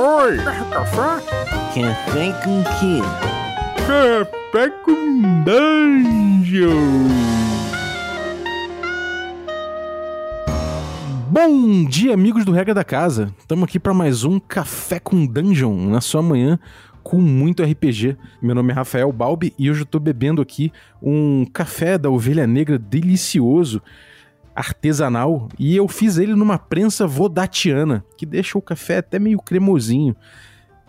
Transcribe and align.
Oi! 0.00 0.36
Café? 0.70 1.26
Café 1.74 2.32
com 2.44 2.62
quê? 2.78 3.00
Café 3.84 4.70
com 4.84 5.42
Dungeon! 5.42 6.68
Bom 11.28 11.84
dia, 11.84 12.14
amigos 12.14 12.44
do 12.44 12.52
Regra 12.52 12.72
da 12.72 12.84
Casa. 12.84 13.34
Estamos 13.40 13.64
aqui 13.64 13.80
para 13.80 13.92
mais 13.92 14.22
um 14.22 14.38
Café 14.38 15.00
com 15.00 15.26
Dungeon 15.26 15.90
na 15.90 16.00
sua 16.00 16.22
manhã 16.22 16.60
com 17.02 17.20
muito 17.20 17.64
RPG. 17.64 18.16
Meu 18.40 18.54
nome 18.54 18.70
é 18.70 18.76
Rafael 18.76 19.10
Balbi 19.10 19.52
e 19.58 19.68
hoje 19.68 19.80
eu 19.80 19.86
tô 19.86 19.98
bebendo 19.98 20.40
aqui 20.40 20.72
um 21.02 21.44
café 21.52 21.98
da 21.98 22.08
Ovelha 22.08 22.46
Negra 22.46 22.78
delicioso, 22.78 23.82
artesanal, 24.58 25.48
e 25.58 25.76
eu 25.76 25.86
fiz 25.86 26.18
ele 26.18 26.34
numa 26.34 26.58
prensa 26.58 27.06
vodatiana, 27.06 28.04
que 28.16 28.26
deixa 28.26 28.58
o 28.58 28.62
café 28.62 28.98
até 28.98 29.18
meio 29.18 29.38
cremosinho. 29.38 30.16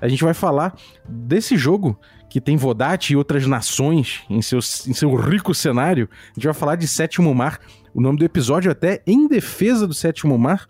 A 0.02 0.08
gente 0.08 0.24
vai 0.24 0.34
falar 0.34 0.76
desse 1.08 1.56
jogo 1.56 2.00
que 2.30 2.42
tem 2.42 2.58
Vodate 2.58 3.14
e 3.14 3.16
outras 3.16 3.46
nações 3.46 4.22
em 4.30 4.42
seu, 4.42 4.60
em 4.60 4.94
seu 4.94 5.14
rico 5.16 5.54
cenário. 5.54 6.10
A 6.32 6.34
gente 6.36 6.46
vai 6.46 6.54
falar 6.54 6.76
de 6.76 6.88
Sétimo 6.88 7.34
Mar. 7.34 7.60
O 7.94 8.02
nome 8.02 8.18
do 8.18 8.26
episódio 8.26 8.70
é 8.70 8.72
até 8.72 9.02
Em 9.06 9.28
Defesa 9.28 9.86
do 9.86 9.94
Sétimo 9.94 10.38
Mar, 10.38 10.68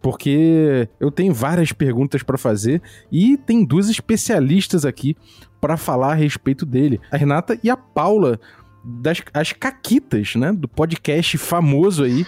porque 0.00 0.88
eu 1.00 1.10
tenho 1.10 1.34
várias 1.34 1.72
perguntas 1.72 2.22
para 2.22 2.38
fazer 2.38 2.80
e 3.10 3.36
tem 3.36 3.64
duas 3.64 3.88
especialistas 3.88 4.84
aqui 4.84 5.16
para 5.60 5.76
falar 5.76 6.12
a 6.12 6.14
respeito 6.14 6.64
dele, 6.64 7.00
a 7.10 7.16
Renata 7.16 7.58
e 7.64 7.68
a 7.68 7.76
Paula 7.76 8.38
das 8.84 9.22
as 9.34 9.52
caquitas, 9.52 10.34
né, 10.34 10.52
do 10.52 10.68
podcast 10.68 11.36
famoso 11.38 12.04
aí, 12.04 12.26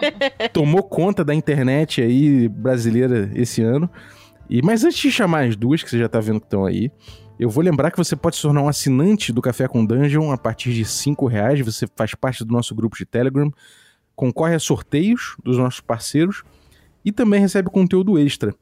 tomou 0.52 0.82
conta 0.82 1.24
da 1.24 1.34
internet 1.34 2.02
aí 2.02 2.48
brasileira 2.48 3.30
esse 3.34 3.62
ano. 3.62 3.88
E 4.50 4.60
mas 4.62 4.84
antes 4.84 4.98
de 4.98 5.10
chamar 5.10 5.46
as 5.46 5.56
duas 5.56 5.82
que 5.82 5.90
você 5.90 5.98
já 5.98 6.08
tá 6.08 6.20
vendo 6.20 6.40
que 6.40 6.46
estão 6.46 6.64
aí, 6.64 6.90
eu 7.38 7.48
vou 7.48 7.64
lembrar 7.64 7.90
que 7.90 7.98
você 7.98 8.14
pode 8.14 8.36
se 8.36 8.42
tornar 8.42 8.62
um 8.62 8.68
assinante 8.68 9.32
do 9.32 9.40
Café 9.42 9.66
com 9.66 9.84
Dungeon 9.84 10.30
a 10.30 10.38
partir 10.38 10.72
de 10.72 10.84
cinco 10.84 11.26
reais. 11.26 11.60
Você 11.60 11.86
faz 11.96 12.14
parte 12.14 12.44
do 12.44 12.52
nosso 12.52 12.74
grupo 12.74 12.96
de 12.96 13.04
Telegram, 13.04 13.50
concorre 14.14 14.54
a 14.54 14.58
sorteios 14.58 15.34
dos 15.42 15.58
nossos 15.58 15.80
parceiros 15.80 16.42
e 17.04 17.10
também 17.10 17.40
recebe 17.40 17.70
conteúdo 17.70 18.18
extra. 18.18 18.54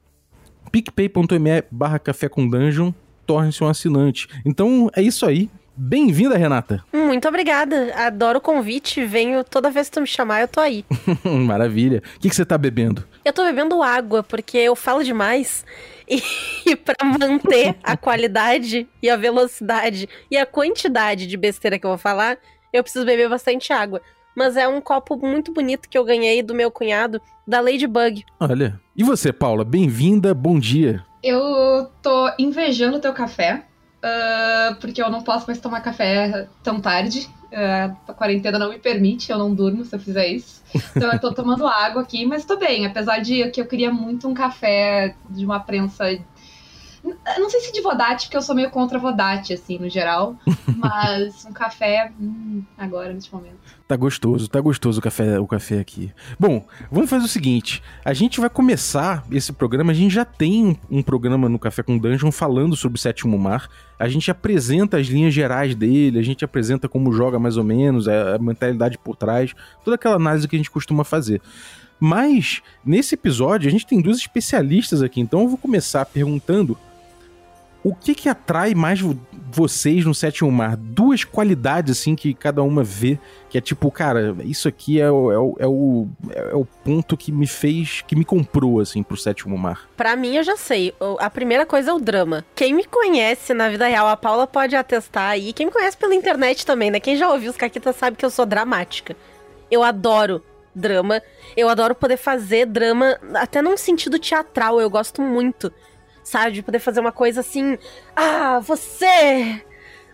picpay.me 0.73 1.65
barra 1.71 1.99
café 1.99 2.29
com 2.29 2.49
dungeon, 2.49 2.93
torne-se 3.27 3.63
um 3.63 3.69
assinante. 3.69 4.29
Então 4.45 4.91
é 4.95 5.03
isso 5.03 5.27
aí. 5.27 5.51
Bem-vinda, 5.83 6.37
Renata. 6.37 6.85
Muito 6.93 7.27
obrigada. 7.27 7.91
Adoro 7.95 8.37
o 8.37 8.43
convite. 8.43 9.03
Venho 9.03 9.43
toda 9.43 9.71
vez 9.71 9.89
que 9.89 9.95
tu 9.95 10.03
me 10.03 10.07
chamar, 10.07 10.43
eu 10.43 10.49
tô 10.49 10.61
aí. 10.61 10.85
Maravilha. 11.25 12.03
O 12.17 12.21
que, 12.21 12.29
que 12.29 12.37
você 12.37 12.45
tá 12.45 12.59
bebendo? 12.59 13.03
Eu 13.25 13.33
tô 13.33 13.43
bebendo 13.45 13.83
água, 13.83 14.23
porque 14.23 14.59
eu 14.59 14.77
falo 14.77 15.03
demais. 15.03 15.65
E, 16.07 16.23
e 16.69 16.77
para 16.77 17.03
manter 17.03 17.77
a 17.83 17.97
qualidade 17.97 18.87
e 19.03 19.09
a 19.09 19.17
velocidade 19.17 20.07
e 20.31 20.37
a 20.37 20.45
quantidade 20.45 21.27
de 21.27 21.37
besteira 21.39 21.79
que 21.79 21.87
eu 21.87 21.91
vou 21.91 21.99
falar, 21.99 22.37
eu 22.75 22.83
preciso 22.83 23.07
beber 23.07 23.31
bastante 23.31 23.73
água. 23.73 24.03
Mas 24.37 24.59
é 24.59 24.69
um 24.69 24.83
copo 24.83 25.17
muito 25.17 25.51
bonito 25.51 25.89
que 25.89 25.97
eu 25.97 26.05
ganhei 26.05 26.43
do 26.43 26.55
meu 26.55 26.71
cunhado, 26.71 27.23
da 27.47 27.59
Ladybug. 27.59 28.23
Olha. 28.39 28.79
E 28.95 29.03
você, 29.03 29.33
Paula? 29.33 29.65
Bem-vinda, 29.65 30.35
bom 30.35 30.59
dia. 30.59 31.03
Eu 31.23 31.91
tô 32.03 32.31
invejando 32.39 32.99
o 32.99 33.01
teu 33.01 33.15
café, 33.15 33.65
uh, 34.05 34.75
porque 34.81 35.03
eu 35.03 35.11
não 35.11 35.23
posso 35.23 35.47
mais 35.47 35.59
tomar 35.59 35.81
café 35.81 36.49
tão 36.63 36.81
tarde. 36.81 37.29
Uh, 37.53 37.97
a 38.07 38.15
quarentena 38.15 38.59
não 38.59 38.71
me 38.71 38.79
permite, 38.79 39.33
eu 39.33 39.39
não 39.39 39.53
durmo 39.53 39.85
se 39.85 39.95
eu 39.95 40.01
fizer 40.01 40.29
isso. 40.29 40.63
Então 40.97 41.13
eu 41.13 41.19
tô 41.19 41.33
tomando 41.35 41.67
água 41.67 42.03
aqui, 42.03 42.25
mas 42.25 42.45
tô 42.45 42.57
bem. 42.57 42.87
Apesar 42.87 43.19
de 43.19 43.51
que 43.51 43.61
eu 43.61 43.67
queria 43.67 43.93
muito 43.93 44.29
um 44.29 44.35
café 44.35 45.15
de 45.29 45.45
uma 45.45 45.61
prensa 45.61 46.07
não 47.03 47.49
sei 47.49 47.61
se 47.61 47.73
de 47.73 47.81
Vodate, 47.81 48.27
porque 48.27 48.37
eu 48.37 48.43
sou 48.43 48.55
meio 48.55 48.71
contra 48.71 48.99
Vodate, 48.99 49.55
assim, 49.55 49.79
no 49.79 49.89
geral. 49.89 50.37
Mas 50.77 51.45
um 51.47 51.53
café, 51.53 52.13
hum, 52.21 52.63
agora, 52.77 53.13
neste 53.13 53.33
momento. 53.33 53.59
Tá 53.89 53.97
gostoso, 53.97 54.49
tá 54.49 54.61
gostoso 54.61 55.01
o 55.01 55.03
café, 55.03 55.39
o 55.41 55.47
café 55.47 55.81
aqui. 55.81 56.13
Bom, 56.39 56.65
vamos 56.91 57.11
fazer 57.11 57.25
o 57.25 57.29
seguinte: 57.29 57.83
a 58.05 58.13
gente 58.13 58.41
vai 58.41 58.51
começar 58.51 59.25
esse 59.33 59.53
programa. 59.53 59.93
A 59.93 59.95
gente 59.95 60.15
já 60.15 60.25
tem 60.25 60.79
um, 60.91 61.03
programa 61.03 61.49
no 61.49 61.59
Café 61.59 61.83
com 61.83 61.99
Dungeon 61.99 62.31
falando 62.31 62.77
sobre 62.77 62.99
o 62.99 63.01
Sétimo 63.01 63.39
Mar. 63.39 63.69
A 63.99 64.09
gente 64.09 64.31
apresenta 64.31 64.99
as 64.99 65.07
linhas 65.07 65.35
gerais 65.35 65.75
dele, 65.75 66.19
a 66.19 66.23
gente 66.23 66.45
apresenta 66.45 66.89
como 66.89 67.13
joga 67.13 67.39
mais 67.39 67.57
ou 67.57 67.65
menos, 67.65 68.07
a, 68.07 68.37
a 68.37 68.39
mentalidade 68.39 68.97
por 68.97 69.17
trás, 69.17 69.55
toda 69.85 69.97
aquela 69.97 70.17
análise 70.17 70.47
que 70.47 70.57
a 70.57 70.59
gente 70.59 70.71
costuma 70.71 71.05
fazer. 71.05 71.41
Mas, 71.99 72.63
nesse 72.83 73.15
episódio, 73.15 73.69
a 73.69 73.71
gente 73.71 73.87
tem 73.87 74.01
duas 74.01 74.17
especialistas 74.17 75.03
aqui, 75.03 75.21
então 75.21 75.43
eu 75.43 75.49
vou 75.49 75.59
começar 75.59 76.07
perguntando 76.07 76.79
o 77.83 77.95
que 77.95 78.15
que 78.15 78.29
atrai 78.29 78.75
mais 78.75 79.01
vocês 79.51 80.05
no 80.05 80.15
Sétimo 80.15 80.51
Mar? 80.51 80.77
Duas 80.77 81.25
qualidades, 81.25 81.99
assim, 81.99 82.15
que 82.15 82.35
cada 82.35 82.63
uma 82.63 82.85
vê, 82.85 83.19
que 83.49 83.57
é 83.57 83.61
tipo, 83.61 83.91
cara, 83.91 84.37
isso 84.45 84.69
aqui 84.69 85.01
é 85.01 85.11
o, 85.11 85.33
é 85.33 85.39
o, 85.39 85.57
é 85.59 85.67
o, 85.67 86.09
é 86.35 86.55
o 86.55 86.65
ponto 86.65 87.17
que 87.17 87.33
me 87.33 87.47
fez, 87.47 88.03
que 88.07 88.15
me 88.15 88.25
comprou, 88.25 88.81
assim, 88.81 89.03
pro 89.03 89.17
Sétimo 89.17 89.57
Mar. 89.57 89.89
Pra 89.97 90.15
mim, 90.15 90.37
eu 90.37 90.43
já 90.43 90.57
sei. 90.57 90.95
A 91.19 91.31
primeira 91.31 91.65
coisa 91.65 91.91
é 91.91 91.95
o 91.95 91.99
drama. 91.99 92.45
Quem 92.55 92.75
me 92.75 92.85
conhece 92.85 93.55
na 93.55 93.69
vida 93.69 93.87
real, 93.87 94.09
a 94.09 94.17
Paula 94.17 94.47
pode 94.47 94.77
atestar 94.77 95.31
aí. 95.31 95.53
Quem 95.53 95.67
me 95.67 95.73
conhece 95.73 95.97
pela 95.97 96.15
internet 96.15 96.67
também, 96.67 96.91
né? 96.91 97.01
Quem 97.01 97.17
já 97.17 97.31
ouviu 97.31 97.51
os 97.51 97.57
Caquitas 97.57 97.97
sabe 97.97 98.17
que 98.17 98.25
eu 98.25 98.31
sou 98.31 98.45
dramática. 98.45 99.17
Eu 99.71 99.83
adoro 99.83 100.43
drama. 100.75 101.23
Eu 101.57 101.69
adoro 101.69 101.95
poder 101.95 102.17
fazer 102.17 102.67
drama, 102.67 103.19
até 103.35 103.61
num 103.61 103.77
sentido 103.77 104.19
teatral, 104.19 104.81
eu 104.81 104.89
gosto 104.89 105.21
muito 105.21 105.73
sabe? 106.23 106.53
De 106.53 106.63
poder 106.63 106.79
fazer 106.79 107.01
uma 107.01 107.13
coisa 107.13 107.41
assim, 107.41 107.79
ah, 108.15 108.61
você! 108.61 109.63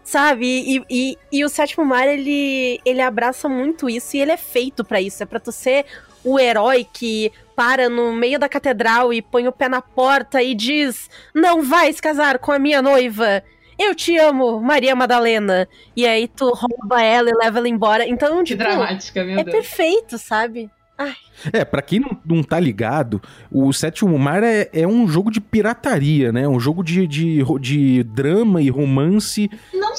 Sabe? 0.04 0.46
E, 0.46 0.84
e, 0.88 1.18
e 1.32 1.44
o 1.44 1.48
Sétimo 1.48 1.84
Mar, 1.84 2.06
ele, 2.06 2.80
ele 2.84 3.02
abraça 3.02 3.48
muito 3.48 3.90
isso 3.90 4.16
e 4.16 4.20
ele 4.20 4.30
é 4.30 4.36
feito 4.36 4.84
para 4.84 5.00
isso. 5.00 5.22
É 5.22 5.26
pra 5.26 5.40
tu 5.40 5.50
ser 5.50 5.84
o 6.22 6.38
herói 6.38 6.86
que 6.92 7.32
para 7.56 7.88
no 7.88 8.12
meio 8.12 8.38
da 8.38 8.48
catedral 8.48 9.12
e 9.12 9.20
põe 9.20 9.48
o 9.48 9.52
pé 9.52 9.68
na 9.68 9.82
porta 9.82 10.40
e 10.40 10.54
diz: 10.54 11.10
Não 11.34 11.62
vais 11.62 12.00
casar 12.00 12.38
com 12.38 12.52
a 12.52 12.58
minha 12.58 12.80
noiva! 12.80 13.42
Eu 13.78 13.94
te 13.94 14.16
amo, 14.16 14.60
Maria 14.60 14.96
Madalena. 14.96 15.68
E 15.94 16.06
aí 16.06 16.28
tu 16.28 16.48
rouba 16.50 17.02
ela 17.02 17.28
e 17.28 17.34
leva 17.34 17.58
ela 17.58 17.68
embora. 17.68 18.06
Então, 18.08 18.38
que 18.38 18.44
tipo, 18.44 18.62
dramática, 18.62 19.22
meu 19.22 19.38
é 19.38 19.44
Deus. 19.44 19.54
perfeito, 19.54 20.18
sabe? 20.18 20.70
Ai. 20.98 21.14
É, 21.52 21.64
pra 21.64 21.82
quem 21.82 22.00
não, 22.00 22.18
não 22.24 22.42
tá 22.42 22.58
ligado, 22.58 23.20
o 23.50 23.72
Sétimo 23.72 24.18
Mar 24.18 24.42
é, 24.42 24.70
é 24.72 24.86
um 24.86 25.06
jogo 25.06 25.30
de 25.30 25.40
pirataria, 25.40 26.32
né? 26.32 26.48
Um 26.48 26.58
jogo 26.58 26.82
de, 26.82 27.06
de, 27.06 27.42
de 27.60 28.02
drama 28.04 28.62
e 28.62 28.70
romance. 28.70 29.50
Não 29.74 29.94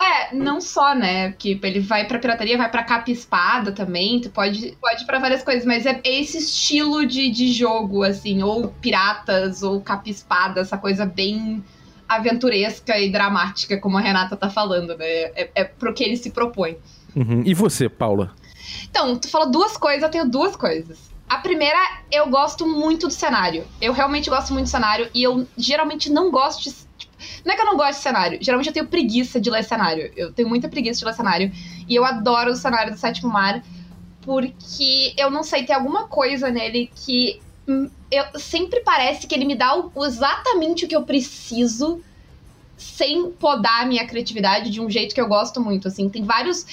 é, 0.00 0.34
não 0.34 0.60
só, 0.60 0.94
né? 0.94 1.32
Que 1.32 1.58
ele 1.62 1.80
vai 1.80 2.06
pra 2.06 2.18
pirataria, 2.18 2.58
vai 2.58 2.70
pra 2.70 2.84
capa 2.84 3.10
espada 3.10 3.72
também. 3.72 4.20
Tu 4.20 4.30
pode, 4.30 4.76
pode 4.80 5.02
ir 5.02 5.06
pra 5.06 5.18
várias 5.18 5.42
coisas, 5.42 5.64
mas 5.64 5.86
é 5.86 6.00
esse 6.04 6.38
estilo 6.38 7.06
de, 7.06 7.30
de 7.30 7.52
jogo, 7.52 8.02
assim, 8.02 8.42
ou 8.42 8.68
piratas, 8.68 9.62
ou 9.62 9.80
capa 9.80 10.08
espada, 10.08 10.60
essa 10.60 10.76
coisa 10.76 11.06
bem 11.06 11.64
aventuresca 12.08 12.98
e 12.98 13.10
dramática, 13.10 13.78
como 13.80 13.98
a 13.98 14.00
Renata 14.00 14.36
tá 14.36 14.48
falando, 14.48 14.96
né? 14.96 15.06
É, 15.06 15.50
é 15.54 15.64
pro 15.64 15.94
que 15.94 16.04
ele 16.04 16.16
se 16.16 16.30
propõe. 16.30 16.76
Uhum. 17.14 17.42
E 17.44 17.54
você, 17.54 17.88
Paula? 17.88 18.32
Então, 18.96 19.14
tu 19.14 19.28
falou 19.28 19.50
duas 19.50 19.76
coisas, 19.76 20.02
eu 20.02 20.08
tenho 20.08 20.26
duas 20.26 20.56
coisas. 20.56 21.10
A 21.28 21.36
primeira, 21.36 21.78
eu 22.10 22.30
gosto 22.30 22.66
muito 22.66 23.06
do 23.06 23.12
cenário. 23.12 23.66
Eu 23.78 23.92
realmente 23.92 24.30
gosto 24.30 24.54
muito 24.54 24.64
do 24.66 24.70
cenário 24.70 25.10
e 25.14 25.22
eu 25.22 25.46
geralmente 25.54 26.08
não 26.08 26.30
gosto 26.30 26.62
de. 26.62 26.74
Tipo, 26.96 27.12
não 27.44 27.52
é 27.52 27.56
que 27.56 27.60
eu 27.60 27.66
não 27.66 27.76
gosto 27.76 27.98
de 27.98 28.02
cenário, 28.02 28.38
geralmente 28.40 28.68
eu 28.68 28.72
tenho 28.72 28.86
preguiça 28.86 29.38
de 29.38 29.50
ler 29.50 29.64
cenário. 29.64 30.10
Eu 30.16 30.32
tenho 30.32 30.48
muita 30.48 30.66
preguiça 30.66 31.00
de 31.00 31.04
ler 31.04 31.12
cenário. 31.12 31.52
E 31.86 31.94
eu 31.94 32.06
adoro 32.06 32.52
o 32.52 32.56
cenário 32.56 32.90
do 32.90 32.98
Sétimo 32.98 33.30
Mar, 33.30 33.62
porque 34.22 35.12
eu 35.18 35.30
não 35.30 35.42
sei, 35.42 35.64
tem 35.64 35.76
alguma 35.76 36.04
coisa 36.08 36.50
nele 36.50 36.90
que. 37.04 37.42
Eu, 38.10 38.24
sempre 38.40 38.80
parece 38.80 39.26
que 39.26 39.34
ele 39.34 39.44
me 39.44 39.56
dá 39.56 39.76
o- 39.76 40.06
exatamente 40.06 40.86
o 40.86 40.88
que 40.88 40.96
eu 40.96 41.02
preciso 41.02 42.00
sem 42.78 43.30
podar 43.32 43.82
a 43.82 43.86
minha 43.86 44.06
criatividade 44.06 44.70
de 44.70 44.80
um 44.80 44.88
jeito 44.88 45.14
que 45.14 45.20
eu 45.20 45.28
gosto 45.28 45.60
muito, 45.60 45.88
assim. 45.88 46.08
Tem 46.08 46.22
vários... 46.24 46.64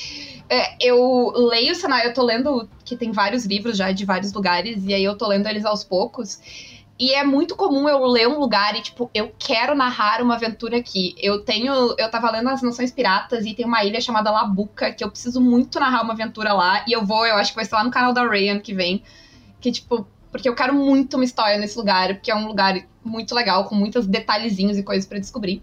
é, 0.49 0.75
eu 0.79 1.31
leio 1.35 1.71
o 1.71 1.75
cenário, 1.75 2.09
eu 2.09 2.13
tô 2.13 2.23
lendo... 2.23 2.69
Que 2.85 2.97
tem 2.97 3.11
vários 3.11 3.45
livros 3.45 3.77
já 3.77 3.91
de 3.91 4.05
vários 4.05 4.33
lugares, 4.33 4.83
e 4.85 4.93
aí 4.93 5.03
eu 5.03 5.17
tô 5.17 5.27
lendo 5.27 5.47
eles 5.47 5.65
aos 5.65 5.83
poucos. 5.83 6.39
E 6.99 7.13
é 7.13 7.23
muito 7.23 7.55
comum 7.55 7.89
eu 7.89 8.05
ler 8.05 8.27
um 8.27 8.39
lugar 8.39 8.75
e, 8.75 8.81
tipo, 8.81 9.09
eu 9.13 9.33
quero 9.39 9.73
narrar 9.73 10.21
uma 10.21 10.35
aventura 10.35 10.77
aqui. 10.77 11.15
Eu 11.17 11.43
tenho... 11.43 11.95
Eu 11.97 12.09
tava 12.11 12.29
lendo 12.31 12.49
as 12.49 12.61
Nações 12.61 12.91
Piratas 12.91 13.45
e 13.45 13.53
tem 13.53 13.65
uma 13.65 13.83
ilha 13.83 13.99
chamada 13.99 14.29
Labuca, 14.29 14.91
que 14.91 15.03
eu 15.03 15.09
preciso 15.09 15.41
muito 15.41 15.79
narrar 15.79 16.03
uma 16.03 16.13
aventura 16.13 16.53
lá. 16.53 16.85
E 16.87 16.93
eu 16.93 17.05
vou, 17.05 17.25
eu 17.25 17.35
acho 17.35 17.51
que 17.51 17.55
vai 17.55 17.65
ser 17.65 17.75
lá 17.75 17.83
no 17.83 17.91
canal 17.91 18.13
da 18.13 18.23
Ray 18.23 18.49
ano 18.49 18.61
que 18.61 18.73
vem. 18.73 19.01
Que, 19.59 19.71
tipo... 19.71 20.07
Porque 20.31 20.49
eu 20.49 20.55
quero 20.55 20.73
muito 20.73 21.15
uma 21.15 21.23
história 21.23 21.57
nesse 21.57 21.77
lugar, 21.77 22.15
porque 22.15 22.31
é 22.31 22.35
um 22.35 22.47
lugar 22.47 22.75
muito 23.05 23.35
legal, 23.35 23.65
com 23.65 23.75
muitos 23.75 24.07
detalhezinhos 24.07 24.77
e 24.77 24.83
coisas 24.83 25.07
pra 25.07 25.19
descobrir. 25.19 25.61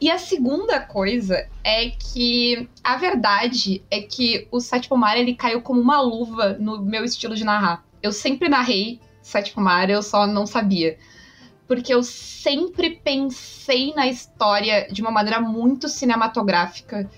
E 0.00 0.10
a 0.10 0.18
segunda 0.18 0.80
coisa 0.80 1.48
é 1.62 1.90
que 1.90 2.68
a 2.82 2.96
verdade 2.96 3.82
é 3.90 4.00
que 4.00 4.48
o 4.50 4.60
Sétimo 4.60 4.96
Mar 4.96 5.16
ele 5.16 5.34
caiu 5.34 5.62
como 5.62 5.80
uma 5.80 6.00
luva 6.00 6.54
no 6.60 6.82
meu 6.82 7.04
estilo 7.04 7.34
de 7.34 7.44
narrar. 7.44 7.84
Eu 8.02 8.12
sempre 8.12 8.48
narrei 8.48 9.00
Sétimo 9.22 9.62
Mar, 9.64 9.88
eu 9.88 10.02
só 10.02 10.26
não 10.26 10.46
sabia. 10.46 10.98
porque 11.66 11.94
eu 11.94 12.02
sempre 12.02 12.90
pensei 13.02 13.94
na 13.94 14.06
história 14.06 14.86
de 14.90 15.00
uma 15.00 15.10
maneira 15.10 15.40
muito 15.40 15.88
cinematográfica. 15.88 17.10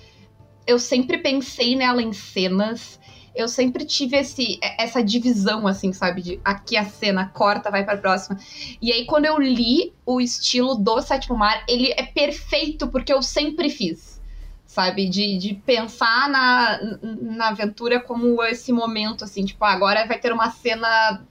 Eu 0.67 0.79
sempre 0.79 1.19
pensei 1.19 1.75
nela 1.77 2.03
em 2.03 2.13
cenas. 2.13 3.01
Eu 3.37 3.49
sempre 3.49 3.85
tive 3.85 4.17
esse, 4.17 4.59
essa 4.79 5.05
divisão, 5.05 5.67
assim, 5.67 5.93
sabe? 5.93 6.23
De 6.23 6.41
aqui 6.45 6.77
a 6.77 6.85
cena 6.85 7.29
corta, 7.29 7.71
vai 7.71 7.85
pra 7.85 7.97
próxima. 7.97 8.39
E 8.81 8.91
aí, 8.91 9.05
quando 9.05 9.27
eu 9.27 9.39
li 9.39 9.93
o 10.05 10.21
estilo 10.21 10.75
do 10.75 11.01
Sétimo 11.03 11.37
Mar, 11.37 11.63
ele 11.69 11.93
é 11.97 12.03
perfeito 12.03 12.89
porque 12.89 13.13
eu 13.13 13.23
sempre 13.23 13.69
fiz 13.69 14.17
sabe? 14.67 15.09
De, 15.09 15.39
de 15.39 15.55
pensar 15.55 16.29
na, 16.29 16.79
na 17.03 17.49
aventura 17.49 17.99
como 17.99 18.43
esse 18.43 18.73
momento, 18.73 19.25
assim, 19.25 19.45
tipo, 19.45 19.65
agora 19.65 20.07
vai 20.07 20.19
ter 20.19 20.33
uma 20.33 20.51
cena 20.51 21.23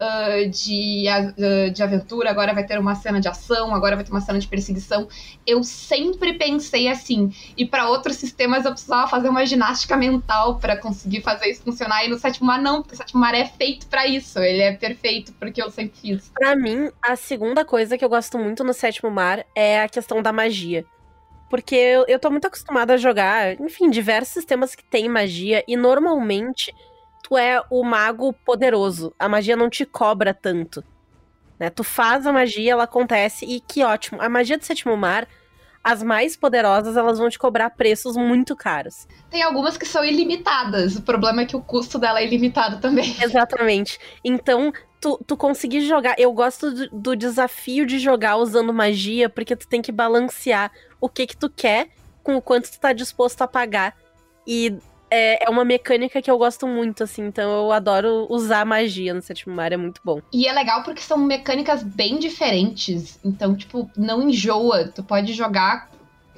uh, 0.00 0.48
de, 0.48 1.06
uh, 1.08 1.70
de 1.70 1.82
aventura, 1.82 2.30
agora 2.30 2.54
vai 2.54 2.64
ter 2.64 2.78
uma 2.78 2.94
cena 2.94 3.20
de 3.20 3.28
ação, 3.28 3.74
agora 3.74 3.96
vai 3.96 4.04
ter 4.04 4.10
uma 4.10 4.20
cena 4.20 4.38
de 4.38 4.46
perseguição. 4.46 5.08
Eu 5.46 5.62
sempre 5.62 6.34
pensei 6.34 6.88
assim. 6.88 7.32
E 7.56 7.66
para 7.66 7.88
outros 7.88 8.16
sistemas 8.16 8.64
eu 8.64 8.72
precisava 8.72 9.08
fazer 9.08 9.28
uma 9.28 9.44
ginástica 9.44 9.96
mental 9.96 10.58
para 10.58 10.76
conseguir 10.76 11.20
fazer 11.20 11.50
isso 11.50 11.62
funcionar. 11.62 12.04
E 12.04 12.08
no 12.08 12.18
sétimo 12.18 12.46
mar 12.46 12.60
não, 12.60 12.82
porque 12.82 12.94
o 12.94 12.98
sétimo 12.98 13.20
mar 13.20 13.34
é 13.34 13.44
feito 13.44 13.86
para 13.86 14.06
isso. 14.06 14.38
Ele 14.38 14.62
é 14.62 14.72
perfeito 14.72 15.32
porque 15.34 15.62
eu 15.62 15.70
sempre 15.70 15.98
fiz. 15.98 16.30
Para 16.34 16.56
mim, 16.56 16.90
a 17.02 17.16
segunda 17.16 17.64
coisa 17.64 17.98
que 17.98 18.04
eu 18.04 18.08
gosto 18.08 18.38
muito 18.38 18.62
no 18.64 18.72
sétimo 18.72 19.10
mar 19.10 19.44
é 19.54 19.80
a 19.82 19.88
questão 19.88 20.22
da 20.22 20.32
magia. 20.32 20.84
Porque 21.48 21.74
eu, 21.74 22.04
eu 22.06 22.18
tô 22.18 22.30
muito 22.30 22.46
acostumada 22.46 22.94
a 22.94 22.96
jogar, 22.98 23.58
enfim, 23.58 23.88
diversos 23.88 24.34
sistemas 24.34 24.74
que 24.74 24.84
tem 24.84 25.08
magia, 25.08 25.64
e 25.66 25.76
normalmente 25.76 26.74
tu 27.28 27.36
é 27.36 27.62
o 27.70 27.84
mago 27.84 28.32
poderoso. 28.32 29.14
A 29.18 29.28
magia 29.28 29.54
não 29.54 29.68
te 29.68 29.84
cobra 29.84 30.32
tanto. 30.32 30.82
Né? 31.58 31.68
Tu 31.68 31.84
faz 31.84 32.26
a 32.26 32.32
magia, 32.32 32.72
ela 32.72 32.84
acontece, 32.84 33.44
e 33.44 33.60
que 33.60 33.84
ótimo. 33.84 34.20
A 34.22 34.28
magia 34.28 34.56
do 34.56 34.64
sétimo 34.64 34.96
mar, 34.96 35.28
as 35.84 36.02
mais 36.02 36.36
poderosas, 36.36 36.96
elas 36.96 37.18
vão 37.18 37.28
te 37.28 37.38
cobrar 37.38 37.70
preços 37.70 38.16
muito 38.16 38.56
caros. 38.56 39.06
Tem 39.30 39.42
algumas 39.42 39.76
que 39.76 39.84
são 39.84 40.02
ilimitadas. 40.04 40.96
O 40.96 41.02
problema 41.02 41.42
é 41.42 41.44
que 41.44 41.56
o 41.56 41.60
custo 41.60 41.98
dela 41.98 42.20
é 42.20 42.26
ilimitado 42.26 42.80
também. 42.80 43.14
Exatamente. 43.20 43.98
Então, 44.24 44.72
tu, 44.98 45.22
tu 45.26 45.36
conseguir 45.36 45.82
jogar. 45.82 46.14
Eu 46.18 46.32
gosto 46.32 46.70
do, 46.70 46.88
do, 46.90 47.16
desafio 47.16 47.84
de 47.84 47.98
jogar 47.98 48.36
usando 48.36 48.72
magia, 48.72 49.28
porque 49.28 49.54
tu 49.54 49.68
tem 49.68 49.82
que 49.82 49.92
balancear 49.92 50.72
o 50.98 51.08
que 51.10 51.26
que 51.26 51.36
tu 51.36 51.50
quer 51.50 51.88
com 52.22 52.36
o 52.36 52.42
quanto 52.42 52.70
tu 52.70 52.80
tá 52.80 52.94
disposto 52.94 53.42
a 53.42 53.48
pagar. 53.48 53.94
E 54.46 54.78
é, 55.10 55.46
é 55.46 55.50
uma 55.50 55.64
mecânica 55.64 56.20
que 56.20 56.30
eu 56.30 56.38
gosto 56.38 56.66
muito, 56.66 57.04
assim, 57.04 57.26
então 57.26 57.50
eu 57.50 57.72
adoro 57.72 58.26
usar 58.28 58.64
magia 58.64 59.14
no 59.14 59.22
sétimo 59.22 59.54
mar, 59.54 59.72
é 59.72 59.76
muito 59.76 60.00
bom. 60.04 60.20
E 60.32 60.46
é 60.46 60.52
legal 60.52 60.82
porque 60.82 61.00
são 61.00 61.18
mecânicas 61.18 61.82
bem 61.82 62.18
diferentes. 62.18 63.18
Então, 63.24 63.56
tipo, 63.56 63.90
não 63.96 64.28
enjoa. 64.28 64.88
Tu 64.88 65.02
pode 65.02 65.32
jogar 65.32 65.88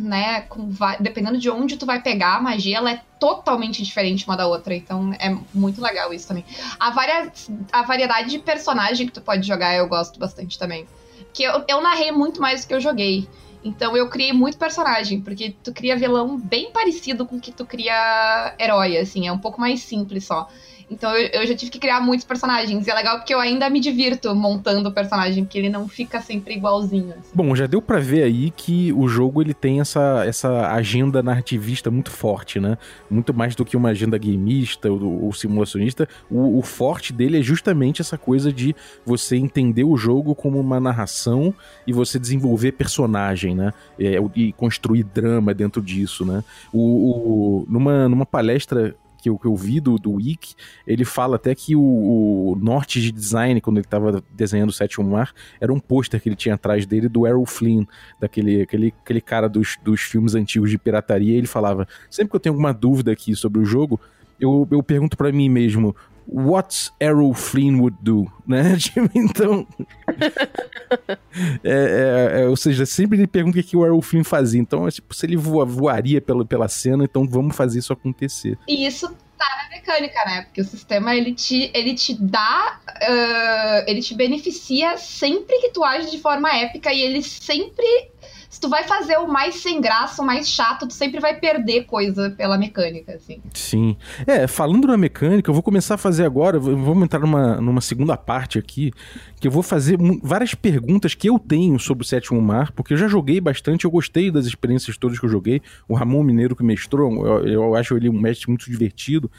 né, 0.01 0.43
com, 0.43 0.71
dependendo 0.99 1.39
de 1.39 1.51
onde 1.51 1.77
tu 1.77 1.87
vai 1.87 2.01
pegar 2.01 2.37
a 2.37 2.41
magia, 2.41 2.79
ela 2.79 2.91
é 2.91 3.03
totalmente 3.19 3.83
diferente 3.83 4.27
uma 4.27 4.37
da 4.37 4.47
outra. 4.47 4.75
Então 4.75 5.13
é 5.19 5.37
muito 5.53 5.81
legal 5.81 6.13
isso 6.13 6.29
também. 6.29 6.45
A, 6.79 6.91
varia, 6.91 7.33
a 7.71 7.83
variedade 7.83 8.31
de 8.31 8.39
personagem 8.39 9.07
que 9.07 9.13
tu 9.13 9.21
pode 9.21 9.47
jogar 9.47 9.75
eu 9.75 9.87
gosto 9.89 10.19
bastante 10.19 10.59
também. 10.59 10.87
Que 11.33 11.43
eu, 11.45 11.65
eu 11.69 11.81
narrei 11.81 12.11
muito 12.11 12.41
mais 12.41 12.63
do 12.63 12.69
que 12.69 12.75
eu 12.75 12.81
joguei. 12.81 13.29
Então 13.63 13.97
eu 13.97 14.09
criei 14.09 14.33
muito 14.33 14.59
personagem, 14.59 15.21
porque 15.21 15.51
tu 15.63 15.73
cria 15.73 15.97
vilão 15.97 16.39
bem 16.39 16.73
parecido 16.73 17.27
com 17.27 17.39
que 17.41 17.53
tu 17.53 17.67
cria 17.67 18.55
herói, 18.59 18.97
assim, 18.97 19.27
é 19.27 19.33
um 19.33 19.39
pouco 19.39 19.61
mais 19.61 19.83
simples 19.83 20.25
só. 20.27 20.49
Então 20.91 21.17
eu, 21.17 21.29
eu, 21.41 21.47
já 21.47 21.55
tive 21.55 21.71
que 21.71 21.79
criar 21.79 22.01
muitos 22.01 22.27
personagens. 22.27 22.87
E 22.87 22.91
é 22.91 22.95
legal 22.95 23.19
porque 23.19 23.33
eu 23.33 23.39
ainda 23.39 23.71
me 23.71 23.79
divirto 23.79 24.35
montando 24.35 24.89
o 24.89 24.93
personagem, 24.93 25.45
porque 25.45 25.59
ele 25.59 25.69
não 25.69 25.87
fica 25.87 26.21
sempre 26.21 26.55
igualzinho. 26.55 27.13
Assim. 27.13 27.31
Bom, 27.33 27.55
já 27.55 27.67
deu 27.67 27.81
para 27.81 28.01
ver 28.01 28.25
aí 28.25 28.51
que 28.51 28.93
o 28.93 29.07
jogo 29.07 29.41
ele 29.41 29.55
tem 29.55 29.81
essa, 29.81 30.25
essa 30.27 30.73
agenda 30.73 31.23
narrativista 31.23 31.91
muito 31.91 32.11
forte, 32.11 32.59
né? 32.59 32.77
Muito 33.09 33.33
mais 33.33 33.55
do 33.55 33.65
que 33.65 33.77
uma 33.77 33.91
agenda 33.91 34.19
gameista 34.19 34.91
ou, 34.91 35.27
ou 35.27 35.33
simulacionista. 35.33 36.09
O, 36.31 36.59
o, 36.59 36.63
forte 36.63 37.13
dele 37.13 37.39
é 37.39 37.43
justamente 37.43 38.01
essa 38.01 38.19
coisa 38.19 38.53
de 38.53 38.75
você 39.05 39.37
entender 39.37 39.85
o 39.85 39.97
jogo 39.97 40.35
como 40.35 40.59
uma 40.59 40.81
narração 40.81 41.55
e 41.87 41.93
você 41.93 42.19
desenvolver 42.19 42.73
personagem, 42.73 43.55
né? 43.55 43.73
É, 43.99 44.17
e 44.35 44.53
construir 44.53 45.05
drama 45.05 45.55
dentro 45.55 45.81
disso, 45.81 46.25
né? 46.25 46.43
O, 46.73 46.81
o, 46.81 47.67
numa, 47.69 48.09
numa 48.09 48.27
palestra 48.27 48.97
que 49.21 49.29
eu, 49.29 49.39
que 49.39 49.47
eu 49.47 49.55
vi 49.55 49.81
do, 49.81 49.97
do 49.97 50.13
Wiki, 50.13 50.55
ele 50.87 51.05
fala 51.05 51.37
até 51.37 51.55
que 51.55 51.77
o, 51.77 51.81
o 51.81 52.59
norte 52.61 53.01
de 53.01 53.13
design, 53.13 53.61
quando 53.61 53.79
ele 53.79 53.87
estava 53.87 54.23
desenhando 54.31 54.71
o 54.71 54.73
Sétimo 54.73 55.09
Mar, 55.09 55.33
era 55.61 55.73
um 55.73 55.79
pôster 55.81 56.21
que 56.21 56.29
ele 56.29 56.37
tinha 56.37 56.55
atrás 56.55 56.87
dele 56.87 57.09
do 57.09 57.27
Errol 57.27 57.47
Flynn, 57.47 57.85
daquele 58.19 58.63
aquele, 58.63 58.95
aquele 59.03 59.21
cara 59.21 59.49
dos, 59.49 59.77
dos 59.83 60.01
filmes 60.01 60.35
antigos 60.35 60.71
de 60.71 60.79
pirataria. 60.79 61.37
ele 61.37 61.47
falava: 61.47 61.87
sempre 62.09 62.31
que 62.31 62.37
eu 62.37 62.41
tenho 62.41 62.55
alguma 62.55 62.73
dúvida 62.73 63.13
aqui 63.13 63.35
sobre 63.37 63.61
o 63.61 63.65
jogo, 63.65 64.01
eu, 64.41 64.67
eu 64.71 64.83
pergunto 64.83 65.17
para 65.17 65.31
mim 65.31 65.49
mesmo, 65.49 65.95
What 66.27 66.93
Errol 67.01 67.35
Flynn 67.35 67.81
would 67.81 67.97
do, 68.01 68.31
né? 68.47 68.77
Tipo, 68.79 69.11
então. 69.15 69.67
é, 71.65 72.35
é, 72.35 72.43
é, 72.43 72.49
ou 72.49 72.57
seja, 72.57 72.87
sempre 72.87 73.19
ele 73.19 73.27
pergunta 73.27 73.59
o 73.59 73.63
que, 73.63 73.69
que 73.69 73.77
o 73.77 73.85
Errol 73.85 74.03
Flynn 74.03 74.25
fazia. 74.25 74.61
Então, 74.61 74.87
é, 74.87 74.91
tipo, 74.91 75.15
se 75.15 75.27
ele 75.27 75.37
voa, 75.37 75.65
voaria 75.65 76.21
pela, 76.21 76.45
pela 76.45 76.69
cena, 76.69 77.05
então 77.05 77.27
vamos 77.29 77.57
fazer 77.57 77.79
isso 77.79 77.93
acontecer. 77.93 78.59
E 78.69 78.87
isso 78.87 79.09
tá 79.39 79.63
na 79.63 79.77
mecânica, 79.77 80.25
né? 80.27 80.43
Porque 80.43 80.61
o 80.61 80.65
sistema 80.65 81.15
ele 81.15 81.33
te, 81.33 81.71
ele 81.75 81.95
te 81.95 82.15
dá. 82.15 82.79
Uh, 82.89 83.91
ele 83.91 84.03
te 84.03 84.15
beneficia 84.15 84.99
sempre 84.99 85.59
que 85.61 85.71
tu 85.71 85.83
age 85.83 86.11
de 86.11 86.19
forma 86.19 86.55
épica 86.55 86.93
e 86.93 87.01
ele 87.01 87.23
sempre 87.23 88.11
se 88.51 88.61
tu 88.61 88.69
vai 88.69 88.83
fazer 88.83 89.17
o 89.17 89.29
mais 89.29 89.63
sem 89.63 89.81
graça, 89.81 90.21
o 90.21 90.27
mais 90.27 90.49
chato, 90.49 90.89
tu 90.89 90.93
sempre 90.93 91.21
vai 91.21 91.39
perder 91.39 91.85
coisa 91.85 92.31
pela 92.31 92.59
mecânica, 92.59 93.15
assim. 93.15 93.41
Sim. 93.55 93.97
É, 94.27 94.49
falando 94.49 94.89
na 94.89 94.97
mecânica, 94.97 95.49
eu 95.49 95.55
vou 95.55 95.63
começar 95.63 95.95
a 95.95 95.99
fazer 95.99 96.25
agora, 96.25 96.59
vamos 96.59 97.05
entrar 97.05 97.21
numa, 97.21 97.61
numa 97.61 97.81
segunda 97.81 98.17
parte 98.17 98.59
aqui, 98.59 98.93
que 99.41 99.47
eu 99.47 99.53
vou 99.53 99.63
fazer 99.63 99.97
várias 100.21 100.53
perguntas 100.53 101.15
que 101.15 101.31
eu 101.31 101.39
tenho 101.39 101.79
sobre 101.79 102.03
o 102.03 102.07
Sétimo 102.07 102.43
Mar, 102.43 102.73
porque 102.73 102.93
eu 102.93 102.99
já 102.99 103.07
joguei 103.07 103.41
bastante, 103.41 103.85
eu 103.85 103.91
gostei 103.91 104.33
das 104.33 104.47
experiências 104.47 104.97
todas 104.97 105.21
que 105.21 105.25
eu 105.25 105.31
joguei. 105.31 105.63
O 105.89 105.95
Ramon 105.95 106.25
Mineiro 106.25 106.57
que 106.57 106.65
mestrou, 106.65 107.25
eu, 107.25 107.47
eu 107.47 107.75
acho 107.77 107.97
ele 107.97 108.09
um 108.09 108.21
mestre 108.21 108.49
muito 108.49 108.69
divertido 108.69 109.31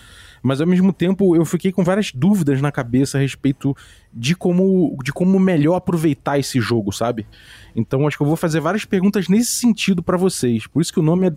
mas 0.42 0.60
ao 0.60 0.68
mesmo 0.68 0.92
tempo 0.92 1.36
eu 1.36 1.46
fiquei 1.46 1.72
com 1.72 1.84
várias 1.84 2.12
dúvidas 2.12 2.62
na 2.62 2.72
cabeça 2.72 3.18
a 3.18 3.22
respeito 3.22 3.76
de 4.14 4.36
como, 4.36 4.98
de 5.04 5.14
como 5.14 5.40
melhor 5.40 5.76
aproveitar 5.76 6.40
esse 6.40 6.60
jogo, 6.60 6.92
sabe? 6.92 7.26
Então 7.76 8.08
acho 8.08 8.18
que 8.18 8.24
eu 8.24 8.28
vou 8.28 8.36
fazer 8.36 8.60
várias 8.60 8.86
perguntas 8.86 9.28
nesse 9.28 9.52
sentido 9.52 10.02
para 10.02 10.18
vocês. 10.18 10.68
Por 10.68 10.82
isso 10.82 10.92
que 10.92 11.00
o 11.00 11.04
nome 11.04 11.30
é 11.30 11.34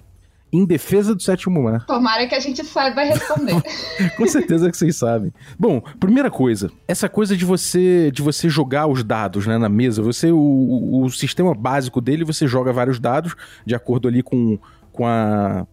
Em 0.52 0.64
Defesa 0.64 1.14
do 1.14 1.22
Sétimo 1.22 1.62
Mar. 1.62 1.84
Tomara 1.86 2.26
que 2.26 2.34
a 2.34 2.40
gente 2.40 2.64
saiba 2.64 3.02
responder. 3.02 3.62
com 4.16 4.26
certeza 4.26 4.70
que 4.70 4.76
vocês 4.76 4.96
sabem. 4.96 5.32
Bom, 5.58 5.80
primeira 6.00 6.30
coisa, 6.30 6.70
essa 6.88 7.08
coisa 7.08 7.36
de 7.36 7.44
você 7.44 8.10
de 8.10 8.22
você 8.22 8.48
jogar 8.48 8.86
os 8.86 9.04
dados 9.04 9.46
né, 9.46 9.58
na 9.58 9.68
mesa, 9.68 10.02
você 10.02 10.32
o, 10.32 11.02
o 11.04 11.10
sistema 11.10 11.54
básico 11.54 12.00
dele, 12.00 12.24
você 12.24 12.46
joga 12.46 12.72
vários 12.72 12.98
dados 12.98 13.34
de 13.66 13.74
acordo 13.74 14.08
ali 14.08 14.22
com, 14.22 14.58
com 14.92 15.06
a 15.06 15.66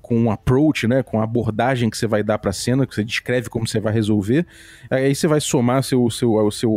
com 0.00 0.18
um 0.18 0.30
approach, 0.30 0.86
né, 0.86 1.02
com 1.02 1.20
a 1.20 1.24
abordagem 1.24 1.90
que 1.90 1.96
você 1.96 2.06
vai 2.06 2.22
dar 2.22 2.38
para 2.38 2.50
a 2.50 2.52
cena, 2.52 2.86
que 2.86 2.94
você 2.94 3.04
descreve 3.04 3.48
como 3.48 3.66
você 3.66 3.80
vai 3.80 3.92
resolver. 3.92 4.46
Aí 4.90 5.14
você 5.14 5.26
vai 5.26 5.40
somar 5.40 5.82
seu, 5.82 6.08
seu, 6.10 6.34
o 6.34 6.50
seu, 6.50 6.72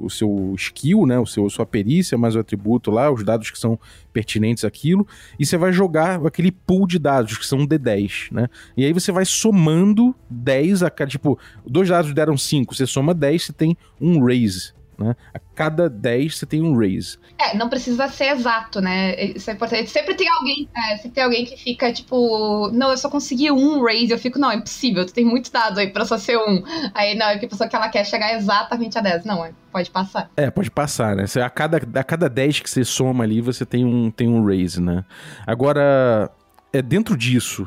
o 0.00 0.10
seu 0.10 0.54
skill, 0.56 1.06
né, 1.06 1.18
o 1.18 1.26
seu, 1.26 1.48
sua 1.50 1.66
perícia, 1.66 2.18
mais 2.18 2.36
o 2.36 2.40
atributo 2.40 2.90
lá, 2.90 3.10
os 3.10 3.22
dados 3.22 3.50
que 3.50 3.58
são 3.58 3.78
pertinentes 4.12 4.64
àquilo, 4.64 5.06
e 5.38 5.44
você 5.44 5.56
vai 5.56 5.72
jogar 5.72 6.24
aquele 6.24 6.52
pool 6.52 6.86
de 6.86 6.98
dados, 6.98 7.36
que 7.36 7.46
são 7.46 7.60
um 7.60 7.66
D10, 7.66 8.32
né? 8.32 8.48
E 8.76 8.84
aí 8.84 8.92
você 8.92 9.10
vai 9.10 9.24
somando 9.24 10.14
10 10.30 10.84
a 10.84 10.90
cada, 10.90 11.10
tipo, 11.10 11.38
dois 11.66 11.88
dados 11.88 12.14
deram 12.14 12.36
5, 12.36 12.74
você 12.74 12.86
soma 12.86 13.12
10, 13.12 13.42
você 13.42 13.52
tem 13.52 13.76
um 14.00 14.24
raise. 14.24 14.72
Né? 14.98 15.14
A 15.32 15.38
cada 15.38 15.88
10 15.88 16.38
você 16.38 16.46
tem 16.46 16.62
um 16.62 16.76
raise. 16.76 17.18
É, 17.38 17.56
não 17.56 17.68
precisa 17.68 18.08
ser 18.08 18.26
exato, 18.26 18.80
né? 18.80 19.14
Isso 19.22 19.50
é 19.50 19.52
importante. 19.52 19.90
Sempre 19.90 20.14
tem 20.14 20.28
alguém, 20.28 20.68
é, 20.76 20.96
sempre 20.96 21.10
tem 21.10 21.24
alguém 21.24 21.44
que 21.44 21.56
fica 21.56 21.92
tipo, 21.92 22.70
não, 22.72 22.90
eu 22.90 22.96
só 22.96 23.08
consegui 23.08 23.50
um 23.50 23.82
raise. 23.82 24.12
Eu 24.12 24.18
fico, 24.18 24.38
não, 24.38 24.50
é 24.50 24.56
impossível, 24.56 25.04
tu 25.04 25.12
tem 25.12 25.24
muitos 25.24 25.50
dados 25.50 25.78
aí 25.78 25.88
pra 25.88 26.04
só 26.04 26.18
ser 26.18 26.36
um. 26.36 26.62
Aí 26.94 27.14
não, 27.14 27.26
é 27.26 27.38
que 27.38 27.46
a 27.46 27.48
pessoa 27.48 27.68
que 27.68 27.76
ela 27.76 27.88
quer 27.88 28.04
chegar 28.04 28.34
exatamente 28.34 28.98
a 28.98 29.00
10. 29.00 29.24
Não, 29.24 29.44
é, 29.44 29.52
pode 29.72 29.90
passar. 29.90 30.30
É, 30.36 30.50
pode 30.50 30.70
passar, 30.70 31.16
né? 31.16 31.24
A 31.44 31.50
cada, 31.50 31.76
a 31.76 32.04
cada 32.04 32.28
10 32.28 32.60
que 32.60 32.70
você 32.70 32.84
soma 32.84 33.24
ali, 33.24 33.40
você 33.40 33.64
tem 33.64 33.84
um, 33.84 34.10
tem 34.10 34.28
um 34.28 34.44
raise, 34.44 34.80
né? 34.80 35.04
Agora, 35.46 36.30
é 36.72 36.82
dentro 36.82 37.16
disso 37.16 37.66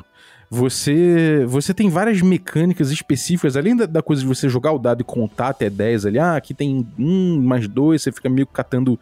você 0.49 1.45
você 1.45 1.73
tem 1.73 1.89
várias 1.89 2.21
mecânicas 2.21 2.89
específicas, 2.91 3.57
além 3.57 3.75
da, 3.75 3.85
da, 3.85 4.01
coisa 4.01 4.21
de 4.21 4.27
você 4.27 4.47
jogar 4.47 4.71
o 4.71 4.79
dado 4.79 5.01
e 5.01 5.03
contar 5.03 5.49
até 5.49 5.69
10 5.69 6.05
ali, 6.05 6.19
ah, 6.19 6.35
aqui 6.35 6.53
tem 6.53 6.87
um 6.97 7.41
mais 7.41 7.67
dois, 7.67 8.01
você 8.01 8.11
fica 8.11 8.29
meio 8.29 8.47
catando 8.47 8.99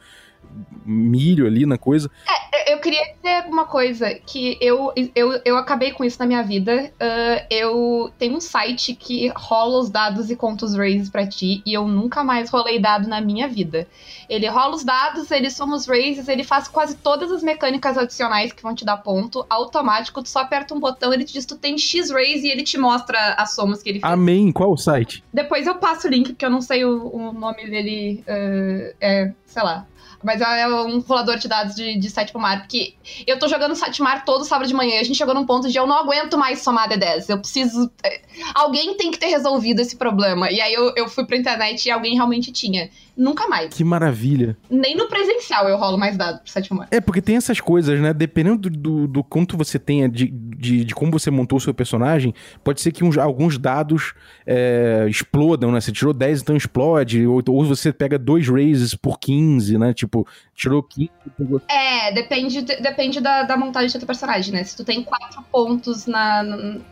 milho 0.85 1.45
ali 1.45 1.65
na 1.65 1.77
coisa. 1.77 2.09
É, 2.29 2.73
eu, 2.73 2.79
queria 2.79 3.01
dizer 3.15 3.49
uma 3.49 3.65
coisa, 3.65 4.13
que 4.13 4.57
eu, 4.61 4.93
eu, 5.15 5.41
eu 5.43 5.57
acabei 5.57 5.91
com 5.91 6.03
isso 6.03 6.19
na 6.19 6.25
minha 6.25 6.43
vida. 6.43 6.91
Uh, 6.95 7.45
eu 7.49 8.11
tenho 8.17 8.35
um 8.35 8.41
site 8.41 8.95
que 8.95 9.31
rola 9.35 9.79
os 9.79 9.89
dados 9.89 10.29
e 10.29 10.35
conta 10.35 10.65
os 10.65 10.75
raises 10.75 11.09
pra 11.09 11.27
ti, 11.27 11.61
e 11.65 11.73
eu 11.73 11.87
nunca 11.87 12.23
mais 12.23 12.49
rolei 12.49 12.79
dado 12.79 13.07
na 13.07 13.19
minha 13.19 13.47
vida. 13.47 13.87
Ele 14.29 14.47
rola 14.47 14.75
os 14.75 14.83
dados, 14.83 15.29
ele 15.31 15.49
soma 15.49 15.75
os 15.75 15.85
raises, 15.85 16.27
ele 16.27 16.43
faz 16.43 16.67
quase 16.67 16.95
todas 16.97 17.31
as 17.31 17.43
mecânicas 17.43 17.97
adicionais 17.97 18.51
que 18.51 18.63
vão 18.63 18.73
te 18.73 18.85
dar 18.85 18.97
ponto, 18.97 19.45
automático, 19.49 20.21
tu 20.21 20.29
só 20.29 20.39
aperta 20.39 20.73
um 20.73 20.79
botão, 20.79 21.13
ele 21.13 21.23
te 21.23 21.33
diz 21.33 21.45
tu 21.45 21.55
tem 21.55 21.77
X 21.77 22.09
raise 22.09 22.45
e 22.45 22.51
ele 22.51 22.63
te 22.63 22.77
mostra 22.77 23.33
as 23.33 23.53
somas 23.53 23.81
que 23.81 23.89
ele 23.89 23.99
fez. 23.99 24.11
Amém. 24.11 24.51
Qual 24.51 24.71
o 24.71 24.77
site? 24.77 25.23
Depois 25.33 25.67
eu 25.67 25.75
passo 25.75 26.07
o 26.07 26.09
link, 26.09 26.29
porque 26.29 26.45
eu 26.45 26.49
não 26.49 26.61
sei 26.61 26.85
o, 26.85 27.07
o 27.13 27.33
nome 27.33 27.69
dele, 27.69 28.23
uh, 28.27 28.95
é, 28.99 29.31
sei 29.45 29.63
lá, 29.63 29.85
mas 30.25 30.41
é 30.41 30.67
um 30.67 30.99
rolador 30.99 31.37
de 31.37 31.47
dados 31.47 31.75
de, 31.75 31.97
de 31.97 32.09
Setmar, 32.09 32.61
porque 32.61 32.95
eu 33.27 33.37
tô 33.37 33.47
jogando 33.47 33.75
Setmar 33.75 34.25
todo 34.25 34.43
sábado 34.43 34.67
de 34.67 34.73
manhã. 34.73 34.99
A 34.99 35.03
gente 35.03 35.15
chegou 35.15 35.35
num 35.35 35.45
ponto 35.45 35.69
de 35.69 35.77
eu 35.77 35.85
não 35.85 35.97
aguento 35.99 36.35
mais 36.35 36.59
somar 36.59 36.89
D10. 36.89 37.29
Eu 37.29 37.37
preciso. 37.37 37.91
É, 38.03 38.21
alguém 38.55 38.95
tem 38.97 39.11
que 39.11 39.19
ter 39.19 39.27
resolvido 39.27 39.81
esse 39.81 39.95
problema. 39.95 40.49
E 40.49 40.59
aí 40.59 40.73
eu, 40.73 40.91
eu 40.95 41.07
fui 41.07 41.25
pra 41.25 41.37
internet 41.37 41.85
e 41.85 41.91
alguém 41.91 42.15
realmente 42.15 42.51
tinha. 42.51 42.89
Nunca 43.17 43.47
mais. 43.47 43.73
Que 43.73 43.83
maravilha. 43.83 44.57
Nem 44.69 44.95
no 44.95 45.07
presencial 45.07 45.69
eu 45.69 45.77
rolo 45.77 45.97
mais 45.97 46.17
dados 46.17 46.41
pro 46.41 46.51
sétimo 46.51 46.81
ano. 46.81 46.89
É, 46.91 46.99
porque 46.99 47.21
tem 47.21 47.37
essas 47.37 47.61
coisas, 47.61 47.99
né? 47.99 48.13
Dependendo 48.13 48.69
do, 48.69 48.77
do, 48.77 49.07
do 49.07 49.23
quanto 49.23 49.57
você 49.57 49.79
tenha, 49.79 50.09
de, 50.09 50.27
de, 50.27 50.83
de, 50.83 50.93
como 50.93 51.11
você 51.11 51.31
montou 51.31 51.57
o 51.57 51.61
seu 51.61 51.73
personagem, 51.73 52.33
pode 52.63 52.81
ser 52.81 52.91
que 52.91 53.03
uns, 53.03 53.17
alguns 53.17 53.57
dados 53.57 54.13
é, 54.45 55.05
explodam, 55.09 55.71
né? 55.71 55.79
Você 55.79 55.93
tirou 55.93 56.13
10, 56.13 56.41
então 56.41 56.57
explode. 56.57 57.25
Ou, 57.25 57.41
ou 57.47 57.65
você 57.65 57.93
pega 57.93 58.19
dois 58.19 58.47
raises 58.49 58.93
por 58.95 59.17
15, 59.17 59.77
né? 59.77 59.93
Tipo, 59.93 60.27
tirou 60.53 60.83
15. 60.83 61.09
Pegou... 61.37 61.61
É, 61.69 62.11
depende, 62.11 62.61
depende 62.61 63.21
da, 63.21 63.43
da 63.43 63.55
montagem 63.55 63.91
do 63.91 63.99
teu 63.99 64.07
personagem, 64.07 64.53
né? 64.53 64.63
Se 64.65 64.75
tu 64.75 64.83
tem 64.83 65.01
4 65.01 65.41
pontos 65.49 66.05
na, 66.05 66.43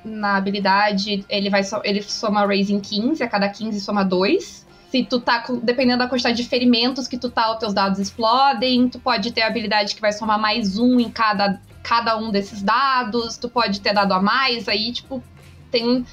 na 0.05 0.37
habilidade, 0.37 1.25
ele 1.27 1.49
vai 1.49 1.61
ele 1.83 2.01
soma 2.01 2.45
raise 2.45 2.73
em 2.73 2.79
15, 2.79 3.21
a 3.21 3.27
cada 3.27 3.49
15 3.49 3.81
soma 3.81 4.03
2 4.05 4.62
se 4.93 5.03
tu 5.03 5.19
tá, 5.19 5.43
dependendo 5.63 5.97
da 5.97 6.07
quantidade 6.07 6.37
de 6.37 6.47
ferimentos 6.47 7.07
que 7.07 7.17
tu 7.17 7.27
tá, 7.27 7.51
os 7.51 7.57
teus 7.57 7.73
dados 7.73 7.97
explodem, 7.97 8.87
tu 8.87 8.99
pode 8.99 9.31
ter 9.31 9.41
a 9.41 9.47
habilidade 9.47 9.95
que 9.95 10.01
vai 10.01 10.13
somar 10.13 10.39
mais 10.39 10.77
um 10.77 10.99
em 10.99 11.09
cada, 11.09 11.59
cada 11.81 12.15
um 12.15 12.29
desses 12.29 12.61
dados, 12.61 13.35
tu 13.35 13.49
pode 13.49 13.81
ter 13.81 13.91
dado 13.91 14.11
a 14.11 14.21
mais, 14.21 14.69
aí, 14.69 14.91
tipo, 14.91 15.23
tem 15.71 16.05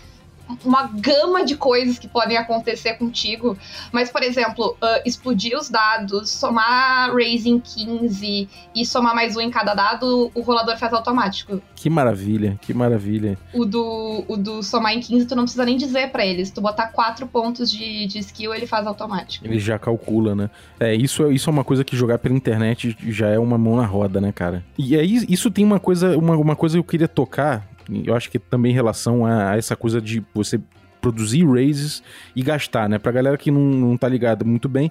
uma 0.65 0.85
gama 0.87 1.45
de 1.45 1.57
coisas 1.57 1.99
que 1.99 2.09
podem 2.09 2.37
acontecer 2.37 2.95
contigo. 2.95 3.57
Mas, 3.93 4.11
por 4.11 4.23
exemplo, 4.23 4.77
uh, 4.83 5.03
explodir 5.05 5.57
os 5.57 5.69
dados, 5.69 6.31
somar 6.31 7.15
raising 7.15 7.61
15 7.61 8.49
e 8.75 8.87
somar 8.87 9.15
mais 9.15 9.37
um 9.37 9.41
em 9.41 9.51
cada 9.51 9.75
dado, 9.75 10.31
o 10.35 10.41
rolador 10.41 10.77
faz 10.79 10.93
automático. 10.93 11.61
Que 11.75 11.89
maravilha, 11.89 12.59
que 12.61 12.75
maravilha. 12.75 13.39
O 13.53 13.65
do, 13.65 14.25
o 14.29 14.37
do 14.37 14.63
somar 14.63 14.93
em 14.93 15.01
15, 15.01 15.27
tu 15.27 15.37
não 15.37 15.45
precisa 15.45 15.65
nem 15.65 15.77
dizer 15.77 16.11
para 16.11 16.25
ele. 16.25 16.45
Se 16.45 16.53
tu 16.53 16.61
botar 16.61 16.89
quatro 16.89 17.27
pontos 17.27 17.71
de, 17.71 18.07
de 18.07 18.19
skill, 18.19 18.55
ele 18.55 18.67
faz 18.67 18.87
automático. 18.87 19.47
Ele 19.47 19.59
já 19.59 19.79
calcula, 19.79 20.35
né? 20.35 20.51
É, 20.79 20.95
isso, 20.95 21.31
isso 21.31 21.49
é 21.49 21.53
uma 21.53 21.65
coisa 21.65 21.85
que 21.85 21.97
jogar 21.97 22.19
pela 22.19 22.35
internet 22.35 22.97
já 23.09 23.29
é 23.29 23.39
uma 23.39 23.57
mão 23.57 23.77
na 23.77 23.87
roda, 23.87 24.21
né, 24.21 24.33
cara? 24.33 24.65
E 24.79 24.97
aí, 24.97 25.25
isso 25.29 25.51
tem 25.51 25.65
uma 25.65 25.81
coisa, 25.81 26.17
uma, 26.17 26.37
uma 26.37 26.57
coisa 26.57 26.75
que 26.75 26.81
eu 26.81 26.85
queria 26.85 27.09
tocar, 27.09 27.67
eu 28.07 28.15
acho 28.15 28.31
que 28.31 28.39
também 28.39 28.73
em 28.73 28.75
relação 28.75 29.27
a, 29.27 29.57
essa 29.57 29.77
coisa 29.77 30.01
de 30.01 30.23
você 30.35 30.61
produzir 31.01 31.47
raises 31.47 32.03
e 32.35 32.43
gastar, 32.43 32.89
né? 32.89 32.99
Pra 32.99 33.13
galera 33.13 33.37
que 33.37 33.51
não, 33.51 33.61
não 33.61 33.97
tá 33.97 34.09
ligada 34.09 34.45
muito 34.45 34.69
bem, 34.69 34.91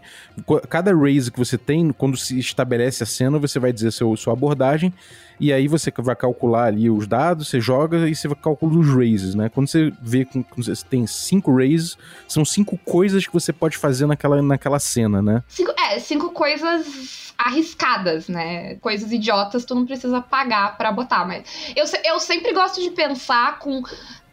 cada 0.70 0.96
raise 0.96 1.32
que 1.32 1.39
você 1.39 1.58
tem, 1.58 1.92
quando 1.92 2.18
se 2.18 2.38
estabelece 2.39 3.04
a 3.04 3.06
cena, 3.06 3.38
você 3.38 3.60
vai 3.60 3.72
dizer 3.72 3.92
seu, 3.92 4.16
sua 4.18 4.34
abordagem, 4.34 4.94
e 5.39 5.54
aí 5.54 5.68
você 5.68 5.92
vai 5.98 6.16
calcular 6.16 6.66
ali 6.66 6.89
os 6.89 7.08
dados, 7.08 7.48
você 7.48 7.62
joga 7.62 8.10
e 8.10 8.13
você 8.13 8.28
calcula 8.36 8.80
os 8.80 8.94
raises, 8.94 9.34
né? 9.34 9.48
Quando 9.48 9.68
você 9.68 9.94
vê 10.01 10.25
que 10.25 10.46
você 10.58 10.74
tem 10.89 11.08
cinco 11.08 11.56
raises, 11.56 11.98
são 12.28 12.44
cinco 12.44 12.78
coisas 12.78 13.25
que 13.25 13.34
você 13.34 13.54
pode 13.54 13.78
fazer 13.78 14.06
naquela, 14.06 14.42
naquela 14.42 14.80
cena, 14.80 15.22
né? 15.22 15.42
Cinco, 15.48 15.74
é, 15.80 15.98
cinco 16.00 16.32
coisas 16.32 17.34
arriscadas, 17.38 18.28
né? 18.28 18.75
Coisas 18.75 19.12
idiotas 19.13 19.63
tu 19.63 19.74
não 19.74 19.86
precisa 19.86 20.20
pagar 20.20 20.78
para 20.78 20.92
botar, 20.92 21.25
mas 21.25 21.72
eu, 21.74 21.86
eu 22.04 22.20
sempre 22.20 22.51
gosto 22.51 22.82
de 22.82 22.92
pensar 22.92 23.60
com 23.60 23.82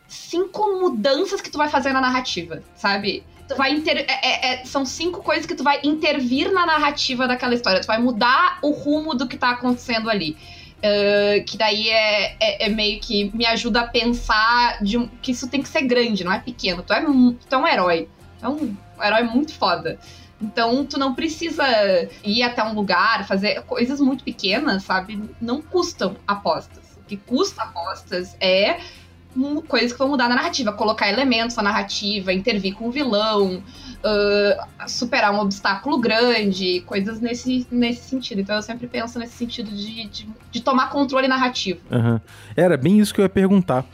cinco 0.09 0.81
mudanças 0.81 1.41
que 1.41 1.51
tu 1.51 1.59
vai 1.59 1.69
fazer 1.69 1.93
na 1.93 2.01
narrativa, 2.01 2.63
sabe? 2.75 3.25
Tu 3.49 3.55
vai 3.57 3.73
inter... 3.73 3.99
É, 4.09 4.29
é, 4.29 4.55
é, 4.55 4.65
são 4.65 4.85
cinco 4.85 5.23
coisas 5.23 5.47
que 5.47 5.55
tu 5.55 5.63
vai 5.63 5.81
intervir 5.85 6.53
na 6.53 6.67
narrativa 6.67 7.29
daquela 7.29 7.55
história. 7.55 7.81
Tu 7.81 7.87
vai 7.87 7.99
mudar 7.99 8.59
o 8.63 8.71
rumo 8.71 9.15
do 9.15 9.29
que 9.29 9.37
tá 9.37 9.51
acontecendo 9.51 10.11
ali. 10.11 10.37
Uh, 10.77 11.43
que 11.45 11.57
daí 11.57 11.89
é, 11.89 12.37
é, 12.39 12.67
é, 12.67 12.69
meio 12.69 13.01
que 13.01 13.31
me 13.35 13.47
ajuda 13.47 13.81
a 13.81 13.87
pensar 13.87 14.83
de 14.83 15.09
que 15.23 15.33
isso 15.33 15.49
tem 15.49 15.63
que 15.63 15.69
ser 15.69 15.83
grande, 15.83 16.23
não 16.23 16.33
é 16.33 16.39
pequeno. 16.39 16.83
Tu 16.83 16.93
é, 16.93 17.01
tu 17.01 17.55
é 17.55 17.57
um 17.57 17.67
herói. 17.67 18.09
Tu 18.39 18.47
é 18.47 18.49
um, 18.49 18.77
um 18.99 19.03
herói 19.03 19.23
muito 19.23 19.55
foda. 19.55 19.99
Então, 20.41 20.85
tu 20.85 20.99
não 20.99 21.15
precisa 21.15 21.65
ir 22.23 22.43
até 22.43 22.63
um 22.63 22.75
lugar, 22.75 23.27
fazer 23.27 23.63
coisas 23.63 24.01
muito 24.01 24.23
pequenas, 24.23 24.83
sabe? 24.83 25.23
Não 25.41 25.63
custam 25.63 26.17
apostas. 26.27 26.85
O 26.99 27.05
que 27.07 27.17
custa 27.17 27.63
apostas 27.63 28.37
é 28.39 28.79
coisas 29.67 29.93
que 29.93 29.99
vão 29.99 30.09
mudar 30.09 30.29
na 30.29 30.37
narrativa, 30.37 30.73
colocar 30.73 31.09
elementos 31.09 31.57
na 31.57 31.63
narrativa, 31.63 32.33
intervir 32.33 32.75
com 32.75 32.89
o 32.89 32.91
vilão, 32.91 33.57
uh, 33.57 34.89
superar 34.89 35.33
um 35.33 35.41
obstáculo 35.41 35.99
grande, 35.99 36.83
coisas 36.87 37.21
nesse, 37.21 37.67
nesse 37.71 38.09
sentido. 38.09 38.41
Então 38.41 38.57
eu 38.57 38.63
sempre 38.63 38.87
penso 38.87 39.19
nesse 39.19 39.35
sentido 39.35 39.71
de, 39.71 40.07
de, 40.07 40.29
de 40.51 40.61
tomar 40.61 40.91
controle 40.91 41.29
narrativo. 41.29 41.81
Uhum. 41.91 42.21
Era 42.57 42.77
bem 42.77 42.99
isso 42.99 43.15
que 43.15 43.21
eu 43.21 43.25
ia 43.25 43.29
perguntar 43.29 43.85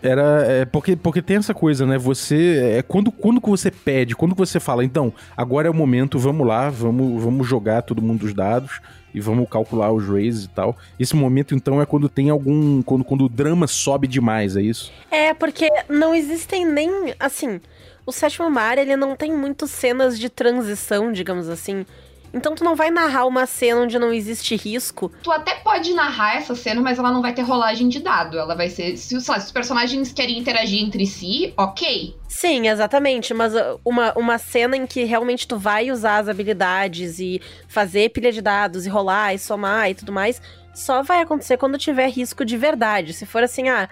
era 0.00 0.44
é, 0.46 0.64
porque, 0.64 0.94
porque 0.94 1.20
tem 1.20 1.38
essa 1.38 1.52
coisa, 1.52 1.84
né? 1.84 1.98
Você 1.98 2.76
é 2.78 2.82
quando 2.82 3.10
quando 3.10 3.40
você 3.40 3.70
pede, 3.70 4.14
quando 4.14 4.34
você 4.34 4.60
fala, 4.60 4.84
então, 4.84 5.12
agora 5.36 5.66
é 5.66 5.70
o 5.70 5.74
momento, 5.74 6.18
vamos 6.18 6.46
lá, 6.46 6.70
vamos 6.70 7.20
vamos 7.20 7.46
jogar 7.46 7.82
todo 7.82 8.00
mundo 8.00 8.24
os 8.24 8.32
dados 8.32 8.80
e 9.18 9.20
vamos 9.20 9.48
calcular 9.48 9.92
os 9.92 10.08
raises 10.08 10.44
e 10.44 10.48
tal. 10.48 10.76
Esse 10.98 11.14
momento 11.16 11.54
então 11.54 11.82
é 11.82 11.86
quando 11.86 12.08
tem 12.08 12.30
algum 12.30 12.82
quando 12.82 13.04
quando 13.04 13.24
o 13.24 13.28
drama 13.28 13.66
sobe 13.66 14.06
demais, 14.06 14.56
é 14.56 14.62
isso? 14.62 14.92
É, 15.10 15.34
porque 15.34 15.68
não 15.88 16.14
existem 16.14 16.64
nem 16.64 17.14
assim, 17.18 17.60
o 18.06 18.12
sétimo 18.12 18.48
mar, 18.50 18.78
ele 18.78 18.96
não 18.96 19.16
tem 19.16 19.32
muitas 19.32 19.70
cenas 19.70 20.18
de 20.18 20.30
transição, 20.30 21.12
digamos 21.12 21.48
assim. 21.48 21.84
Então 22.32 22.54
tu 22.54 22.62
não 22.62 22.76
vai 22.76 22.90
narrar 22.90 23.26
uma 23.26 23.46
cena 23.46 23.80
onde 23.82 23.98
não 23.98 24.12
existe 24.12 24.54
risco. 24.56 25.10
Tu 25.22 25.30
até 25.30 25.54
pode 25.56 25.92
narrar 25.94 26.36
essa 26.36 26.54
cena, 26.54 26.80
mas 26.80 26.98
ela 26.98 27.10
não 27.10 27.22
vai 27.22 27.32
ter 27.32 27.42
rolagem 27.42 27.88
de 27.88 28.00
dado. 28.00 28.38
Ela 28.38 28.54
vai 28.54 28.68
ser. 28.68 28.96
Se, 28.96 29.14
lá, 29.14 29.40
se 29.40 29.46
os 29.46 29.52
personagens 29.52 30.12
querem 30.12 30.38
interagir 30.38 30.82
entre 30.82 31.06
si, 31.06 31.52
ok. 31.56 32.16
Sim, 32.28 32.68
exatamente. 32.68 33.32
Mas 33.32 33.54
uh, 33.54 33.80
uma, 33.84 34.12
uma 34.16 34.38
cena 34.38 34.76
em 34.76 34.86
que 34.86 35.04
realmente 35.04 35.48
tu 35.48 35.58
vai 35.58 35.90
usar 35.90 36.18
as 36.18 36.28
habilidades 36.28 37.18
e 37.18 37.40
fazer 37.66 38.10
pilha 38.10 38.30
de 38.30 38.42
dados 38.42 38.86
e 38.86 38.88
rolar 38.88 39.34
e 39.34 39.38
somar 39.38 39.90
e 39.90 39.94
tudo 39.94 40.12
mais, 40.12 40.40
só 40.74 41.02
vai 41.02 41.20
acontecer 41.20 41.56
quando 41.56 41.78
tiver 41.78 42.08
risco 42.08 42.44
de 42.44 42.56
verdade. 42.56 43.12
Se 43.12 43.26
for 43.26 43.42
assim, 43.42 43.68
ah, 43.68 43.88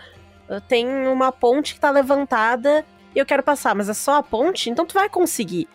tem 0.69 0.87
uma 1.09 1.33
ponte 1.33 1.75
que 1.75 1.81
tá 1.81 1.90
levantada 1.90 2.85
e 3.14 3.19
eu 3.19 3.26
quero 3.26 3.43
passar, 3.43 3.75
mas 3.75 3.88
é 3.88 3.95
só 3.95 4.16
a 4.16 4.23
ponte, 4.23 4.71
então 4.71 4.85
tu 4.87 4.95
vai 4.95 5.09
conseguir. 5.09 5.69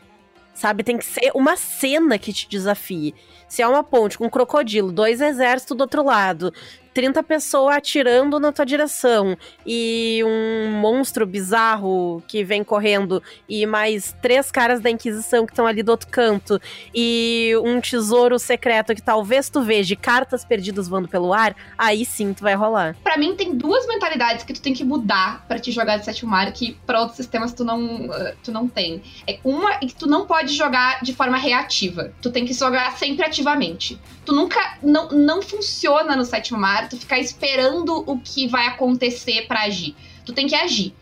Sabe? 0.53 0.83
Tem 0.83 0.97
que 0.97 1.05
ser 1.05 1.31
uma 1.33 1.55
cena 1.55 2.17
que 2.17 2.33
te 2.33 2.47
desafie. 2.49 3.15
Se 3.47 3.61
é 3.61 3.67
uma 3.67 3.83
ponte 3.83 4.17
com 4.17 4.25
um 4.25 4.29
crocodilo, 4.29 4.91
dois 4.91 5.21
exércitos 5.21 5.75
do 5.75 5.81
outro 5.81 6.03
lado, 6.03 6.53
30 6.93 7.23
pessoas 7.23 7.75
atirando 7.75 8.39
na 8.39 8.51
tua 8.51 8.65
direção 8.65 9.37
e 9.65 10.21
um 10.25 10.71
monstro 10.79 11.25
bizarro 11.25 12.23
que 12.27 12.43
vem 12.43 12.63
correndo 12.63 13.21
e 13.47 13.65
mais 13.65 14.15
três 14.21 14.51
caras 14.51 14.79
da 14.79 14.89
Inquisição 14.89 15.45
que 15.45 15.51
estão 15.51 15.65
ali 15.65 15.81
do 15.83 15.89
outro 15.89 16.07
canto 16.09 16.59
e 16.93 17.53
um 17.63 17.79
tesouro 17.79 18.37
secreto 18.37 18.93
que 18.93 19.01
talvez 19.01 19.49
tu 19.49 19.61
veja 19.61 19.95
cartas 19.95 20.43
perdidas 20.43 20.87
voando 20.87 21.07
pelo 21.07 21.33
ar, 21.33 21.55
aí 21.77 22.05
sim 22.05 22.33
tu 22.33 22.43
vai 22.43 22.55
rolar. 22.55 22.95
Para 23.03 23.17
mim 23.17 23.35
tem 23.35 23.55
duas 23.55 23.87
mentalidades 23.87 24.43
que 24.43 24.53
tu 24.53 24.61
tem 24.61 24.73
que 24.73 24.83
mudar 24.83 25.45
para 25.47 25.59
te 25.59 25.71
jogar 25.71 25.97
de 25.97 26.05
sétimo 26.05 26.31
mar 26.31 26.51
que 26.51 26.77
para 26.85 26.99
outros 26.99 27.17
sistemas 27.17 27.53
tu 27.53 27.63
não 27.63 28.07
uh, 28.07 28.35
tu 28.43 28.51
não 28.51 28.67
tem. 28.67 29.01
É 29.27 29.39
uma 29.43 29.77
que 29.77 29.95
tu 29.95 30.07
não 30.07 30.25
pode 30.25 30.53
jogar 30.53 31.01
de 31.01 31.13
forma 31.13 31.37
reativa. 31.37 32.13
Tu 32.21 32.29
tem 32.31 32.45
que 32.45 32.53
jogar 32.53 32.97
sempre 32.97 33.25
ativamente. 33.25 33.99
Tu 34.25 34.33
nunca 34.33 34.77
não 34.81 35.09
não 35.09 35.41
funciona 35.41 36.15
no 36.15 36.25
sétimo 36.25 36.59
mar 36.59 36.80
tu 36.87 36.97
ficar 36.97 37.19
esperando 37.19 38.03
o 38.07 38.19
que 38.19 38.47
vai 38.47 38.67
acontecer 38.67 39.47
para 39.47 39.61
agir. 39.61 39.95
Tu 40.25 40.33
tem 40.33 40.47
que 40.47 40.55
agir. 40.55 40.93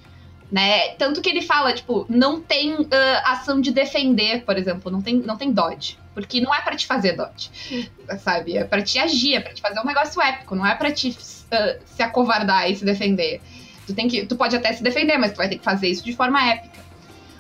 Né? 0.52 0.90
Tanto 0.96 1.22
que 1.22 1.30
ele 1.30 1.44
fala, 1.44 1.74
tipo, 1.74 2.08
não 2.10 2.42
tem 2.42 2.74
uh, 2.74 2.88
ação 3.24 3.62
de 3.62 3.72
defender, 3.72 4.44
por 4.44 4.58
exemplo, 4.58 4.92
não 4.92 5.02
tem, 5.02 5.16
não 5.16 5.38
tem 5.38 5.52
dodge. 5.52 5.98
Porque 6.14 6.42
não 6.42 6.54
é 6.54 6.62
para 6.62 6.76
te 6.76 6.88
fazer 6.88 7.14
dodge, 7.14 7.52
sabe? 8.20 8.58
É 8.58 8.64
para 8.64 8.82
te 8.82 8.98
agir, 8.98 9.36
é 9.36 9.40
pra 9.40 9.54
te 9.54 9.62
fazer 9.62 9.80
um 9.80 9.86
negócio 9.86 10.20
épico, 10.22 10.56
não 10.56 10.66
é 10.66 10.74
para 10.74 10.92
te 10.92 11.10
uh, 11.10 11.80
se 11.86 12.02
acovardar 12.02 12.70
e 12.70 12.76
se 12.76 12.84
defender. 12.84 13.42
Tu, 13.86 13.94
tem 13.94 14.08
que, 14.08 14.26
tu 14.26 14.36
pode 14.36 14.56
até 14.56 14.74
se 14.74 14.82
defender, 14.82 15.18
mas 15.18 15.34
tu 15.34 15.38
vai 15.38 15.48
ter 15.48 15.60
que 15.60 15.64
fazer 15.64 15.88
isso 15.88 16.04
de 16.04 16.14
forma 16.14 16.44
épica. 16.44 16.80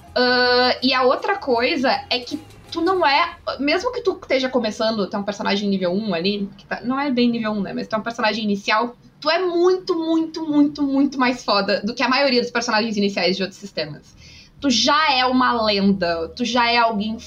Uh, 0.09 0.77
e 0.83 0.93
a 0.93 1.03
outra 1.03 1.35
coisa 1.37 2.03
é 2.09 2.19
que 2.19 2.39
tu 2.71 2.81
não 2.81 3.05
é. 3.05 3.37
Mesmo 3.59 3.91
que 3.91 4.01
tu 4.01 4.17
esteja 4.21 4.49
começando, 4.49 5.09
é 5.11 5.17
um 5.17 5.23
personagem 5.23 5.69
nível 5.69 5.91
1 5.91 6.13
ali, 6.13 6.49
que 6.57 6.65
tá, 6.65 6.81
não 6.81 6.99
é 6.99 7.11
bem 7.11 7.29
nível 7.29 7.51
1, 7.51 7.61
né? 7.61 7.73
Mas 7.73 7.87
tu 7.87 7.95
é 7.95 7.99
um 7.99 8.03
personagem 8.03 8.43
inicial, 8.43 8.95
tu 9.19 9.29
é 9.29 9.39
muito, 9.39 9.95
muito, 9.95 10.45
muito, 10.45 10.83
muito 10.83 11.19
mais 11.19 11.43
foda 11.43 11.81
do 11.81 11.93
que 11.93 12.03
a 12.03 12.09
maioria 12.09 12.41
dos 12.41 12.51
personagens 12.51 12.97
iniciais 12.97 13.35
de 13.35 13.43
outros 13.43 13.59
sistemas. 13.59 14.15
Tu 14.61 14.69
já 14.69 15.13
é 15.13 15.25
uma 15.25 15.61
lenda, 15.63 16.29
tu 16.29 16.43
já 16.43 16.69
é 16.71 16.77
alguém 16.77 17.17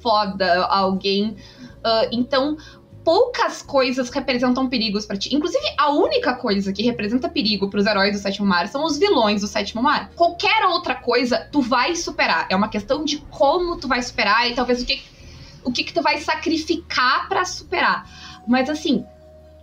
foda, 0.00 0.64
alguém. 0.66 1.36
Uh, 1.84 2.08
então, 2.12 2.56
poucas 3.04 3.62
coisas 3.62 4.10
representam 4.10 4.68
perigos 4.68 5.06
para 5.06 5.16
ti. 5.16 5.34
Inclusive, 5.34 5.64
a 5.78 5.90
única 5.90 6.34
coisa 6.34 6.72
que 6.72 6.82
representa 6.82 7.28
perigo 7.28 7.68
para 7.68 7.80
os 7.80 7.86
heróis 7.86 8.12
do 8.12 8.18
sétimo 8.18 8.46
mar 8.46 8.68
são 8.68 8.84
os 8.84 8.98
vilões 8.98 9.40
do 9.40 9.46
sétimo 9.46 9.82
mar. 9.82 10.10
Qualquer 10.14 10.64
outra 10.66 10.94
coisa, 10.94 11.48
tu 11.50 11.60
vai 11.60 11.96
superar. 11.96 12.46
É 12.50 12.56
uma 12.56 12.68
questão 12.68 13.04
de 13.04 13.18
como 13.30 13.78
tu 13.78 13.88
vai 13.88 14.02
superar 14.02 14.50
e 14.50 14.54
talvez 14.54 14.82
o 14.82 14.86
que 14.86 15.02
o 15.62 15.70
que, 15.70 15.84
que 15.84 15.92
tu 15.92 16.02
vai 16.02 16.18
sacrificar 16.18 17.28
para 17.28 17.44
superar. 17.44 18.08
Mas 18.46 18.70
assim, 18.70 19.04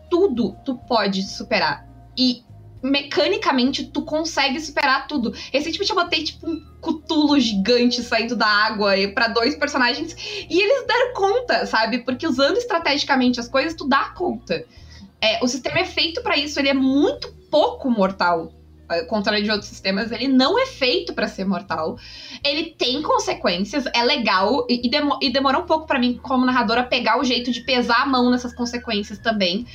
tudo 0.10 0.56
tu 0.63 0.75
pode 0.75 1.24
superar. 1.24 1.88
E 2.17 2.44
mecanicamente 2.88 3.86
tu 3.86 4.01
consegue 4.01 4.60
superar 4.60 5.08
tudo. 5.08 5.34
Recentemente 5.51 5.89
eu 5.89 5.96
botei 5.96 6.24
tipo 6.24 6.50
um 6.50 6.65
cutulo 6.82 7.39
gigante 7.39 8.01
saindo 8.01 8.36
da 8.36 8.48
água 8.48 8.94
para 9.13 9.27
dois 9.27 9.56
personagens 9.56 10.15
e 10.50 10.62
eles 10.62 10.88
deram 10.88 11.13
conta, 11.13 11.65
sabe? 11.65 12.00
Porque 12.00 12.27
usando 12.27 12.58
estrategicamente 12.58 13.39
as 13.39 13.48
coisas, 13.48 13.74
tu 13.74 13.88
dá 13.88 14.10
conta. 14.10 14.65
É, 15.22 15.44
o 15.44 15.48
sistema 15.48 15.79
é 15.79 15.86
feito 15.86 16.22
para 16.22 16.38
isso, 16.38 16.60
ele 16.60 16.70
é 16.70 16.74
muito 16.74 17.32
pouco 17.51 17.89
mortal. 17.89 18.53
Ao 18.88 19.06
contrário 19.06 19.44
de 19.44 19.51
outros 19.51 19.70
sistemas, 19.70 20.13
ele 20.13 20.29
não 20.29 20.58
é 20.58 20.65
feito 20.65 21.13
para 21.13 21.27
ser 21.27 21.44
mortal. 21.44 21.98
Ele 22.41 22.67
tem 22.77 23.01
consequências, 23.01 23.84
é 23.94 24.01
legal, 24.01 24.65
e, 24.70 24.88
e, 24.88 24.89
demo, 24.89 25.20
e 25.22 25.29
demora 25.29 25.60
um 25.60 25.65
pouco 25.65 25.86
para 25.86 26.00
mim, 26.00 26.17
como 26.24 26.46
narradora, 26.46 26.86
pegar 26.86 27.20
o 27.20 27.24
jeito 27.25 27.51
de 27.51 27.62
pesar 27.62 28.03
a 28.03 28.06
mão 28.06 28.32
nessas 28.32 28.56
consequências 28.56 29.20
também 29.20 29.65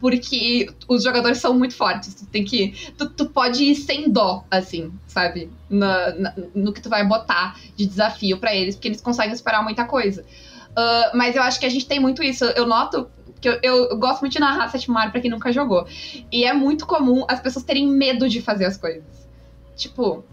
porque 0.00 0.70
os 0.88 1.02
jogadores 1.02 1.38
são 1.38 1.54
muito 1.54 1.74
fortes. 1.74 2.14
Tu 2.14 2.26
tem 2.26 2.44
que. 2.44 2.92
Tu, 2.96 3.08
tu 3.10 3.26
pode 3.26 3.64
ir 3.64 3.74
sem 3.74 4.10
dó, 4.10 4.44
assim, 4.50 4.92
sabe? 5.06 5.50
Na, 5.68 6.12
na, 6.14 6.34
no 6.54 6.72
que 6.72 6.80
tu 6.80 6.88
vai 6.88 7.06
botar 7.06 7.58
de 7.76 7.86
desafio 7.86 8.38
para 8.38 8.54
eles, 8.54 8.76
porque 8.76 8.88
eles 8.88 9.00
conseguem 9.00 9.34
superar 9.34 9.62
muita 9.62 9.84
coisa. 9.84 10.22
Uh, 10.70 11.16
mas 11.16 11.34
eu 11.34 11.42
acho 11.42 11.58
que 11.58 11.66
a 11.66 11.70
gente 11.70 11.86
tem 11.86 11.98
muito 11.98 12.22
isso. 12.22 12.44
Eu 12.44 12.66
noto 12.66 13.08
que 13.40 13.48
eu, 13.48 13.58
eu, 13.62 13.98
gosto 13.98 14.20
muito 14.20 14.32
de 14.32 14.40
narrar 14.40 14.68
Sétimo 14.68 14.94
Mar 14.94 15.10
pra 15.10 15.20
quem 15.20 15.30
nunca 15.30 15.52
jogou. 15.52 15.86
E 16.30 16.44
é 16.44 16.52
muito 16.52 16.86
comum 16.86 17.24
as 17.28 17.40
pessoas 17.40 17.64
terem 17.64 17.86
medo 17.88 18.28
de 18.28 18.40
fazer 18.40 18.64
as 18.64 18.76
coisas. 18.76 19.28
Tipo, 19.76 20.24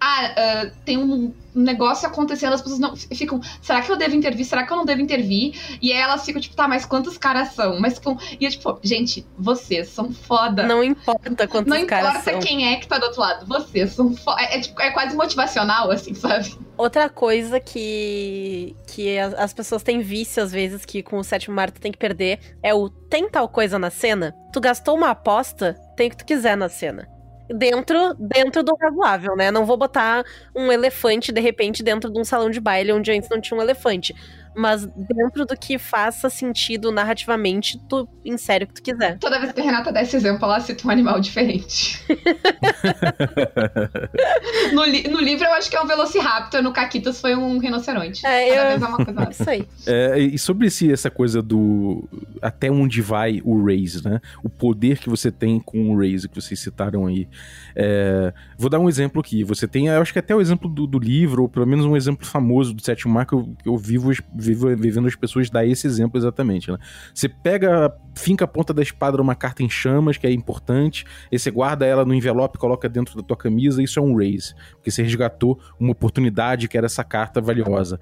ah, 0.00 0.64
uh, 0.66 0.70
tem 0.84 0.96
um 0.96 1.32
negócio 1.54 2.08
acontecendo, 2.08 2.54
as 2.54 2.62
pessoas 2.62 2.80
não 2.80 2.96
ficam, 2.96 3.40
será 3.60 3.82
que 3.82 3.90
eu 3.90 3.96
devo 3.96 4.14
intervir? 4.14 4.46
Será 4.46 4.64
que 4.64 4.72
eu 4.72 4.76
não 4.76 4.84
devo 4.84 5.00
intervir? 5.00 5.54
E 5.82 5.92
aí 5.92 5.98
elas 5.98 6.24
ficam, 6.24 6.40
tipo, 6.40 6.56
tá, 6.56 6.66
mas 6.66 6.86
quantos 6.86 7.18
caras 7.18 7.52
são? 7.52 7.78
Mas 7.80 7.94
ficam, 7.94 8.18
e 8.40 8.46
é 8.46 8.50
tipo, 8.50 8.78
gente, 8.82 9.26
vocês 9.36 9.88
são 9.88 10.12
foda. 10.12 10.62
Não 10.62 10.82
importa 10.82 11.46
quantos 11.46 11.70
não 11.70 11.86
caras 11.86 12.22
são. 12.22 12.32
Não 12.32 12.38
importa 12.38 12.46
quem 12.46 12.72
é 12.72 12.76
que 12.76 12.86
tá 12.86 12.98
do 12.98 13.06
outro 13.06 13.20
lado, 13.20 13.46
vocês 13.46 13.92
são 13.92 14.14
foda. 14.16 14.40
É, 14.40 14.56
é, 14.56 14.60
tipo, 14.60 14.80
é 14.80 14.90
quase 14.90 15.14
motivacional, 15.14 15.90
assim, 15.90 16.14
sabe? 16.14 16.56
Outra 16.78 17.10
coisa 17.10 17.60
que, 17.60 18.74
que 18.86 19.18
as 19.18 19.52
pessoas 19.52 19.82
têm 19.82 20.00
vício, 20.00 20.42
às 20.42 20.50
vezes, 20.50 20.84
que 20.86 21.02
com 21.02 21.18
o 21.18 21.24
sétimo 21.24 21.54
mar 21.54 21.70
tu 21.70 21.80
tem 21.80 21.92
que 21.92 21.98
perder, 21.98 22.38
é 22.62 22.72
o 22.72 22.88
tem 22.88 23.28
tal 23.28 23.48
coisa 23.48 23.78
na 23.78 23.90
cena? 23.90 24.34
Tu 24.52 24.60
gastou 24.60 24.96
uma 24.96 25.10
aposta, 25.10 25.74
tem 25.96 26.06
o 26.06 26.10
que 26.10 26.16
tu 26.16 26.24
quiser 26.24 26.56
na 26.56 26.68
cena 26.68 27.19
dentro, 27.54 28.14
dentro 28.18 28.62
do 28.62 28.74
razoável, 28.80 29.36
né? 29.36 29.50
Não 29.50 29.66
vou 29.66 29.76
botar 29.76 30.24
um 30.54 30.70
elefante, 30.72 31.32
de 31.32 31.40
repente, 31.40 31.82
dentro 31.82 32.10
de 32.12 32.18
um 32.20 32.24
salão 32.24 32.50
de 32.50 32.60
baile 32.60 32.92
onde 32.92 33.10
antes 33.12 33.28
não 33.30 33.40
tinha 33.40 33.58
um 33.58 33.62
elefante. 33.62 34.14
Mas 34.54 34.86
dentro 34.86 35.46
do 35.46 35.56
que 35.56 35.78
faça 35.78 36.28
sentido 36.28 36.90
narrativamente, 36.90 37.78
tu 37.88 38.08
insere 38.24 38.64
o 38.64 38.66
que 38.66 38.74
tu 38.74 38.82
quiser. 38.82 39.18
Toda 39.18 39.38
vez 39.38 39.52
que 39.52 39.60
a 39.60 39.64
Renata 39.64 39.92
dá 39.92 40.02
esse 40.02 40.16
exemplo, 40.16 40.44
ela 40.44 40.60
cita 40.60 40.86
um 40.86 40.90
animal 40.90 41.20
diferente. 41.20 42.04
no, 44.72 44.84
li 44.84 45.08
no, 45.08 45.20
livro 45.20 45.44
eu 45.44 45.52
acho 45.52 45.70
que 45.70 45.76
é 45.76 45.82
um 45.82 45.86
Velociraptor, 45.86 46.62
no 46.62 46.72
Caquitas 46.72 47.20
foi 47.20 47.34
um 47.34 47.58
rinoceronte. 47.58 48.26
É, 48.26 48.54
Cada 48.54 48.62
eu... 48.62 48.68
vez 48.68 48.82
é 48.82 48.86
uma 48.86 49.04
coisa. 49.04 49.30
Isso 49.30 49.50
aí. 49.50 49.68
É, 49.86 50.18
e 50.18 50.38
sobre 50.38 50.70
si, 50.70 50.92
essa 50.92 51.10
coisa 51.10 51.40
do 51.40 52.08
até 52.42 52.70
onde 52.70 53.00
vai 53.00 53.40
o 53.44 53.64
Raze, 53.64 54.04
né? 54.04 54.20
O 54.42 54.48
poder 54.48 54.98
que 54.98 55.08
você 55.08 55.30
tem 55.30 55.60
com 55.60 55.90
o 55.90 55.98
Raze, 55.98 56.28
que 56.28 56.40
vocês 56.40 56.58
citaram 56.58 57.06
aí. 57.06 57.28
É, 57.74 58.32
vou 58.58 58.68
dar 58.68 58.78
um 58.78 58.88
exemplo 58.88 59.20
aqui. 59.20 59.44
Você 59.44 59.68
tem, 59.68 59.86
eu 59.86 60.00
acho 60.00 60.12
que 60.12 60.18
até 60.18 60.34
o 60.34 60.40
exemplo 60.40 60.68
do, 60.68 60.86
do 60.86 60.98
livro, 60.98 61.42
ou 61.42 61.48
pelo 61.48 61.66
menos 61.66 61.84
um 61.84 61.96
exemplo 61.96 62.26
famoso 62.26 62.74
do 62.74 62.82
sétimo 62.82 63.14
mar 63.14 63.26
que 63.26 63.32
eu, 63.32 63.54
que 63.62 63.68
eu 63.68 63.76
vivo, 63.76 64.10
vivendo 64.40 65.06
as 65.06 65.14
pessoas 65.14 65.50
dar 65.50 65.66
esse 65.66 65.86
exemplo 65.86 66.18
exatamente. 66.18 66.70
Né? 66.70 66.78
Você 67.14 67.28
pega, 67.28 67.92
finca 68.14 68.44
a 68.44 68.48
ponta 68.48 68.72
da 68.72 68.82
espada 68.82 69.16
numa 69.16 69.34
carta 69.34 69.62
em 69.62 69.70
chamas, 69.70 70.16
que 70.16 70.26
é 70.26 70.32
importante, 70.32 71.04
e 71.30 71.38
você 71.38 71.50
guarda 71.50 71.86
ela 71.86 72.04
no 72.04 72.14
envelope, 72.14 72.58
coloca 72.58 72.88
dentro 72.88 73.16
da 73.16 73.22
tua 73.22 73.36
camisa, 73.36 73.82
isso 73.82 73.98
é 73.98 74.02
um 74.02 74.16
raise, 74.16 74.54
porque 74.72 74.90
você 74.90 75.02
resgatou 75.02 75.60
uma 75.78 75.92
oportunidade 75.92 76.68
que 76.68 76.76
era 76.76 76.86
essa 76.86 77.04
carta 77.04 77.40
valiosa. 77.40 78.00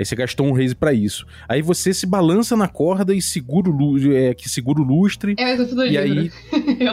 Aí 0.00 0.06
você 0.06 0.16
gastou 0.16 0.46
um 0.46 0.52
raise 0.52 0.74
para 0.74 0.94
isso. 0.94 1.26
Aí 1.46 1.60
você 1.60 1.92
se 1.92 2.06
balança 2.06 2.56
na 2.56 2.66
corda 2.66 3.14
e 3.14 3.20
segura 3.20 3.68
o, 3.68 3.98
é, 4.10 4.32
que 4.32 4.48
segura 4.48 4.80
o 4.80 4.82
lustre. 4.82 5.34
É, 5.38 5.52
eu 5.52 5.66
do 5.76 5.84
e 5.84 5.90
livro. 5.90 6.32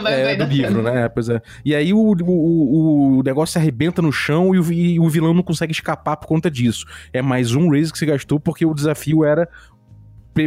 aí 0.06 0.14
é, 0.14 0.36
do 0.36 0.44
livro, 0.44 0.82
né? 0.82 1.08
Pois 1.08 1.30
é. 1.30 1.40
E 1.64 1.74
aí 1.74 1.94
o, 1.94 1.98
o, 1.98 3.18
o 3.18 3.22
negócio 3.22 3.54
se 3.54 3.58
arrebenta 3.58 4.02
no 4.02 4.12
chão 4.12 4.54
e 4.54 4.58
o, 4.58 4.72
e 4.72 5.00
o 5.00 5.08
vilão 5.08 5.32
não 5.32 5.42
consegue 5.42 5.72
escapar 5.72 6.18
por 6.18 6.26
conta 6.26 6.50
disso. 6.50 6.84
É 7.10 7.22
mais 7.22 7.54
um 7.54 7.70
raise 7.70 7.90
que 7.90 7.98
você 7.98 8.04
gastou 8.04 8.38
porque 8.38 8.66
o 8.66 8.74
desafio 8.74 9.24
era 9.24 9.48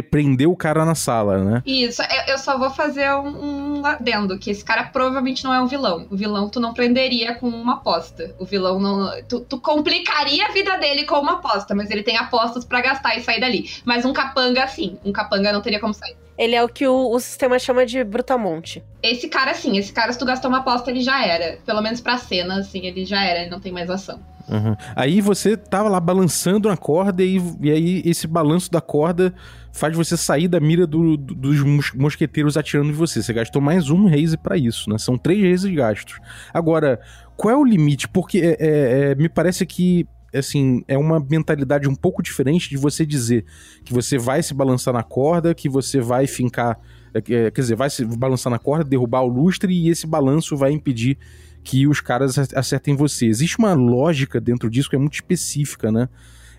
prender 0.00 0.48
o 0.48 0.56
cara 0.56 0.84
na 0.84 0.94
sala, 0.94 1.38
né? 1.38 1.62
Isso, 1.66 2.00
eu 2.28 2.38
só 2.38 2.56
vou 2.56 2.70
fazer 2.70 3.12
um, 3.16 3.84
adendo, 3.84 4.38
que 4.38 4.50
esse 4.50 4.64
cara 4.64 4.84
provavelmente 4.84 5.42
não 5.42 5.52
é 5.52 5.60
um 5.60 5.66
vilão. 5.66 6.06
O 6.08 6.16
vilão 6.16 6.48
tu 6.48 6.60
não 6.60 6.72
prenderia 6.72 7.34
com 7.34 7.48
uma 7.48 7.74
aposta. 7.74 8.34
O 8.38 8.44
vilão 8.44 8.78
não. 8.78 9.10
Tu, 9.28 9.40
tu 9.40 9.60
complicaria 9.60 10.46
a 10.46 10.52
vida 10.52 10.78
dele 10.78 11.04
com 11.04 11.18
uma 11.18 11.34
aposta, 11.34 11.74
mas 11.74 11.90
ele 11.90 12.02
tem 12.02 12.16
apostas 12.16 12.64
para 12.64 12.80
gastar 12.80 13.16
e 13.16 13.22
sair 13.22 13.40
dali. 13.40 13.68
Mas 13.84 14.04
um 14.04 14.12
capanga, 14.12 14.66
sim. 14.68 14.98
Um 15.04 15.12
capanga 15.12 15.52
não 15.52 15.60
teria 15.60 15.80
como 15.80 15.92
sair. 15.92 16.16
Ele 16.36 16.54
é 16.54 16.62
o 16.62 16.68
que 16.68 16.86
o, 16.86 17.10
o 17.10 17.20
sistema 17.20 17.58
chama 17.58 17.84
de 17.84 18.02
brutamonte. 18.02 18.82
Esse 19.02 19.28
cara, 19.28 19.54
sim. 19.54 19.76
Esse 19.76 19.92
cara, 19.92 20.12
se 20.12 20.18
tu 20.18 20.24
gastou 20.24 20.50
uma 20.50 20.58
aposta, 20.58 20.90
ele 20.90 21.00
já 21.00 21.24
era. 21.24 21.58
Pelo 21.64 21.82
menos 21.82 22.00
pra 22.00 22.16
cena, 22.16 22.58
assim, 22.58 22.86
ele 22.86 23.04
já 23.04 23.22
era. 23.22 23.40
Ele 23.40 23.50
não 23.50 23.60
tem 23.60 23.72
mais 23.72 23.90
ação. 23.90 24.20
Uhum. 24.48 24.76
Aí 24.96 25.20
você 25.20 25.56
tava 25.56 25.88
lá 25.88 26.00
balançando 26.00 26.68
a 26.68 26.76
corda 26.76 27.22
e, 27.22 27.40
e 27.60 27.70
aí 27.70 28.02
esse 28.04 28.26
balanço 28.26 28.70
da 28.70 28.80
corda 28.80 29.32
faz 29.72 29.96
você 29.96 30.16
sair 30.16 30.48
da 30.48 30.60
mira 30.60 30.86
do, 30.86 31.16
do, 31.16 31.34
dos 31.34 31.94
mosqueteiros 31.94 32.56
atirando 32.56 32.90
em 32.90 32.94
você. 32.94 33.22
Você 33.22 33.32
gastou 33.32 33.62
mais 33.62 33.88
um 33.88 34.06
raise 34.06 34.36
para 34.36 34.56
isso, 34.56 34.90
né? 34.90 34.98
São 34.98 35.16
três 35.16 35.40
raises 35.40 35.74
gastos. 35.74 36.18
Agora, 36.52 37.00
qual 37.36 37.54
é 37.54 37.56
o 37.56 37.64
limite? 37.64 38.08
Porque 38.08 38.38
é, 38.38 38.56
é, 38.58 39.10
é, 39.10 39.14
me 39.14 39.28
parece 39.28 39.64
que 39.64 40.06
assim, 40.38 40.82
é 40.88 40.96
uma 40.96 41.20
mentalidade 41.20 41.88
um 41.88 41.94
pouco 41.94 42.22
diferente 42.22 42.68
de 42.68 42.76
você 42.76 43.04
dizer 43.04 43.44
que 43.84 43.92
você 43.92 44.18
vai 44.18 44.42
se 44.42 44.54
balançar 44.54 44.94
na 44.94 45.02
corda, 45.02 45.54
que 45.54 45.68
você 45.68 46.00
vai 46.00 46.26
fincar, 46.26 46.78
é, 47.14 47.18
é, 47.18 47.50
quer 47.50 47.60
dizer, 47.60 47.76
vai 47.76 47.90
se 47.90 48.04
balançar 48.04 48.50
na 48.50 48.58
corda, 48.58 48.84
derrubar 48.84 49.22
o 49.22 49.28
lustre 49.28 49.72
e 49.72 49.88
esse 49.88 50.06
balanço 50.06 50.56
vai 50.56 50.72
impedir 50.72 51.18
que 51.62 51.86
os 51.86 52.00
caras 52.00 52.38
acertem 52.54 52.96
você. 52.96 53.26
Existe 53.26 53.58
uma 53.58 53.74
lógica 53.74 54.40
dentro 54.40 54.68
disso 54.68 54.90
que 54.90 54.96
é 54.96 54.98
muito 54.98 55.14
específica, 55.14 55.92
né? 55.92 56.08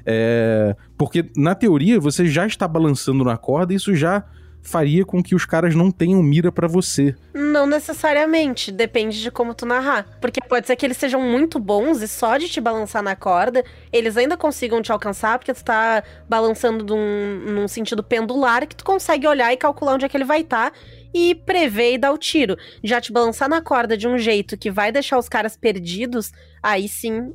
É, 0.06 0.76
porque, 0.98 1.30
na 1.36 1.56
teoria, 1.56 2.00
você 2.00 2.28
já 2.28 2.46
está 2.46 2.68
balançando 2.68 3.24
na 3.24 3.38
corda 3.38 3.74
e 3.74 3.76
isso 3.76 3.96
já 3.96 4.26
faria 4.64 5.06
com 5.06 5.22
que 5.22 5.36
os 5.36 5.46
caras 5.46 5.76
não 5.76 5.92
tenham 5.92 6.24
mira 6.24 6.52
para 6.52 6.68
você. 6.68 7.14
Não 7.34 7.68
necessariamente, 7.68 8.72
depende 8.72 9.22
de 9.22 9.30
como 9.30 9.54
tu 9.54 9.66
narrar. 9.66 10.18
Porque 10.20 10.40
pode 10.42 10.66
ser 10.66 10.76
que 10.76 10.86
eles 10.86 10.98
sejam 10.98 11.22
muito 11.22 11.60
bons 11.60 12.02
e 12.02 12.08
só 12.08 12.38
de 12.38 12.48
te 12.48 12.62
balançar 12.62 13.04
na 13.04 13.16
corda, 13.16 13.64
eles 13.92 14.18
ainda 14.18 14.38
consigam 14.38 14.82
te 14.82 14.92
alcançar, 14.92 15.38
porque 15.38 15.54
tu 15.54 15.64
tá 15.64 16.04
balançando 16.28 16.86
num, 16.86 17.54
num 17.54 17.68
sentido 17.68 18.02
pendular 18.02 18.66
que 18.66 18.76
tu 18.76 18.86
consegue 18.86 19.28
olhar 19.28 19.52
e 19.54 19.58
calcular 19.58 19.94
onde 19.94 20.06
é 20.06 20.10
que 20.10 20.18
ele 20.18 20.24
vai 20.24 20.42
estar. 20.42 20.54
Tá, 20.54 20.72
e 21.14 21.36
prever 21.36 21.94
e 21.94 21.98
dar 21.98 22.12
o 22.12 22.18
tiro. 22.18 22.58
Já 22.84 23.00
te 23.00 23.12
balançar 23.12 23.48
na 23.48 23.62
corda 23.62 23.96
de 23.96 24.08
um 24.08 24.18
jeito 24.18 24.58
que 24.58 24.72
vai 24.72 24.92
deixar 24.92 25.18
os 25.20 25.30
caras 25.30 25.56
perdidos, 25.56 26.32
aí 26.62 26.88
sim 26.88 27.34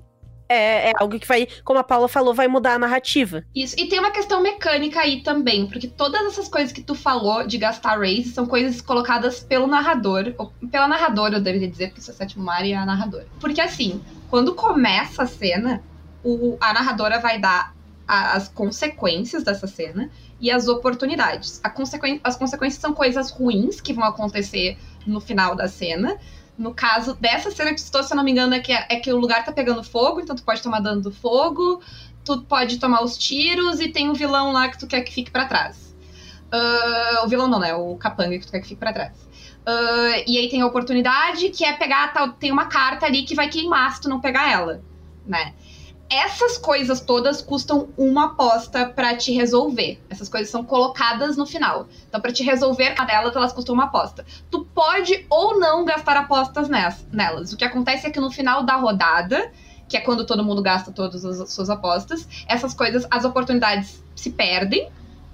é, 0.48 0.90
é, 0.90 0.92
algo 0.98 1.18
que 1.18 1.26
vai, 1.26 1.46
como 1.64 1.78
a 1.78 1.84
Paula 1.84 2.08
falou, 2.08 2.32
vai 2.32 2.48
mudar 2.48 2.74
a 2.74 2.78
narrativa. 2.78 3.44
Isso, 3.54 3.74
e 3.78 3.86
tem 3.86 3.98
uma 3.98 4.10
questão 4.10 4.42
mecânica 4.42 5.00
aí 5.00 5.22
também, 5.22 5.66
porque 5.66 5.86
todas 5.86 6.20
essas 6.26 6.48
coisas 6.48 6.72
que 6.72 6.82
tu 6.82 6.94
falou 6.94 7.46
de 7.46 7.58
gastar 7.58 7.98
raise 7.98 8.30
são 8.30 8.46
coisas 8.46 8.80
colocadas 8.80 9.40
pelo 9.40 9.66
narrador, 9.66 10.34
ou 10.38 10.52
pela 10.70 10.88
narradora, 10.88 11.36
eu 11.36 11.40
deveria 11.40 11.68
dizer, 11.68 11.88
porque 11.88 12.00
isso 12.00 12.10
é 12.10 12.14
sétimo 12.14 12.44
mar 12.44 12.66
é 12.66 12.74
a 12.74 12.86
narradora. 12.86 13.26
Porque 13.40 13.60
assim, 13.60 14.00
quando 14.30 14.54
começa 14.54 15.22
a 15.22 15.26
cena, 15.26 15.82
o, 16.24 16.56
a 16.60 16.72
narradora 16.72 17.18
vai 17.18 17.38
dar 17.38 17.74
a, 18.06 18.32
as 18.32 18.48
consequências 18.48 19.44
dessa 19.44 19.66
cena 19.66 20.10
e 20.40 20.50
as 20.50 20.68
oportunidades. 20.68 21.60
Consequ... 21.74 22.20
As 22.24 22.36
consequências 22.36 22.80
são 22.80 22.94
coisas 22.94 23.30
ruins 23.30 23.80
que 23.80 23.92
vão 23.92 24.04
acontecer 24.04 24.78
no 25.06 25.20
final 25.20 25.54
da 25.54 25.68
cena, 25.68 26.16
no 26.58 26.74
caso 26.74 27.14
dessa 27.14 27.50
cena 27.52 27.72
que 27.72 27.80
citou, 27.80 28.02
se 28.02 28.12
eu 28.12 28.16
não 28.16 28.24
me 28.24 28.32
engano, 28.32 28.52
é 28.52 28.58
que, 28.58 28.72
é 28.72 28.96
que 28.96 29.12
o 29.12 29.16
lugar 29.16 29.44
tá 29.44 29.52
pegando 29.52 29.82
fogo, 29.84 30.20
então 30.20 30.34
tu 30.34 30.42
pode 30.42 30.60
tomar 30.60 30.80
dano 30.80 31.00
do 31.00 31.12
fogo. 31.12 31.80
tu 32.24 32.42
pode 32.42 32.78
tomar 32.78 33.02
os 33.02 33.16
tiros 33.16 33.80
e 33.80 33.88
tem 33.88 34.10
o 34.10 34.14
vilão 34.14 34.52
lá 34.52 34.68
que 34.68 34.78
tu 34.78 34.86
quer 34.86 35.02
que 35.02 35.12
fique 35.12 35.30
para 35.30 35.46
trás. 35.46 35.96
Uh, 36.52 37.24
o 37.24 37.28
vilão 37.28 37.46
não, 37.46 37.60
né? 37.60 37.74
O 37.74 37.96
capanga 37.96 38.38
que 38.38 38.46
tu 38.46 38.50
quer 38.50 38.60
que 38.60 38.68
fique 38.68 38.80
para 38.80 38.92
trás. 38.92 39.16
Uh, 39.66 40.24
e 40.26 40.36
aí 40.38 40.48
tem 40.48 40.60
a 40.60 40.66
oportunidade 40.66 41.50
que 41.50 41.64
é 41.64 41.72
pegar, 41.74 42.12
tem 42.38 42.50
uma 42.50 42.66
carta 42.66 43.06
ali 43.06 43.22
que 43.22 43.34
vai 43.34 43.48
queimar 43.48 43.94
se 43.94 44.00
tu 44.00 44.08
não 44.08 44.20
pegar 44.20 44.50
ela, 44.50 44.82
né? 45.26 45.54
Essas 46.10 46.56
coisas 46.56 47.00
todas 47.00 47.42
custam 47.42 47.90
uma 47.96 48.26
aposta 48.26 48.88
para 48.88 49.14
te 49.14 49.32
resolver. 49.32 50.00
Essas 50.08 50.28
coisas 50.28 50.48
são 50.48 50.64
colocadas 50.64 51.36
no 51.36 51.44
final. 51.44 51.86
Então, 52.08 52.20
para 52.20 52.32
te 52.32 52.42
resolver 52.42 52.94
cada 52.94 53.12
delas, 53.12 53.36
elas 53.36 53.52
custam 53.52 53.74
uma 53.74 53.84
aposta. 53.84 54.24
Tu 54.50 54.64
pode 54.74 55.26
ou 55.28 55.58
não 55.58 55.84
gastar 55.84 56.16
apostas 56.16 56.68
nelas. 57.12 57.52
O 57.52 57.56
que 57.56 57.64
acontece 57.64 58.06
é 58.06 58.10
que 58.10 58.20
no 58.20 58.30
final 58.30 58.62
da 58.62 58.76
rodada, 58.76 59.52
que 59.86 59.96
é 59.96 60.00
quando 60.00 60.24
todo 60.24 60.42
mundo 60.42 60.62
gasta 60.62 60.90
todas 60.90 61.24
as 61.24 61.52
suas 61.52 61.68
apostas, 61.68 62.26
essas 62.46 62.72
coisas, 62.72 63.06
as 63.10 63.24
oportunidades 63.24 64.02
se 64.14 64.30
perdem, 64.30 64.88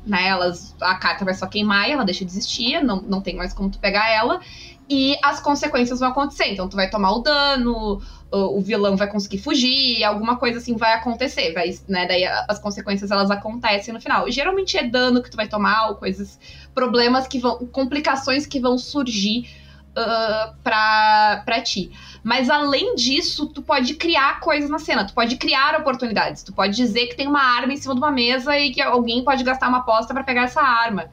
né? 0.07 0.29
Elas, 0.29 0.75
a 0.81 0.97
carta 0.97 1.25
vai 1.25 1.35
só 1.35 1.47
queimar 1.47 1.89
e 1.89 1.93
ela 1.93 2.05
deixa 2.05 2.25
de 2.25 2.31
existir, 2.31 2.83
não, 2.83 3.01
não 3.01 3.21
tem 3.21 3.37
mais 3.37 3.53
como 3.53 3.71
tu 3.71 3.79
pegar 3.79 4.11
ela. 4.11 4.41
E 4.89 5.17
as 5.23 5.41
consequências 5.41 6.01
vão 6.01 6.11
acontecer. 6.11 6.53
Então, 6.53 6.69
tu 6.69 6.77
vai 6.77 6.91
tomar 6.91 7.13
o 7.13 7.21
dano, 7.21 8.03
o, 8.31 8.61
vilão 8.61 8.97
vai 8.97 9.07
conseguir 9.09 9.39
fugir, 9.39 10.05
alguma 10.05 10.37
coisa 10.37 10.59
assim 10.59 10.77
vai 10.77 10.93
acontecer. 10.93 11.53
Vai, 11.55 11.71
né? 11.89 12.07
Daí 12.07 12.25
as 12.25 12.59
consequências 12.59 13.11
elas 13.11 13.31
acontecem 13.31 13.95
no 13.95 14.01
final. 14.01 14.31
Geralmente 14.31 14.77
é 14.77 14.85
dano 14.85 15.23
que 15.23 15.31
tu 15.31 15.37
vai 15.37 15.49
tomar, 15.49 15.89
ou 15.89 15.95
coisas, 15.95 16.39
problemas 16.75 17.27
que 17.27 17.39
vão. 17.39 17.67
complicações 17.69 18.47
que 18.47 18.61
vão 18.61 18.77
surgir 18.77 19.49
uh, 19.97 20.55
pra, 20.63 21.43
pra 21.45 21.61
ti. 21.63 21.91
Mas 22.23 22.51
além 22.51 22.95
disso, 22.95 23.47
tu 23.47 23.63
pode 23.63 23.95
criar 23.95 24.41
coisas 24.41 24.69
na 24.69 24.79
cena, 24.79 25.07
tu 25.07 25.15
pode 25.15 25.37
criar 25.37 25.79
oportunidades, 25.81 26.43
tu 26.43 26.53
pode 26.53 26.75
dizer 26.75 27.07
que 27.07 27.17
tem 27.17 27.29
uma 27.29 27.43
arma 27.43 27.73
em 27.73 27.77
cima 27.77 27.95
de 27.95 28.01
uma 28.01 28.11
mesa 28.11 28.59
e 28.59 28.73
que 28.73 28.83
alguém 28.83 29.23
pode 29.25 29.45
gastar 29.45 29.69
uma 29.69 29.79
aposta 29.79 30.13
para 30.13 30.25
pegar 30.25 30.45
essa 30.45 30.61
arma, 30.61 31.09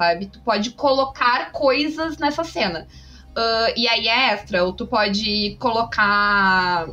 sabe? 0.00 0.26
Tu 0.26 0.40
pode 0.40 0.70
colocar 0.70 1.52
coisas 1.52 2.16
nessa 2.16 2.42
cena. 2.42 2.88
Uh, 3.36 3.72
e 3.76 3.86
aí 3.86 4.08
é 4.08 4.32
extra, 4.32 4.64
ou 4.64 4.72
tu 4.72 4.86
pode 4.86 5.56
colocar. 5.60 6.88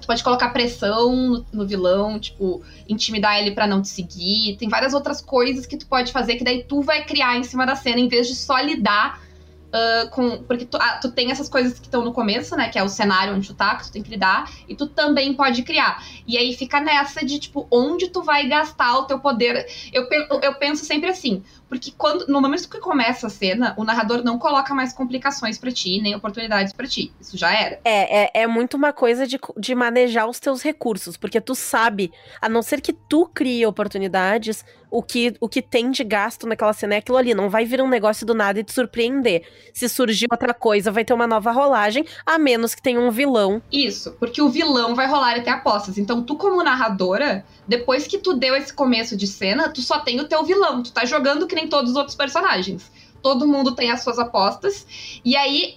Tu 0.00 0.06
pode 0.06 0.22
colocar 0.22 0.50
pressão 0.50 1.14
no, 1.14 1.46
no 1.52 1.66
vilão, 1.66 2.18
tipo, 2.18 2.62
intimidar 2.88 3.40
ele 3.40 3.50
para 3.50 3.66
não 3.66 3.82
te 3.82 3.88
seguir. 3.88 4.56
Tem 4.56 4.68
várias 4.68 4.94
outras 4.94 5.20
coisas 5.20 5.66
que 5.66 5.76
tu 5.76 5.86
pode 5.86 6.12
fazer 6.12 6.36
que 6.36 6.44
daí 6.44 6.62
tu 6.62 6.80
vai 6.80 7.04
criar 7.04 7.36
em 7.36 7.42
cima 7.42 7.66
da 7.66 7.74
cena, 7.74 7.98
em 7.98 8.08
vez 8.08 8.28
de 8.28 8.36
só 8.36 8.58
lidar 8.60 9.20
Uh, 9.68 10.08
com, 10.08 10.42
porque 10.44 10.64
tu, 10.64 10.78
ah, 10.80 10.98
tu, 10.98 11.12
tem 11.12 11.30
essas 11.30 11.46
coisas 11.46 11.78
que 11.78 11.84
estão 11.84 12.02
no 12.02 12.10
começo, 12.10 12.56
né? 12.56 12.70
Que 12.70 12.78
é 12.78 12.82
o 12.82 12.88
cenário 12.88 13.34
onde 13.34 13.48
tu 13.48 13.54
tá, 13.54 13.76
que 13.76 13.84
tu 13.84 13.92
tem 13.92 14.02
que 14.02 14.08
lidar, 14.08 14.50
e 14.66 14.74
tu 14.74 14.86
também 14.86 15.34
pode 15.34 15.62
criar. 15.62 16.02
E 16.26 16.38
aí 16.38 16.54
fica 16.54 16.80
nessa 16.80 17.22
de, 17.24 17.38
tipo, 17.38 17.66
onde 17.70 18.08
tu 18.08 18.22
vai 18.22 18.48
gastar 18.48 18.98
o 18.98 19.04
teu 19.04 19.18
poder. 19.18 19.66
Eu, 19.92 20.08
eu 20.42 20.54
penso 20.54 20.86
sempre 20.86 21.10
assim, 21.10 21.42
porque 21.68 21.92
quando 21.96 22.26
no 22.26 22.40
momento 22.40 22.68
que 22.68 22.78
começa 22.80 23.26
a 23.26 23.30
cena, 23.30 23.74
o 23.76 23.84
narrador 23.84 24.22
não 24.24 24.38
coloca 24.38 24.74
mais 24.74 24.92
complicações 24.92 25.58
para 25.58 25.70
ti, 25.70 26.00
nem 26.00 26.14
oportunidades 26.14 26.72
para 26.72 26.86
ti. 26.86 27.12
Isso 27.20 27.36
já 27.36 27.52
era. 27.52 27.80
É, 27.84 28.24
é, 28.24 28.42
é 28.42 28.46
muito 28.46 28.76
uma 28.76 28.92
coisa 28.92 29.26
de, 29.26 29.38
de 29.56 29.74
manejar 29.74 30.26
os 30.26 30.40
teus 30.40 30.62
recursos, 30.62 31.16
porque 31.16 31.40
tu 31.40 31.54
sabe, 31.54 32.12
a 32.40 32.48
não 32.48 32.62
ser 32.62 32.80
que 32.80 32.92
tu 32.92 33.26
crie 33.32 33.66
oportunidades, 33.66 34.64
o 34.90 35.02
que, 35.02 35.34
o 35.40 35.48
que 35.48 35.60
tem 35.60 35.90
de 35.90 36.02
gasto 36.02 36.46
naquela 36.46 36.72
cena 36.72 36.94
é 36.94 36.98
aquilo 36.98 37.18
ali. 37.18 37.34
Não 37.34 37.50
vai 37.50 37.64
vir 37.64 37.80
um 37.82 37.88
negócio 37.88 38.26
do 38.26 38.34
nada 38.34 38.58
e 38.60 38.64
te 38.64 38.72
surpreender. 38.72 39.42
Se 39.72 39.88
surgir 39.88 40.26
outra 40.30 40.54
coisa, 40.54 40.90
vai 40.90 41.04
ter 41.04 41.12
uma 41.12 41.26
nova 41.26 41.52
rolagem, 41.52 42.04
a 42.24 42.38
menos 42.38 42.74
que 42.74 42.82
tenha 42.82 43.00
um 43.00 43.10
vilão. 43.10 43.62
Isso, 43.70 44.12
porque 44.12 44.40
o 44.40 44.48
vilão 44.48 44.94
vai 44.94 45.06
rolar 45.06 45.36
até 45.36 45.50
apostas. 45.50 45.98
Então, 45.98 46.22
tu, 46.22 46.36
como 46.36 46.62
narradora, 46.62 47.44
depois 47.66 48.06
que 48.06 48.18
tu 48.18 48.34
deu 48.34 48.54
esse 48.54 48.72
começo 48.72 49.16
de 49.16 49.26
cena, 49.26 49.68
tu 49.68 49.82
só 49.82 50.00
tem 50.00 50.20
o 50.20 50.28
teu 50.28 50.42
vilão. 50.44 50.82
Tu 50.82 50.92
tá 50.92 51.04
jogando 51.04 51.46
que 51.46 51.54
nem 51.58 51.68
todos 51.68 51.90
os 51.90 51.96
outros 51.96 52.16
personagens. 52.16 52.90
Todo 53.22 53.46
mundo 53.46 53.74
tem 53.74 53.90
as 53.90 54.02
suas 54.02 54.18
apostas. 54.18 54.86
E 55.24 55.36
aí, 55.36 55.76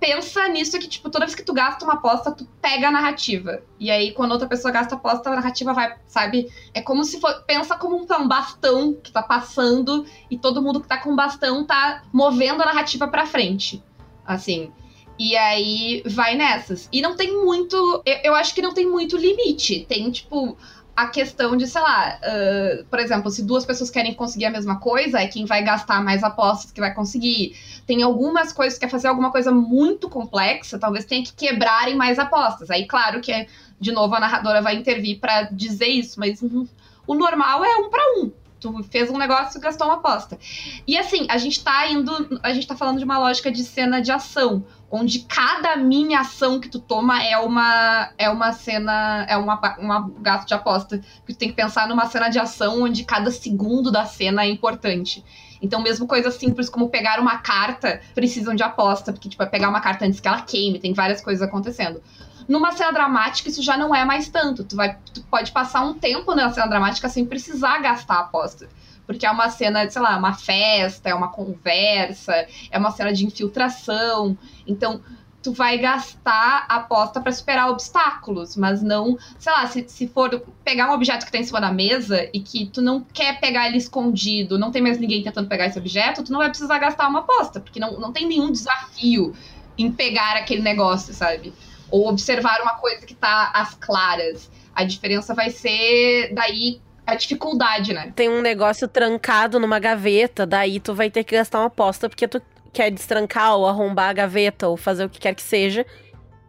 pensa 0.00 0.48
nisso 0.48 0.78
que, 0.78 0.88
tipo, 0.88 1.10
toda 1.10 1.26
vez 1.26 1.34
que 1.34 1.42
tu 1.42 1.52
gasta 1.52 1.84
uma 1.84 1.94
aposta, 1.94 2.32
tu 2.32 2.46
pega 2.62 2.88
a 2.88 2.90
narrativa. 2.90 3.62
E 3.78 3.90
aí, 3.90 4.12
quando 4.12 4.32
outra 4.32 4.48
pessoa 4.48 4.72
gasta 4.72 4.94
aposta, 4.94 5.28
a 5.28 5.36
narrativa 5.36 5.72
vai, 5.72 5.96
sabe? 6.06 6.50
É 6.72 6.80
como 6.80 7.04
se 7.04 7.20
for. 7.20 7.42
Pensa 7.46 7.76
como 7.76 7.96
um, 7.96 8.06
um 8.22 8.28
bastão 8.28 8.94
que 8.94 9.12
tá 9.12 9.22
passando 9.22 10.06
e 10.30 10.38
todo 10.38 10.62
mundo 10.62 10.80
que 10.80 10.88
tá 10.88 10.98
com 10.98 11.14
bastão 11.14 11.64
tá 11.64 12.02
movendo 12.12 12.62
a 12.62 12.66
narrativa 12.66 13.06
pra 13.08 13.26
frente. 13.26 13.82
Assim. 14.24 14.72
E 15.18 15.36
aí 15.36 16.02
vai 16.06 16.36
nessas. 16.36 16.88
E 16.92 17.02
não 17.02 17.16
tem 17.16 17.32
muito. 17.32 17.76
Eu, 18.06 18.18
eu 18.24 18.34
acho 18.34 18.54
que 18.54 18.62
não 18.62 18.72
tem 18.72 18.86
muito 18.86 19.16
limite. 19.16 19.84
Tem, 19.88 20.10
tipo 20.10 20.56
a 20.98 21.06
questão 21.06 21.56
de, 21.56 21.64
sei 21.68 21.80
lá, 21.80 22.18
uh, 22.18 22.84
por 22.86 22.98
exemplo, 22.98 23.30
se 23.30 23.44
duas 23.44 23.64
pessoas 23.64 23.88
querem 23.88 24.12
conseguir 24.14 24.46
a 24.46 24.50
mesma 24.50 24.80
coisa, 24.80 25.20
é 25.20 25.28
quem 25.28 25.44
vai 25.46 25.62
gastar 25.62 26.02
mais 26.02 26.24
apostas 26.24 26.72
que 26.72 26.80
vai 26.80 26.92
conseguir. 26.92 27.56
Tem 27.86 28.02
algumas 28.02 28.52
coisas 28.52 28.76
que 28.76 28.84
quer 28.84 28.90
fazer 28.90 29.06
alguma 29.06 29.30
coisa 29.30 29.52
muito 29.52 30.08
complexa, 30.08 30.76
talvez 30.76 31.04
tenha 31.04 31.22
que 31.22 31.32
quebrarem 31.32 31.94
mais 31.94 32.18
apostas. 32.18 32.68
Aí, 32.68 32.84
claro 32.84 33.20
que, 33.20 33.46
de 33.78 33.92
novo, 33.92 34.12
a 34.16 34.18
narradora 34.18 34.60
vai 34.60 34.74
intervir 34.74 35.20
para 35.20 35.42
dizer 35.42 35.86
isso, 35.86 36.18
mas 36.18 36.42
uhum, 36.42 36.66
o 37.06 37.14
normal 37.14 37.64
é 37.64 37.76
um 37.76 37.88
para 37.88 38.02
um. 38.16 38.32
Tu 38.60 38.82
fez 38.84 39.10
um 39.10 39.16
negócio 39.16 39.58
e 39.58 39.60
gastou 39.60 39.86
uma 39.86 39.96
aposta. 39.96 40.38
E 40.86 40.96
assim, 40.98 41.26
a 41.28 41.38
gente 41.38 41.62
tá 41.62 41.86
indo. 41.88 42.40
A 42.42 42.52
gente 42.52 42.66
tá 42.66 42.76
falando 42.76 42.98
de 42.98 43.04
uma 43.04 43.18
lógica 43.18 43.50
de 43.50 43.62
cena 43.62 44.00
de 44.00 44.10
ação 44.10 44.64
onde 44.90 45.20
cada 45.20 45.76
mini 45.76 46.14
ação 46.14 46.58
que 46.58 46.68
tu 46.68 46.78
toma 46.78 47.22
é 47.22 47.36
uma 47.38 48.10
é 48.16 48.30
uma 48.30 48.52
cena, 48.52 49.26
é 49.28 49.36
uma, 49.36 49.60
uma 49.78 50.10
gasto 50.20 50.48
de 50.48 50.54
aposta. 50.54 50.98
Que 51.26 51.34
tu 51.34 51.38
tem 51.38 51.48
que 51.48 51.54
pensar 51.54 51.88
numa 51.88 52.06
cena 52.06 52.28
de 52.28 52.38
ação 52.38 52.82
onde 52.82 53.04
cada 53.04 53.30
segundo 53.30 53.90
da 53.90 54.04
cena 54.04 54.44
é 54.44 54.48
importante. 54.48 55.24
Então, 55.60 55.82
mesmo 55.82 56.06
coisas 56.06 56.34
simples 56.34 56.68
como 56.68 56.88
pegar 56.88 57.20
uma 57.20 57.38
carta, 57.38 58.00
precisam 58.14 58.54
de 58.54 58.62
aposta, 58.62 59.12
porque, 59.12 59.28
tipo, 59.28 59.42
é 59.42 59.46
pegar 59.46 59.68
uma 59.68 59.80
carta 59.80 60.04
antes 60.04 60.20
que 60.20 60.28
ela 60.28 60.40
queime, 60.40 60.78
tem 60.78 60.92
várias 60.92 61.20
coisas 61.20 61.46
acontecendo. 61.46 62.00
Numa 62.48 62.72
cena 62.72 62.92
dramática, 62.92 63.48
isso 63.48 63.62
já 63.62 63.76
não 63.76 63.94
é 63.94 64.04
mais 64.04 64.28
tanto. 64.28 64.64
Tu, 64.64 64.74
vai, 64.74 64.96
tu 65.12 65.22
pode 65.24 65.52
passar 65.52 65.82
um 65.82 65.94
tempo 65.94 66.34
na 66.34 66.50
cena 66.50 66.66
dramática 66.66 67.08
sem 67.08 67.26
precisar 67.26 67.78
gastar 67.78 68.20
aposta 68.20 68.68
porque 69.08 69.24
é 69.24 69.30
uma 69.30 69.48
cena, 69.48 69.88
sei 69.88 70.02
lá, 70.02 70.18
uma 70.18 70.34
festa, 70.34 71.08
é 71.08 71.14
uma 71.14 71.28
conversa, 71.28 72.46
é 72.70 72.78
uma 72.78 72.90
cena 72.90 73.10
de 73.10 73.24
infiltração. 73.24 74.36
Então, 74.66 75.00
tu 75.42 75.50
vai 75.50 75.78
gastar 75.78 76.66
a 76.68 76.76
aposta 76.76 77.18
para 77.18 77.32
superar 77.32 77.70
obstáculos, 77.70 78.54
mas 78.54 78.82
não, 78.82 79.16
sei 79.38 79.50
lá, 79.50 79.66
se, 79.66 79.88
se 79.88 80.08
for 80.08 80.42
pegar 80.62 80.90
um 80.90 80.92
objeto 80.92 81.24
que 81.24 81.32
tá 81.32 81.38
em 81.38 81.42
cima 81.42 81.58
da 81.58 81.72
mesa 81.72 82.28
e 82.34 82.40
que 82.40 82.66
tu 82.66 82.82
não 82.82 83.00
quer 83.00 83.40
pegar 83.40 83.66
ele 83.66 83.78
escondido, 83.78 84.58
não 84.58 84.70
tem 84.70 84.82
mais 84.82 84.98
ninguém 84.98 85.22
tentando 85.22 85.48
pegar 85.48 85.64
esse 85.64 85.78
objeto, 85.78 86.22
tu 86.22 86.30
não 86.30 86.40
vai 86.40 86.50
precisar 86.50 86.78
gastar 86.78 87.08
uma 87.08 87.20
aposta, 87.20 87.60
porque 87.60 87.80
não, 87.80 87.98
não 87.98 88.12
tem 88.12 88.26
nenhum 88.26 88.52
desafio 88.52 89.34
em 89.78 89.90
pegar 89.90 90.36
aquele 90.36 90.60
negócio, 90.60 91.14
sabe? 91.14 91.54
Ou 91.90 92.08
observar 92.08 92.60
uma 92.62 92.74
coisa 92.74 93.04
que 93.06 93.14
tá 93.14 93.50
às 93.54 93.74
claras. 93.74 94.50
A 94.74 94.84
diferença 94.84 95.34
vai 95.34 95.50
ser 95.50 96.32
daí 96.34 96.80
a 97.06 97.14
dificuldade, 97.14 97.94
né? 97.94 98.12
Tem 98.14 98.28
um 98.28 98.42
negócio 98.42 98.86
trancado 98.86 99.58
numa 99.58 99.78
gaveta, 99.78 100.46
daí 100.46 100.78
tu 100.78 100.94
vai 100.94 101.10
ter 101.10 101.24
que 101.24 101.34
gastar 101.34 101.60
uma 101.60 101.68
aposta 101.68 102.08
porque 102.08 102.28
tu 102.28 102.40
quer 102.72 102.90
destrancar 102.90 103.56
ou 103.56 103.66
arrombar 103.66 104.10
a 104.10 104.12
gaveta 104.12 104.68
ou 104.68 104.76
fazer 104.76 105.06
o 105.06 105.08
que 105.08 105.18
quer 105.18 105.34
que 105.34 105.42
seja 105.42 105.86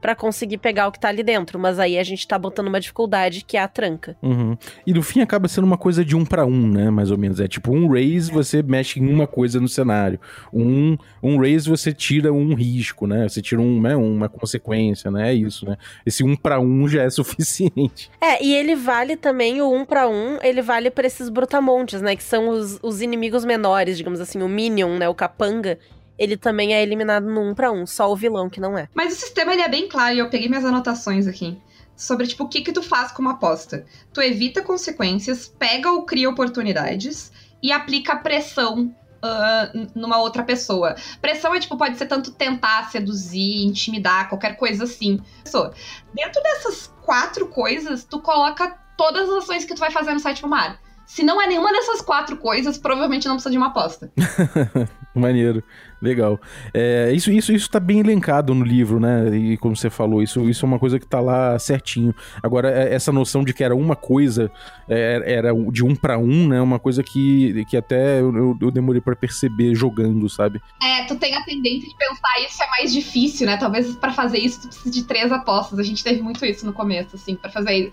para 0.01 0.15
conseguir 0.15 0.57
pegar 0.57 0.87
o 0.87 0.91
que 0.91 0.99
tá 0.99 1.09
ali 1.09 1.23
dentro. 1.23 1.59
Mas 1.59 1.79
aí 1.79 1.97
a 1.97 2.03
gente 2.03 2.27
tá 2.27 2.37
botando 2.37 2.67
uma 2.67 2.79
dificuldade 2.79 3.43
que 3.45 3.57
é 3.57 3.61
a 3.61 3.67
tranca. 3.67 4.15
Uhum. 4.21 4.57
E 4.85 4.93
no 4.93 5.01
fim 5.01 5.21
acaba 5.21 5.47
sendo 5.47 5.65
uma 5.65 5.77
coisa 5.77 6.03
de 6.03 6.15
um 6.15 6.25
para 6.25 6.45
um, 6.45 6.67
né? 6.67 6.89
Mais 6.89 7.11
ou 7.11 7.17
menos. 7.17 7.39
É 7.39 7.47
tipo 7.47 7.71
um 7.71 7.87
raise 7.91 8.31
você 8.31 8.63
mexe 8.63 8.99
em 8.99 9.07
uma 9.07 9.27
coisa 9.27 9.59
no 9.59 9.67
cenário. 9.67 10.19
Um, 10.53 10.97
um 11.21 11.39
raise 11.39 11.69
você 11.69 11.91
tira 11.93 12.31
um 12.31 12.53
risco, 12.53 13.07
né? 13.07 13.27
Você 13.27 13.41
tira 13.41 13.61
um, 13.61 13.81
né, 13.81 13.95
uma 13.95 14.29
consequência, 14.29 15.11
né? 15.11 15.29
É 15.29 15.33
isso, 15.33 15.65
né? 15.65 15.77
Esse 16.05 16.23
um 16.23 16.35
para 16.35 16.59
um 16.59 16.87
já 16.87 17.03
é 17.03 17.09
suficiente. 17.11 18.09
É, 18.21 18.43
e 18.43 18.53
ele 18.53 18.75
vale 18.75 19.15
também, 19.15 19.61
o 19.61 19.73
um 19.73 19.85
para 19.85 20.07
um, 20.07 20.37
ele 20.41 20.61
vale 20.61 20.89
para 20.89 21.07
esses 21.07 21.29
brutamontes, 21.29 22.01
né? 22.01 22.15
Que 22.15 22.23
são 22.23 22.49
os, 22.49 22.79
os 22.81 23.01
inimigos 23.01 23.45
menores, 23.45 23.97
digamos 23.97 24.19
assim, 24.19 24.41
o 24.41 24.47
Minion, 24.47 24.97
né? 24.97 25.09
O 25.09 25.13
Capanga 25.13 25.77
ele 26.19 26.35
também 26.35 26.73
é 26.73 26.83
eliminado 26.83 27.23
no 27.23 27.41
1 27.49 27.55
para 27.55 27.71
1, 27.71 27.87
só 27.87 28.11
o 28.11 28.15
vilão 28.15 28.49
que 28.49 28.59
não 28.59 28.77
é. 28.77 28.89
Mas 28.93 29.13
o 29.13 29.15
sistema 29.15 29.53
ele 29.53 29.61
é 29.61 29.69
bem 29.69 29.87
claro 29.87 30.13
e 30.13 30.19
eu 30.19 30.29
peguei 30.29 30.49
minhas 30.49 30.65
anotações 30.65 31.25
aqui. 31.25 31.57
Sobre, 31.95 32.27
tipo, 32.27 32.43
o 32.43 32.49
que 32.49 32.61
que 32.61 32.71
tu 32.71 32.83
faz 32.83 33.11
com 33.11 33.21
uma 33.21 33.31
aposta. 33.31 33.85
Tu 34.13 34.21
evita 34.21 34.61
consequências, 34.61 35.47
pega 35.47 35.91
ou 35.91 36.03
cria 36.03 36.29
oportunidades 36.29 37.31
e 37.63 37.71
aplica 37.71 38.17
pressão 38.17 38.93
Uh, 39.21 39.89
numa 39.93 40.21
outra 40.21 40.43
pessoa. 40.43 40.95
Pressão 41.21 41.53
é 41.53 41.59
tipo, 41.59 41.75
pode 41.75 41.97
ser 41.97 42.05
tanto 42.05 42.31
tentar 42.31 42.89
seduzir, 42.89 43.65
intimidar, 43.65 44.29
qualquer 44.29 44.55
coisa 44.55 44.85
assim. 44.85 45.19
Pessoa. 45.43 45.73
Dentro 46.13 46.41
dessas 46.41 46.87
quatro 47.01 47.49
coisas, 47.49 48.05
tu 48.05 48.21
coloca 48.21 48.79
todas 48.97 49.27
as 49.27 49.43
ações 49.43 49.65
que 49.65 49.75
tu 49.75 49.79
vai 49.79 49.91
fazer 49.91 50.13
no 50.13 50.21
sétimo 50.21 50.47
mar. 50.47 50.79
Se 51.09 51.23
não 51.23 51.41
é 51.41 51.47
nenhuma 51.47 51.71
dessas 51.71 52.01
quatro 52.01 52.37
coisas, 52.37 52.77
provavelmente 52.77 53.27
não 53.27 53.33
precisa 53.33 53.49
de 53.49 53.57
uma 53.57 53.67
aposta. 53.67 54.11
Maneiro, 55.15 55.63
legal. 56.01 56.39
É, 56.73 57.11
isso, 57.13 57.31
isso, 57.31 57.51
isso 57.51 57.69
tá 57.69 57.79
bem 57.79 57.99
elencado 57.99 58.53
no 58.53 58.63
livro, 58.63 58.99
né? 58.99 59.35
E 59.35 59.57
como 59.57 59.75
você 59.75 59.89
falou, 59.89 60.21
isso, 60.21 60.49
isso 60.49 60.65
é 60.65 60.67
uma 60.67 60.79
coisa 60.79 60.99
que 60.99 61.05
tá 61.05 61.19
lá 61.19 61.57
certinho. 61.59 62.13
Agora, 62.41 62.69
é, 62.71 62.93
essa 62.93 63.11
noção 63.11 63.43
de 63.43 63.53
que 63.53 63.63
era 63.63 63.75
uma 63.75 63.95
coisa, 63.95 64.51
é, 64.87 65.21
era 65.25 65.51
de 65.71 65.83
um 65.83 65.95
para 65.95 66.17
um, 66.17 66.47
né? 66.47 66.61
Uma 66.61 66.79
coisa 66.79 67.03
que, 67.03 67.65
que 67.65 67.77
até 67.77 68.21
eu, 68.21 68.57
eu 68.59 68.71
demorei 68.71 69.01
para 69.01 69.15
perceber 69.15 69.75
jogando, 69.75 70.29
sabe? 70.29 70.61
É, 70.81 71.03
tu 71.05 71.15
tem 71.15 71.35
a 71.35 71.43
tendência 71.43 71.87
de 71.87 71.95
pensar 71.95 72.39
isso 72.45 72.63
é 72.63 72.67
mais 72.69 72.93
difícil, 72.93 73.45
né? 73.45 73.57
Talvez 73.57 73.95
para 73.95 74.13
fazer 74.13 74.39
isso 74.39 74.61
tu 74.61 74.67
precise 74.67 74.91
de 74.91 75.03
três 75.03 75.31
apostas. 75.31 75.79
A 75.79 75.83
gente 75.83 76.03
teve 76.03 76.21
muito 76.21 76.45
isso 76.45 76.65
no 76.65 76.73
começo, 76.73 77.15
assim, 77.15 77.35
para 77.35 77.49
fazer 77.49 77.91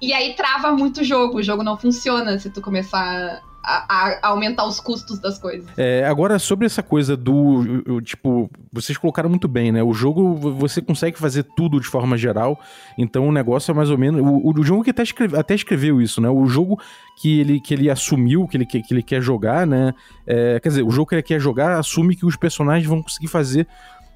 e 0.00 0.12
aí 0.12 0.34
trava 0.34 0.70
muito 0.72 1.00
o 1.00 1.04
jogo. 1.04 1.38
O 1.38 1.42
jogo 1.42 1.62
não 1.62 1.78
funciona 1.78 2.38
se 2.38 2.50
tu 2.50 2.60
começar 2.60 3.42
a, 3.64 3.86
a, 3.88 4.28
aumentar 4.28 4.66
os 4.66 4.78
custos 4.78 5.18
das 5.18 5.38
coisas. 5.38 5.66
É, 5.76 6.04
agora, 6.04 6.38
sobre 6.38 6.66
essa 6.66 6.82
coisa 6.82 7.16
do. 7.16 8.00
Tipo, 8.02 8.50
vocês 8.70 8.98
colocaram 8.98 9.30
muito 9.30 9.48
bem, 9.48 9.72
né? 9.72 9.82
O 9.82 9.94
jogo 9.94 10.34
você 10.34 10.82
consegue 10.82 11.18
fazer 11.18 11.44
tudo 11.56 11.80
de 11.80 11.86
forma 11.86 12.16
geral, 12.18 12.60
então 12.98 13.26
o 13.26 13.32
negócio 13.32 13.72
é 13.72 13.74
mais 13.74 13.90
ou 13.90 13.96
menos. 13.96 14.20
O, 14.20 14.50
o 14.50 14.62
jogo 14.62 14.84
que 14.84 14.90
até, 14.90 15.02
escreve, 15.02 15.36
até 15.36 15.54
escreveu 15.54 16.02
isso, 16.02 16.20
né? 16.20 16.28
O 16.28 16.46
jogo 16.46 16.78
que 17.20 17.40
ele, 17.40 17.58
que 17.60 17.72
ele 17.72 17.90
assumiu, 17.90 18.46
que 18.46 18.56
ele, 18.58 18.66
que, 18.66 18.82
que 18.82 18.92
ele 18.92 19.02
quer 19.02 19.22
jogar, 19.22 19.66
né? 19.66 19.94
É, 20.26 20.60
quer 20.60 20.68
dizer, 20.68 20.82
o 20.82 20.90
jogo 20.90 21.08
que 21.08 21.14
ele 21.14 21.22
quer 21.22 21.40
jogar 21.40 21.78
assume 21.78 22.14
que 22.14 22.26
os 22.26 22.36
personagens 22.36 22.86
vão 22.86 23.02
conseguir 23.02 23.28
fazer 23.28 23.66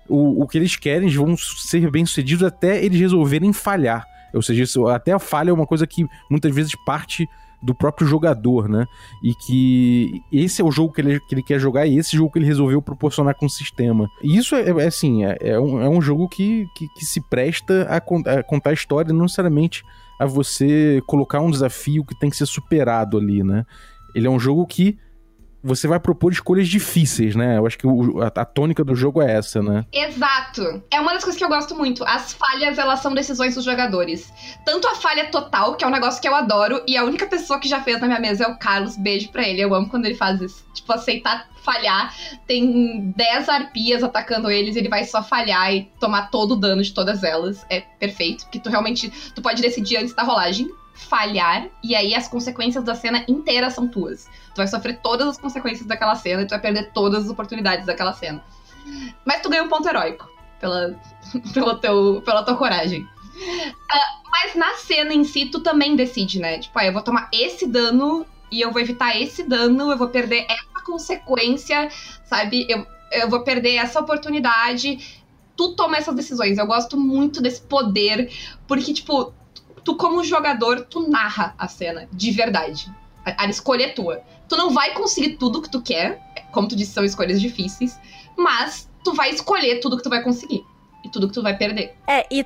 o, 0.07 0.43
o 0.43 0.47
que 0.47 0.59
eles 0.59 0.77
querem, 0.77 1.09
vão 1.09 1.37
ser 1.37 1.91
bem-sucedidos 1.91 2.45
até 2.45 2.85
eles 2.85 3.01
resolverem 3.01 3.53
falhar. 3.53 4.07
Ou 4.33 4.43
seja, 4.43 4.63
isso, 4.63 4.87
até 4.89 5.13
a 5.13 5.19
falha 5.19 5.51
é 5.51 5.53
uma 5.53 5.67
coisa 5.67 5.87
que 5.87 6.07
muitas 6.31 6.55
vezes 6.55 6.75
parte 6.85 7.27
do 7.63 7.75
próprio 7.75 8.07
jogador, 8.07 8.69
né? 8.69 8.87
E 9.23 9.35
que 9.35 10.23
esse 10.33 10.63
é 10.63 10.65
o 10.65 10.71
jogo 10.71 10.93
que 10.93 11.01
ele, 11.01 11.21
que 11.21 11.35
ele 11.35 11.43
quer 11.43 11.59
jogar 11.59 11.87
e 11.87 11.99
esse 11.99 12.17
jogo 12.17 12.33
que 12.33 12.39
ele 12.39 12.47
resolveu 12.47 12.81
proporcionar 12.81 13.35
com 13.35 13.47
o 13.47 13.51
sistema. 13.51 14.09
E 14.23 14.37
isso 14.37 14.55
é, 14.55 14.69
é 14.69 14.87
assim, 14.87 15.25
é, 15.25 15.37
é, 15.41 15.61
um, 15.61 15.81
é 15.81 15.89
um 15.89 16.01
jogo 16.01 16.29
que, 16.29 16.67
que, 16.77 16.89
que 16.89 17.05
se 17.05 17.21
presta 17.21 17.87
a, 17.89 17.97
a 17.97 18.43
contar 18.43 18.71
a 18.71 18.73
história, 18.73 19.13
não 19.13 19.23
necessariamente 19.23 19.83
a 20.19 20.27
você 20.27 21.03
colocar 21.07 21.41
um 21.41 21.51
desafio 21.51 22.05
que 22.05 22.19
tem 22.19 22.31
que 22.31 22.37
ser 22.37 22.47
superado 22.47 23.17
ali, 23.17 23.43
né? 23.43 23.65
Ele 24.15 24.27
é 24.27 24.31
um 24.31 24.39
jogo 24.39 24.67
que 24.67 24.99
você 25.69 25.87
vai 25.87 26.01
propor 26.01 26.33
escolhas 26.33 26.67
difíceis, 26.67 27.37
né? 27.37 27.59
Eu 27.59 27.67
acho 27.67 27.79
que 27.79 27.87
o, 27.87 28.23
a, 28.23 28.27
a, 28.27 28.45
tônica 28.45 28.83
do 28.83 28.95
jogo 28.95 29.23
é 29.23 29.33
essa, 29.33 29.63
né? 29.63 29.85
Exato. 29.93 30.83
É 30.91 31.01
uma 31.01 31.13
das 31.13 31.23
coisas 31.23 31.39
que 31.39 31.45
eu 31.45 31.49
gosto 31.49 31.75
muito. 31.75 32.03
As 32.05 32.33
falhas, 32.33 32.79
elas 32.79 33.01
são 33.01 33.15
decisões 33.15 33.55
dos 33.55 33.65
jogadores. 33.65 34.33
Tanto 34.65 34.89
a 34.89 34.95
falha 34.95 35.31
total, 35.31 35.77
que 35.77 35.85
é 35.85 35.87
um 35.87 35.93
negócio 35.93 36.21
que 36.21 36.29
eu 36.29 36.35
adoro, 36.35 36.83
e 36.87 36.97
a 36.97 37.05
única 37.05 37.27
pessoa 37.27 37.61
que 37.61 37.69
já 37.69 37.81
fez 37.83 38.01
na 38.01 38.07
minha 38.07 38.21
mesa 38.21 38.45
é 38.45 38.49
o 38.49 38.59
Carlos. 38.59 38.97
Beijo 38.97 39.31
pra 39.31 39.47
ele. 39.47 39.61
Eu 39.61 39.75
amo 39.75 39.89
quando 39.89 40.07
ele 40.07 40.15
faz 40.15 40.41
isso. 40.41 40.65
Tipo, 40.75 40.93
aceitar 40.93 41.47
falhar. 41.63 42.15
Tem 42.47 43.13
10 43.15 43.49
arpias 43.49 44.03
atacando 44.03 44.51
eles, 44.51 44.75
ele 44.75 44.89
vai 44.89 45.05
só 45.05 45.23
falhar 45.23 45.75
e 45.75 45.91
tomar 46.01 46.31
todo 46.31 46.53
o 46.53 46.57
dano 46.57 46.83
de 46.83 46.95
todas 46.95 47.23
elas. 47.23 47.65
É 47.69 47.81
perfeito. 47.81 48.45
Porque 48.45 48.59
tu 48.59 48.71
realmente. 48.71 49.11
Tu 49.35 49.43
pode 49.43 49.61
decidir 49.61 49.99
antes 49.99 50.15
da 50.15 50.23
rolagem 50.23 50.69
falhar, 50.99 51.69
e 51.83 51.95
aí 51.95 52.15
as 52.15 52.27
consequências 52.27 52.83
da 52.83 52.95
cena 52.95 53.25
inteira 53.29 53.71
são 53.71 53.87
tuas. 53.87 54.29
Tu 54.53 54.57
vai 54.57 54.67
sofrer 54.67 55.01
todas 55.01 55.29
as 55.29 55.39
consequências 55.39 55.87
daquela 55.87 56.17
cena 56.17 56.43
e 56.43 56.47
tu 56.47 56.51
vai 56.51 56.61
perder 56.61 56.91
todas 56.93 57.25
as 57.25 57.31
oportunidades 57.31 57.87
daquela 57.87 58.13
cena. 58.13 58.43
Mas 59.25 59.41
tu 59.41 59.49
ganha 59.49 59.63
um 59.63 59.69
ponto 59.69 59.89
heróico 59.89 60.29
pela, 60.61 60.99
pelo 61.55 61.77
teu, 61.77 62.21
pela 62.25 62.43
tua 62.43 62.57
coragem. 62.57 63.03
Uh, 63.03 64.29
mas 64.31 64.57
na 64.57 64.75
cena 64.75 65.15
em 65.15 65.23
si, 65.23 65.47
tu 65.47 65.61
também 65.61 65.95
decide, 65.95 66.41
né? 66.41 66.59
Tipo, 66.59 66.79
ah, 66.81 66.87
eu 66.87 66.93
vou 66.93 67.03
tomar 67.03 67.31
esse 67.33 67.67
dano 67.67 68.27
e 68.51 68.61
eu 68.61 68.73
vou 68.73 68.81
evitar 68.81 69.17
esse 69.17 69.45
dano, 69.45 69.93
eu 69.93 69.97
vou 69.97 70.09
perder 70.09 70.47
essa 70.49 70.85
consequência, 70.85 71.89
sabe? 72.25 72.67
Eu, 72.69 72.85
eu 73.13 73.31
vou 73.31 73.45
perder 73.45 73.77
essa 73.77 74.01
oportunidade. 74.01 75.23
Tu 75.57 75.75
toma 75.75 75.97
essas 75.97 76.15
decisões. 76.15 76.59
Eu 76.59 76.67
gosto 76.67 76.97
muito 76.97 77.41
desse 77.41 77.63
poder, 77.63 78.33
porque, 78.67 78.93
tipo, 78.93 79.33
tu, 79.89 79.97
como 79.97 80.23
jogador, 80.23 80.83
tu 80.83 81.09
narra 81.09 81.55
a 81.57 81.67
cena 81.67 82.07
de 82.13 82.31
verdade. 82.31 82.93
A, 83.25 83.45
a 83.45 83.47
escolha 83.47 83.85
é 83.85 83.89
tua. 83.89 84.23
Tu 84.47 84.55
não 84.55 84.71
vai 84.71 84.93
conseguir 84.93 85.39
tudo 85.39 85.63
que 85.63 85.71
tu 85.71 85.81
quer, 85.81 86.21
como 86.53 86.69
tu 86.69 86.77
disse, 86.77 86.93
são 86.93 87.05
escolhas 87.05 87.41
difíceis, 87.41 87.99
mas 88.37 88.91
tu 89.03 89.15
vai 89.15 89.31
escolher 89.31 89.81
tudo 89.81 89.97
que 89.97 90.03
tu 90.03 90.11
vai 90.11 90.23
conseguir 90.23 90.63
e 91.03 91.09
tudo 91.09 91.27
que 91.27 91.33
tu 91.33 91.43
vai 91.43 91.57
perder. 91.57 91.97
É, 92.07 92.27
e 92.31 92.45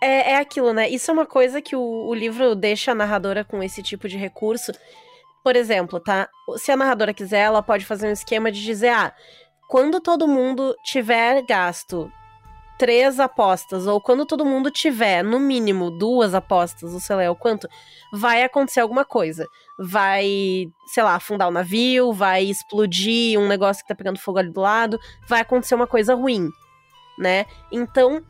é, 0.00 0.34
é 0.34 0.36
aquilo, 0.36 0.72
né? 0.72 0.88
Isso 0.88 1.10
é 1.10 1.14
uma 1.14 1.26
coisa 1.26 1.60
que 1.60 1.74
o, 1.74 1.82
o 1.82 2.14
livro 2.14 2.54
deixa 2.54 2.92
a 2.92 2.94
narradora 2.94 3.42
com 3.42 3.60
esse 3.60 3.82
tipo 3.82 4.08
de 4.08 4.16
recurso. 4.16 4.70
Por 5.42 5.56
exemplo, 5.56 5.98
tá? 5.98 6.28
Se 6.58 6.70
a 6.70 6.76
narradora 6.76 7.12
quiser, 7.12 7.40
ela 7.40 7.60
pode 7.60 7.84
fazer 7.84 8.06
um 8.06 8.12
esquema 8.12 8.52
de 8.52 8.62
dizer, 8.62 8.90
ah, 8.90 9.12
quando 9.68 10.00
todo 10.00 10.28
mundo 10.28 10.76
tiver 10.84 11.42
gasto 11.42 12.08
três 12.84 13.18
apostas, 13.18 13.86
ou 13.86 13.98
quando 13.98 14.26
todo 14.26 14.44
mundo 14.44 14.70
tiver, 14.70 15.24
no 15.24 15.40
mínimo, 15.40 15.90
duas 15.90 16.34
apostas, 16.34 16.92
ou 16.92 17.00
sei 17.00 17.16
lá, 17.16 17.30
o 17.30 17.34
quanto, 17.34 17.66
vai 18.12 18.42
acontecer 18.42 18.80
alguma 18.80 19.06
coisa. 19.06 19.46
Vai, 19.78 20.66
sei 20.88 21.02
lá, 21.02 21.14
afundar 21.14 21.48
o 21.48 21.50
navio, 21.50 22.12
vai 22.12 22.44
explodir 22.44 23.40
um 23.40 23.48
negócio 23.48 23.82
que 23.82 23.88
tá 23.88 23.94
pegando 23.94 24.18
fogo 24.18 24.36
ali 24.36 24.52
do 24.52 24.60
lado, 24.60 25.00
vai 25.26 25.40
acontecer 25.40 25.74
uma 25.74 25.86
coisa 25.86 26.14
ruim, 26.14 26.50
né? 27.18 27.46
Então, 27.72 28.22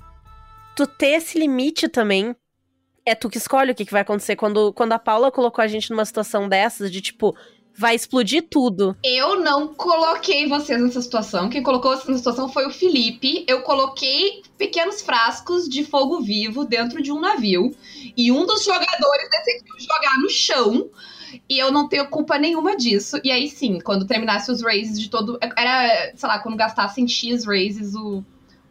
tu 0.76 0.86
ter 0.86 1.16
esse 1.16 1.36
limite 1.36 1.88
também 1.88 2.36
é 3.04 3.12
tu 3.16 3.28
que 3.28 3.38
escolhe 3.38 3.72
o 3.72 3.74
que, 3.74 3.84
que 3.84 3.90
vai 3.90 4.02
acontecer. 4.02 4.36
Quando, 4.36 4.72
quando 4.72 4.92
a 4.92 5.00
Paula 5.00 5.32
colocou 5.32 5.64
a 5.64 5.66
gente 5.66 5.90
numa 5.90 6.04
situação 6.04 6.48
dessas, 6.48 6.92
de 6.92 7.00
tipo, 7.00 7.34
vai 7.76 7.94
explodir 7.94 8.46
tudo. 8.48 8.96
Eu 9.02 9.40
não 9.40 9.74
coloquei 9.74 10.48
vocês 10.48 10.80
nessa 10.80 11.02
situação. 11.02 11.48
Quem 11.48 11.62
colocou 11.62 11.90
vocês 11.90 12.06
nessa 12.06 12.18
situação 12.18 12.48
foi 12.48 12.66
o 12.66 12.70
Felipe. 12.70 13.44
Eu 13.48 13.62
coloquei 13.62 14.42
pequenos 14.56 15.02
frascos 15.02 15.68
de 15.68 15.84
fogo 15.84 16.20
vivo 16.20 16.64
dentro 16.64 17.02
de 17.02 17.10
um 17.10 17.20
navio. 17.20 17.74
E 18.16 18.30
um 18.30 18.46
dos 18.46 18.64
jogadores 18.64 19.28
decidiu 19.30 19.74
jogar 19.80 20.18
no 20.20 20.30
chão. 20.30 20.88
E 21.48 21.58
eu 21.58 21.72
não 21.72 21.88
tenho 21.88 22.08
culpa 22.08 22.38
nenhuma 22.38 22.76
disso. 22.76 23.20
E 23.24 23.32
aí 23.32 23.48
sim, 23.48 23.80
quando 23.80 24.06
terminasse 24.06 24.50
os 24.50 24.62
raises 24.62 24.98
de 24.98 25.10
todo. 25.10 25.38
Era, 25.56 26.12
sei 26.14 26.28
lá, 26.28 26.38
quando 26.38 26.56
gastassem 26.56 27.08
X 27.08 27.44
raises, 27.44 27.94
o 27.94 28.24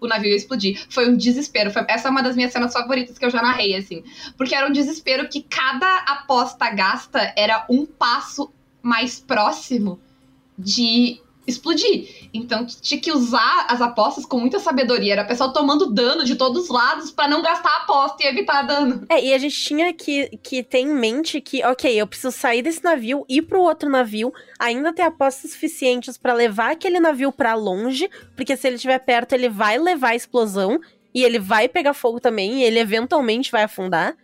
o 0.04 0.08
navio 0.08 0.30
ia 0.30 0.36
explodir. 0.36 0.86
Foi 0.90 1.10
um 1.10 1.16
desespero. 1.16 1.72
Foi, 1.72 1.86
essa 1.88 2.10
é 2.10 2.12
uma 2.12 2.22
das 2.22 2.36
minhas 2.36 2.52
cenas 2.52 2.74
favoritas 2.74 3.18
que 3.18 3.26
eu 3.26 3.30
já 3.30 3.42
narrei, 3.42 3.74
assim. 3.74 4.04
Porque 4.38 4.54
era 4.54 4.68
um 4.68 4.72
desespero 4.72 5.30
que 5.30 5.42
cada 5.42 6.00
aposta 6.00 6.70
gasta 6.72 7.34
era 7.38 7.66
um 7.70 7.86
passo 7.86 8.52
mais 8.84 9.20
próximo 9.20 10.00
de 10.60 11.20
explodir. 11.46 12.30
Então 12.34 12.66
tinha 12.66 13.00
que 13.00 13.12
usar 13.12 13.66
as 13.70 13.82
apostas 13.82 14.26
com 14.26 14.40
muita 14.40 14.60
sabedoria. 14.60 15.14
Era 15.14 15.24
o 15.24 15.28
pessoal 15.28 15.52
tomando 15.52 15.92
dano 15.92 16.24
de 16.24 16.36
todos 16.36 16.64
os 16.64 16.70
lados 16.70 17.12
para 17.12 17.28
não 17.28 17.42
gastar 17.42 17.70
a 17.70 17.84
aposta 17.84 18.24
e 18.24 18.28
evitar 18.28 18.62
dano. 18.64 19.06
É, 19.10 19.24
e 19.24 19.34
a 19.34 19.38
gente 19.38 19.56
tinha 19.56 19.94
que, 19.94 20.38
que 20.42 20.64
ter 20.64 20.80
em 20.80 20.94
mente 20.94 21.42
que, 21.42 21.64
ok, 21.66 21.94
eu 21.94 22.08
preciso 22.08 22.32
sair 22.32 22.62
desse 22.62 22.84
navio, 22.84 23.26
ir 23.28 23.44
pro 23.44 23.62
outro 23.62 23.90
navio, 23.90 24.34
ainda 24.60 24.94
ter 24.94 25.04
apostas 25.04 25.52
suficientes 25.52 26.18
para 26.18 26.34
levar 26.34 26.72
aquele 26.72 27.00
navio 27.00 27.32
para 27.32 27.56
longe, 27.56 28.10
porque 28.36 28.56
se 28.56 28.68
ele 28.68 28.76
estiver 28.76 29.00
perto, 29.00 29.34
ele 29.34 29.50
vai 29.50 29.78
levar 29.78 30.10
a 30.10 30.16
explosão. 30.16 30.80
E 31.16 31.24
ele 31.24 31.38
vai 31.38 31.70
pegar 31.70 31.94
fogo 31.94 32.20
também, 32.20 32.62
e 32.62 32.64
ele 32.64 32.80
eventualmente 32.80 33.52
vai 33.52 33.62
afundar 33.62 34.16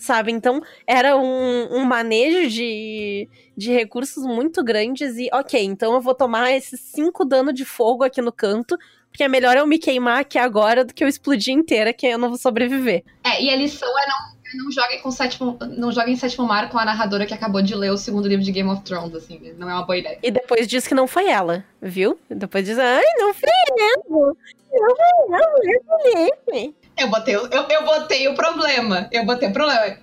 sabe? 0.00 0.32
Então 0.32 0.60
era 0.86 1.16
um, 1.16 1.76
um 1.76 1.84
manejo 1.84 2.48
de, 2.48 3.28
de 3.56 3.72
recursos 3.72 4.24
muito 4.24 4.64
grandes 4.64 5.16
e, 5.16 5.28
ok, 5.32 5.62
então 5.62 5.94
eu 5.94 6.00
vou 6.00 6.14
tomar 6.14 6.50
esses 6.52 6.80
cinco 6.80 7.24
dano 7.24 7.52
de 7.52 7.64
fogo 7.64 8.02
aqui 8.02 8.20
no 8.20 8.32
canto, 8.32 8.76
porque 9.10 9.22
é 9.22 9.28
melhor 9.28 9.56
eu 9.56 9.66
me 9.66 9.78
queimar 9.78 10.20
aqui 10.20 10.38
agora 10.38 10.84
do 10.84 10.94
que 10.94 11.04
eu 11.04 11.08
explodir 11.08 11.54
inteira, 11.54 11.92
que 11.92 12.06
eu 12.06 12.18
não 12.18 12.28
vou 12.28 12.38
sobreviver. 12.38 13.04
É, 13.24 13.42
e 13.42 13.50
a 13.50 13.56
lição 13.56 13.88
é 13.88 14.08
não 14.08 14.40
não 14.54 14.70
joguem 14.70 15.00
com 15.00 15.10
sétimo, 15.10 15.56
não 15.76 15.92
joguem 15.92 16.16
sétimo 16.16 16.46
mar 16.46 16.70
com 16.70 16.78
a 16.78 16.84
narradora 16.84 17.26
que 17.26 17.34
acabou 17.34 17.62
de 17.62 17.74
ler 17.74 17.90
o 17.90 17.96
segundo 17.96 18.26
livro 18.26 18.44
de 18.44 18.50
Game 18.50 18.68
of 18.68 18.82
Thrones, 18.82 19.14
assim, 19.14 19.54
não 19.56 19.70
é 19.70 19.74
uma 19.74 19.86
boa 19.86 19.96
ideia. 19.96 20.18
E 20.22 20.30
depois 20.30 20.66
diz 20.66 20.86
que 20.86 20.94
não 20.94 21.06
foi 21.06 21.28
ela, 21.28 21.64
viu? 21.80 22.18
Depois 22.28 22.64
diz, 22.64 22.78
ai, 22.78 23.04
não 23.18 23.32
foi 23.32 23.48
ela, 23.78 23.96
não 24.08 24.96
foi 24.96 25.12
ela, 25.32 25.44
é 25.74 26.30
Felipe. 26.50 26.74
Eu 26.74 26.79
botei, 27.08 27.36
eu, 27.36 27.48
eu 27.48 27.84
botei 27.84 28.28
o 28.28 28.34
problema. 28.34 29.08
Eu 29.12 29.24
botei 29.24 29.48
o 29.48 29.52
problema. 29.52 29.96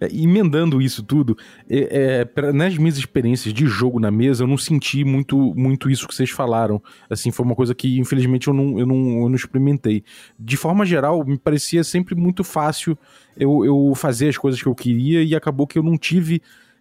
É, 0.00 0.08
emendando 0.12 0.80
isso 0.80 1.02
tudo, 1.02 1.36
é, 1.68 2.20
é, 2.20 2.24
pra, 2.24 2.52
nas 2.52 2.76
minhas 2.78 2.96
experiências 2.96 3.52
de 3.52 3.66
jogo 3.66 3.98
na 3.98 4.10
mesa, 4.10 4.44
eu 4.44 4.46
não 4.46 4.56
senti 4.56 5.04
muito, 5.04 5.36
muito 5.56 5.90
isso 5.90 6.06
que 6.06 6.14
vocês 6.14 6.30
falaram. 6.30 6.80
Assim, 7.10 7.30
foi 7.30 7.44
uma 7.44 7.54
coisa 7.54 7.74
que, 7.74 7.98
infelizmente, 7.98 8.48
eu 8.48 8.54
não, 8.54 8.78
eu 8.78 8.86
não, 8.86 9.22
eu 9.22 9.28
não 9.28 9.34
experimentei. 9.34 10.04
De 10.38 10.56
forma 10.56 10.86
geral, 10.86 11.24
me 11.24 11.38
parecia 11.38 11.82
sempre 11.82 12.14
muito 12.14 12.44
fácil 12.44 12.96
eu, 13.36 13.64
eu 13.64 13.92
fazer 13.96 14.28
as 14.28 14.38
coisas 14.38 14.62
que 14.62 14.68
eu 14.68 14.74
queria 14.74 15.22
e 15.22 15.34
acabou 15.34 15.66
que 15.66 15.78
eu 15.78 15.82
não 15.82 15.98
tive 15.98 16.40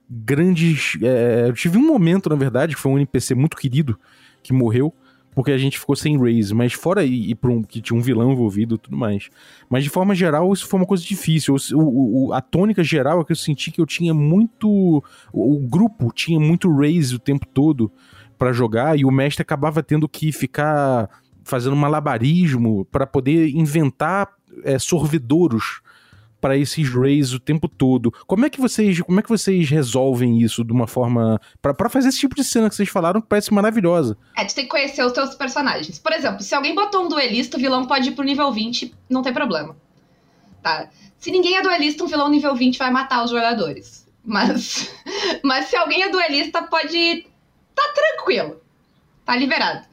grandes. 0.10 0.98
É, 1.02 1.46
eu 1.48 1.54
tive 1.54 1.78
um 1.78 1.88
momento, 1.88 2.30
na 2.30 2.36
verdade, 2.36 2.76
que 2.76 2.82
foi 2.82 2.92
um 2.92 2.98
NPC 2.98 3.34
muito 3.34 3.58
querido 3.58 4.00
que 4.44 4.54
morreu 4.54 4.94
porque 5.36 5.52
a 5.52 5.58
gente 5.58 5.80
ficou 5.80 5.96
sem 5.96 6.20
raise, 6.20 6.54
mas 6.54 6.74
fora 6.74 7.04
ir 7.04 7.36
pra 7.36 7.50
um, 7.50 7.64
que 7.64 7.82
tinha 7.82 7.98
um 7.98 8.02
vilão 8.02 8.32
envolvido 8.32 8.76
e 8.76 8.78
tudo 8.78 8.98
mais. 8.98 9.30
Mas 9.70 9.84
de 9.84 9.90
forma 9.90 10.14
geral, 10.14 10.52
isso 10.54 10.68
foi 10.68 10.80
uma 10.80 10.86
coisa 10.86 11.04
difícil. 11.04 11.56
O, 11.74 12.28
o, 12.28 12.34
a 12.34 12.42
tônica 12.42 12.84
geral 12.84 13.22
é 13.22 13.24
que 13.24 13.32
eu 13.32 13.36
senti 13.36 13.72
que 13.72 13.82
eu 13.82 13.86
tinha 13.86 14.14
muito. 14.14 15.04
O, 15.32 15.56
o 15.56 15.60
grupo 15.60 16.12
tinha 16.14 16.40
muito 16.40 16.72
raise 16.74 17.16
o 17.16 17.20
tempo 17.20 17.46
todo 17.48 17.92
para 18.38 18.52
jogar 18.52 18.98
e 18.98 19.06
o 19.06 19.12
mestre 19.12 19.42
acabava 19.42 19.82
tendo 19.82 20.08
que 20.08 20.32
ficar 20.32 21.10
fazendo 21.44 21.76
malabarismo 21.76 22.86
para 22.86 23.06
poder 23.06 23.50
inventar 23.50 24.30
é, 24.64 24.80
sorvedouros 24.80 25.82
para 26.44 26.58
esses 26.58 26.94
rays 26.94 27.32
o 27.32 27.40
tempo 27.40 27.70
todo. 27.70 28.14
Como 28.28 28.46
é 28.46 28.50
que 28.50 28.60
vocês, 28.60 29.00
como 29.00 29.18
é 29.18 29.24
que 29.24 29.30
vocês 29.30 29.70
resolvem 29.70 30.42
isso 30.42 30.62
de 30.62 30.74
uma 30.74 30.86
forma 30.86 31.40
para 31.62 31.90
fazer 31.90 32.10
esse 32.10 32.20
tipo 32.20 32.36
de 32.36 32.44
cena 32.44 32.70
que 32.70 32.76
vocês 32.76 32.90
falaram 32.90 33.22
que 33.22 33.30
parece 33.30 33.54
maravilhosa? 33.54 34.18
É, 34.36 34.44
tu 34.44 34.54
tem 34.54 34.66
que 34.66 34.70
conhecer 34.70 35.06
os 35.06 35.14
teus 35.14 35.34
personagens. 35.36 35.98
Por 35.98 36.12
exemplo, 36.12 36.42
se 36.42 36.54
alguém 36.54 36.76
botou 36.76 37.06
um 37.06 37.08
duelista, 37.08 37.56
o 37.56 37.60
vilão 37.62 37.86
pode 37.86 38.10
ir 38.10 38.12
pro 38.12 38.26
nível 38.26 38.52
20, 38.52 38.94
não 39.10 39.22
tem 39.22 39.32
problema. 39.32 39.78
Tá? 40.62 40.90
Se 41.18 41.32
ninguém 41.32 41.56
é 41.56 41.62
duelista, 41.62 42.04
um 42.04 42.08
vilão 42.08 42.28
nível 42.28 42.54
20 42.54 42.78
vai 42.78 42.92
matar 42.92 43.24
os 43.24 43.32
jogadores. 43.32 44.06
Mas 44.22 44.94
mas 45.46 45.68
se 45.68 45.78
alguém 45.78 46.04
é 46.04 46.10
duelista, 46.10 46.62
pode 46.64 47.26
tá 47.74 47.84
tranquilo 47.96 48.63
tá 49.26 49.36
liberado. 49.36 49.86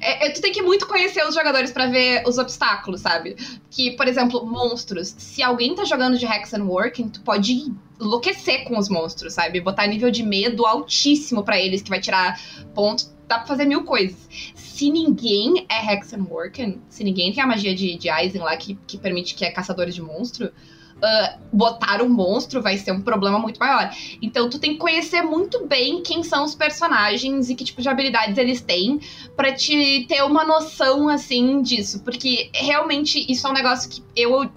É, 0.00 0.26
é, 0.26 0.30
tu 0.30 0.40
tem 0.40 0.52
que 0.52 0.62
muito 0.62 0.86
conhecer 0.86 1.26
os 1.26 1.34
jogadores 1.34 1.72
para 1.72 1.86
ver 1.86 2.22
os 2.26 2.38
obstáculos, 2.38 3.00
sabe? 3.00 3.36
Que, 3.70 3.92
por 3.92 4.06
exemplo, 4.06 4.44
monstros. 4.44 5.14
Se 5.16 5.42
alguém 5.42 5.74
tá 5.74 5.84
jogando 5.84 6.18
de 6.18 6.26
Hex 6.26 6.52
and 6.54 6.64
Working, 6.64 7.08
tu 7.08 7.20
pode 7.22 7.72
enlouquecer 8.00 8.64
com 8.64 8.78
os 8.78 8.88
monstros, 8.88 9.34
sabe? 9.34 9.60
Botar 9.60 9.86
nível 9.86 10.10
de 10.10 10.22
medo 10.22 10.66
altíssimo 10.66 11.42
para 11.42 11.58
eles, 11.58 11.82
que 11.82 11.90
vai 11.90 12.00
tirar 12.00 12.38
ponto. 12.74 13.12
Dá 13.26 13.38
pra 13.38 13.46
fazer 13.46 13.64
mil 13.64 13.84
coisas. 13.84 14.28
Se 14.54 14.90
ninguém 14.90 15.66
é 15.68 15.92
Hex 15.92 16.12
and 16.12 16.26
Working, 16.28 16.82
se 16.90 17.02
ninguém 17.02 17.32
tem 17.32 17.42
a 17.42 17.46
magia 17.46 17.74
de, 17.74 17.96
de 17.96 18.10
Aizen 18.10 18.42
lá 18.42 18.54
que, 18.56 18.78
que 18.86 18.98
permite 18.98 19.34
que 19.34 19.44
é 19.44 19.50
caçadores 19.50 19.94
de 19.94 20.02
monstro, 20.02 20.52
uh, 20.96 21.38
botar 21.52 22.02
um 22.02 22.08
monstro 22.08 22.62
vai 22.62 22.76
ser 22.76 22.92
um 22.92 23.00
problema 23.00 23.38
muito 23.38 23.58
maior. 23.58 23.90
Então 24.20 24.48
tu 24.48 24.58
tem 24.58 24.72
que 24.72 24.78
conhecer 24.78 25.22
muito 25.22 25.66
bem 25.66 26.02
quem 26.02 26.22
são 26.22 26.44
os 26.44 26.54
personagens 26.54 27.50
e 27.50 27.54
que 27.54 27.64
tipo 27.64 27.80
de 27.80 27.88
habilidades 27.88 28.36
eles 28.38 28.60
têm 28.60 29.00
para 29.36 29.52
te 29.52 30.04
ter 30.08 30.22
uma 30.22 30.44
noção 30.44 31.08
assim 31.08 31.62
disso, 31.62 32.02
porque 32.02 32.50
realmente 32.54 33.24
isso 33.30 33.46
é 33.46 33.50
um 33.50 33.54
negócio 33.54 33.90
que 33.90 34.02
eu 34.16 34.50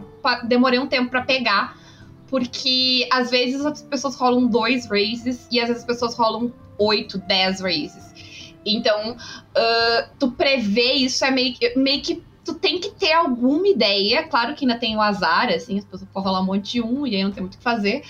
demorei 0.43 0.79
um 0.79 0.87
tempo 0.87 1.09
para 1.09 1.21
pegar, 1.21 1.77
porque 2.27 3.07
às 3.11 3.29
vezes 3.29 3.65
as 3.65 3.81
pessoas 3.81 4.15
rolam 4.15 4.47
dois 4.47 4.89
raises 4.89 5.47
e 5.51 5.59
às 5.59 5.67
vezes 5.67 5.83
as 5.83 5.87
pessoas 5.87 6.15
rolam 6.15 6.51
oito, 6.77 7.17
dez 7.19 7.61
raises. 7.61 8.07
Então, 8.65 9.13
uh, 9.13 10.09
tu 10.19 10.31
prevê 10.31 10.93
isso 10.93 11.23
é 11.23 11.31
meio, 11.31 11.55
meio 11.77 12.01
que 12.01 12.21
tu 12.47 12.53
tem 12.53 12.79
que 12.79 12.91
ter 12.91 13.11
alguma 13.11 13.67
ideia. 13.67 14.23
Claro 14.23 14.55
que 14.55 14.63
ainda 14.63 14.79
tem 14.79 14.95
o 14.95 15.01
azar, 15.01 15.49
assim, 15.49 15.77
as 15.77 15.83
pessoas 15.83 16.09
podem 16.13 16.29
rolar 16.29 16.41
um 16.41 16.45
monte 16.45 16.71
de 16.73 16.81
um 16.81 17.05
e 17.05 17.13
aí 17.13 17.23
não 17.23 17.31
tem 17.31 17.41
muito 17.41 17.55
o 17.55 17.57
que 17.57 17.63
fazer. 17.63 18.03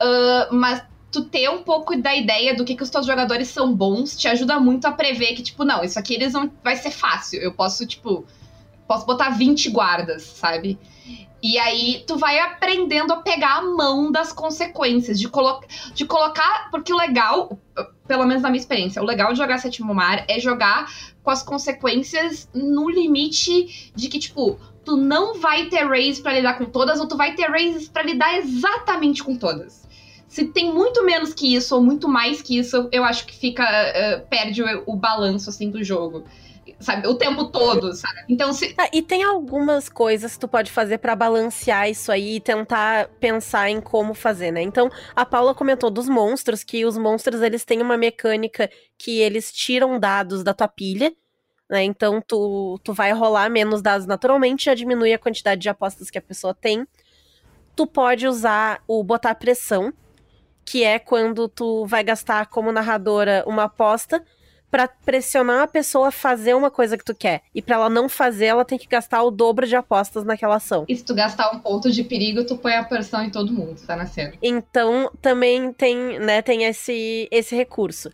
Uh, 0.00 0.54
mas 0.54 0.82
tu 1.10 1.24
ter 1.24 1.50
um 1.50 1.62
pouco 1.62 1.94
da 2.00 2.16
ideia 2.16 2.56
do 2.56 2.64
que, 2.64 2.74
que 2.74 2.82
os 2.82 2.88
teus 2.88 3.04
jogadores 3.04 3.48
são 3.48 3.74
bons 3.74 4.16
te 4.16 4.26
ajuda 4.28 4.58
muito 4.58 4.86
a 4.86 4.92
prever 4.92 5.34
que, 5.34 5.42
tipo, 5.42 5.62
não, 5.62 5.84
isso 5.84 5.98
aqui 5.98 6.14
eles 6.14 6.32
vão. 6.32 6.50
Vai 6.64 6.76
ser 6.76 6.90
fácil. 6.90 7.38
Eu 7.40 7.52
posso, 7.52 7.86
tipo. 7.86 8.24
Posso 8.88 9.06
botar 9.06 9.30
20 9.30 9.70
guardas, 9.70 10.22
sabe? 10.22 10.78
E 11.42 11.58
aí 11.58 12.04
tu 12.06 12.16
vai 12.16 12.38
aprendendo 12.38 13.12
a 13.12 13.16
pegar 13.16 13.58
a 13.58 13.62
mão 13.62 14.10
das 14.10 14.32
consequências, 14.32 15.18
de, 15.18 15.28
colo 15.28 15.60
de 15.94 16.06
colocar. 16.06 16.70
Porque 16.70 16.92
o 16.92 16.96
legal, 16.96 17.58
pelo 18.12 18.26
menos 18.26 18.42
na 18.42 18.50
minha 18.50 18.60
experiência, 18.60 19.00
o 19.00 19.06
legal 19.06 19.32
de 19.32 19.38
jogar 19.38 19.56
Sétimo 19.56 19.94
Mar 19.94 20.26
é 20.28 20.38
jogar 20.38 20.92
com 21.22 21.30
as 21.30 21.42
consequências 21.42 22.46
no 22.52 22.90
limite 22.90 23.90
de 23.96 24.06
que, 24.06 24.18
tipo, 24.18 24.58
tu 24.84 24.98
não 24.98 25.40
vai 25.40 25.70
ter 25.70 25.88
raise 25.88 26.20
para 26.20 26.34
lidar 26.34 26.58
com 26.58 26.66
todas, 26.66 27.00
ou 27.00 27.08
tu 27.08 27.16
vai 27.16 27.34
ter 27.34 27.46
raises 27.48 27.88
para 27.88 28.02
lidar 28.02 28.36
exatamente 28.36 29.24
com 29.24 29.34
todas. 29.34 29.88
Se 30.28 30.44
tem 30.44 30.70
muito 30.70 31.02
menos 31.06 31.32
que 31.32 31.54
isso, 31.54 31.74
ou 31.74 31.82
muito 31.82 32.06
mais 32.06 32.42
que 32.42 32.58
isso, 32.58 32.86
eu 32.92 33.02
acho 33.02 33.24
que 33.24 33.34
fica. 33.34 33.64
Uh, 33.64 34.28
perde 34.28 34.62
o, 34.62 34.82
o 34.84 34.94
balanço 34.94 35.48
assim 35.48 35.70
do 35.70 35.82
jogo 35.82 36.24
sabe? 36.82 37.06
O 37.06 37.14
tempo 37.14 37.46
todo, 37.46 37.92
sabe? 37.94 38.24
Então, 38.28 38.52
se. 38.52 38.74
Ah, 38.76 38.88
e 38.92 39.02
tem 39.02 39.22
algumas 39.22 39.88
coisas 39.88 40.34
que 40.34 40.40
tu 40.40 40.48
pode 40.48 40.70
fazer 40.70 40.98
para 40.98 41.16
balancear 41.16 41.88
isso 41.88 42.10
aí 42.10 42.36
e 42.36 42.40
tentar 42.40 43.08
pensar 43.20 43.70
em 43.70 43.80
como 43.80 44.14
fazer, 44.14 44.50
né? 44.50 44.62
Então, 44.62 44.90
a 45.14 45.24
Paula 45.24 45.54
comentou 45.54 45.90
dos 45.90 46.08
monstros, 46.08 46.64
que 46.64 46.84
os 46.84 46.98
monstros 46.98 47.40
eles 47.42 47.64
têm 47.64 47.80
uma 47.80 47.96
mecânica 47.96 48.70
que 48.98 49.20
eles 49.20 49.52
tiram 49.52 49.98
dados 49.98 50.42
da 50.42 50.52
tua 50.52 50.68
pilha. 50.68 51.12
Né? 51.70 51.84
Então, 51.84 52.20
tu, 52.20 52.78
tu 52.84 52.92
vai 52.92 53.12
rolar 53.12 53.48
menos 53.48 53.80
dados 53.80 54.06
naturalmente, 54.06 54.66
já 54.66 54.74
diminui 54.74 55.12
a 55.12 55.18
quantidade 55.18 55.60
de 55.60 55.70
apostas 55.70 56.10
que 56.10 56.18
a 56.18 56.22
pessoa 56.22 56.54
tem. 56.54 56.86
Tu 57.74 57.86
pode 57.86 58.26
usar 58.26 58.82
o 58.86 59.02
botar 59.02 59.34
pressão, 59.34 59.92
que 60.64 60.84
é 60.84 60.98
quando 60.98 61.48
tu 61.48 61.86
vai 61.86 62.04
gastar 62.04 62.46
como 62.46 62.70
narradora 62.70 63.42
uma 63.46 63.64
aposta 63.64 64.22
para 64.72 64.88
pressionar 64.88 65.60
a 65.60 65.66
pessoa 65.66 66.08
a 66.08 66.10
fazer 66.10 66.54
uma 66.54 66.70
coisa 66.70 66.96
que 66.96 67.04
tu 67.04 67.14
quer. 67.14 67.42
E 67.54 67.60
para 67.60 67.76
ela 67.76 67.90
não 67.90 68.08
fazer, 68.08 68.46
ela 68.46 68.64
tem 68.64 68.78
que 68.78 68.86
gastar 68.86 69.22
o 69.22 69.30
dobro 69.30 69.66
de 69.66 69.76
apostas 69.76 70.24
naquela 70.24 70.56
ação. 70.56 70.86
E 70.88 70.96
se 70.96 71.04
tu 71.04 71.14
gastar 71.14 71.54
um 71.54 71.58
ponto 71.58 71.90
de 71.90 72.02
perigo, 72.02 72.42
tu 72.46 72.56
põe 72.56 72.72
a 72.72 72.82
pressão 72.82 73.22
em 73.22 73.28
todo 73.28 73.52
mundo, 73.52 73.78
tá 73.86 73.94
na 73.94 74.06
cena. 74.06 74.32
Então, 74.40 75.10
também 75.20 75.74
tem, 75.74 76.18
né, 76.18 76.40
tem 76.40 76.64
esse, 76.64 77.28
esse 77.30 77.54
recurso. 77.54 78.10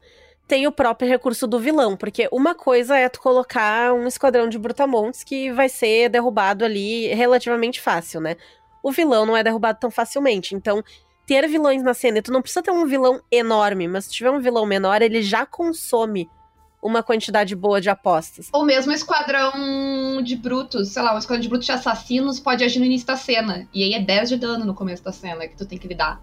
Tem 0.49 0.66
o 0.66 0.73
próprio 0.73 1.09
recurso 1.09 1.47
do 1.47 1.61
vilão, 1.61 1.97
porque 1.97 2.29
uma 2.33 2.57
coisa 2.57 2.99
é 2.99 3.09
tu 3.09 3.21
colocar 3.21 3.92
um 3.92 4.09
esquadrão 4.09 4.49
de 4.49 4.59
brutamontes 4.59 5.23
que 5.23 5.53
vai 5.53 5.68
ser 5.68 6.09
derrubado 6.09 6.64
ali 6.64 7.07
relativamente 7.14 7.81
fácil, 7.81 8.21
né? 8.21 8.37
O 8.83 8.90
vilão 8.90 9.25
não 9.25 9.37
é 9.37 9.44
derrubado 9.44 9.79
tão 9.79 9.92
facilmente, 9.92 10.57
então 10.57 10.83
ter 11.25 11.47
vilões 11.47 11.85
na 11.85 11.94
cena, 11.94 12.21
tu 12.21 12.33
não 12.33 12.42
precisa 12.42 12.62
ter 12.62 12.73
um 12.73 12.87
vilão 12.87 13.21
enorme, 13.31 13.87
mas 13.87 14.07
se 14.07 14.11
tiver 14.11 14.31
um 14.31 14.40
vilão 14.40 14.66
menor, 14.66 15.03
ele 15.03 15.23
já 15.23 15.47
consome 15.47 16.29
uma 16.83 17.03
quantidade 17.03 17.55
boa 17.55 17.81
de 17.81 17.91
apostas. 17.91 18.49
Ou 18.53 18.64
mesmo 18.64 18.93
esquadrão 18.93 20.23
de 20.23 20.37
brutos, 20.37 20.88
sei 20.88 21.03
lá, 21.03 21.14
um 21.14 21.19
esquadrão 21.19 21.43
de 21.43 21.49
brutos 21.49 21.67
de 21.67 21.73
assassinos 21.73 22.38
pode 22.41 22.64
agir 22.64 22.79
no 22.79 22.85
início 22.85 23.07
da 23.07 23.17
cena. 23.17 23.69
E 23.75 23.83
aí 23.83 23.95
é 23.95 24.01
10 24.01 24.29
de 24.31 24.37
dano 24.37 24.64
no 24.64 24.75
começo 24.75 25.03
da 25.03 25.12
cena 25.12 25.47
que 25.47 25.57
tu 25.57 25.67
tem 25.67 25.79
que 25.79 25.88
lidar. 25.88 26.21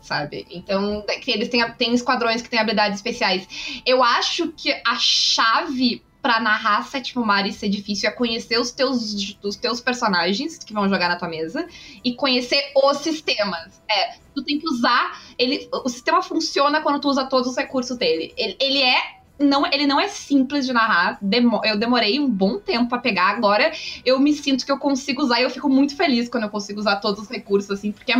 Sabe? 0.00 0.46
Então, 0.48 1.04
eles 1.26 1.48
têm, 1.48 1.68
têm 1.72 1.92
esquadrões 1.92 2.40
que 2.40 2.48
têm 2.48 2.60
habilidades 2.60 2.98
especiais. 2.98 3.82
Eu 3.84 4.02
acho 4.02 4.48
que 4.52 4.72
a 4.86 4.94
chave 4.96 6.02
para 6.22 6.40
narrar 6.40 6.84
Sétimo 6.84 7.24
Mar 7.24 7.46
e 7.46 7.52
ser 7.52 7.68
difícil 7.68 8.08
é 8.08 8.12
conhecer 8.12 8.58
os 8.58 8.70
teus, 8.70 9.36
os 9.42 9.56
teus 9.56 9.80
personagens 9.80 10.58
que 10.58 10.72
vão 10.72 10.88
jogar 10.88 11.08
na 11.08 11.16
tua 11.16 11.28
mesa 11.28 11.66
e 12.04 12.14
conhecer 12.14 12.72
os 12.74 12.98
sistemas. 12.98 13.80
É, 13.90 14.16
tu 14.34 14.42
tem 14.44 14.58
que 14.58 14.68
usar. 14.68 15.20
Ele, 15.38 15.68
o 15.72 15.88
sistema 15.88 16.22
funciona 16.22 16.80
quando 16.80 17.00
tu 17.00 17.08
usa 17.08 17.24
todos 17.26 17.48
os 17.48 17.56
recursos 17.56 17.96
dele. 17.96 18.32
Ele, 18.36 18.56
ele 18.60 18.82
é 18.82 19.17
não, 19.38 19.64
ele 19.66 19.86
não 19.86 20.00
é 20.00 20.08
simples 20.08 20.66
de 20.66 20.72
narrar. 20.72 21.18
Demo, 21.22 21.60
eu 21.64 21.78
demorei 21.78 22.18
um 22.18 22.28
bom 22.28 22.58
tempo 22.58 22.88
para 22.88 22.98
pegar. 22.98 23.30
Agora 23.30 23.70
eu 24.04 24.18
me 24.18 24.34
sinto 24.34 24.66
que 24.66 24.72
eu 24.72 24.78
consigo 24.78 25.22
usar 25.22 25.40
e 25.40 25.44
eu 25.44 25.50
fico 25.50 25.68
muito 25.68 25.96
feliz 25.96 26.28
quando 26.28 26.44
eu 26.44 26.50
consigo 26.50 26.80
usar 26.80 26.96
todos 26.96 27.22
os 27.22 27.28
recursos, 27.28 27.70
assim, 27.70 27.92
porque, 27.92 28.12
é, 28.12 28.16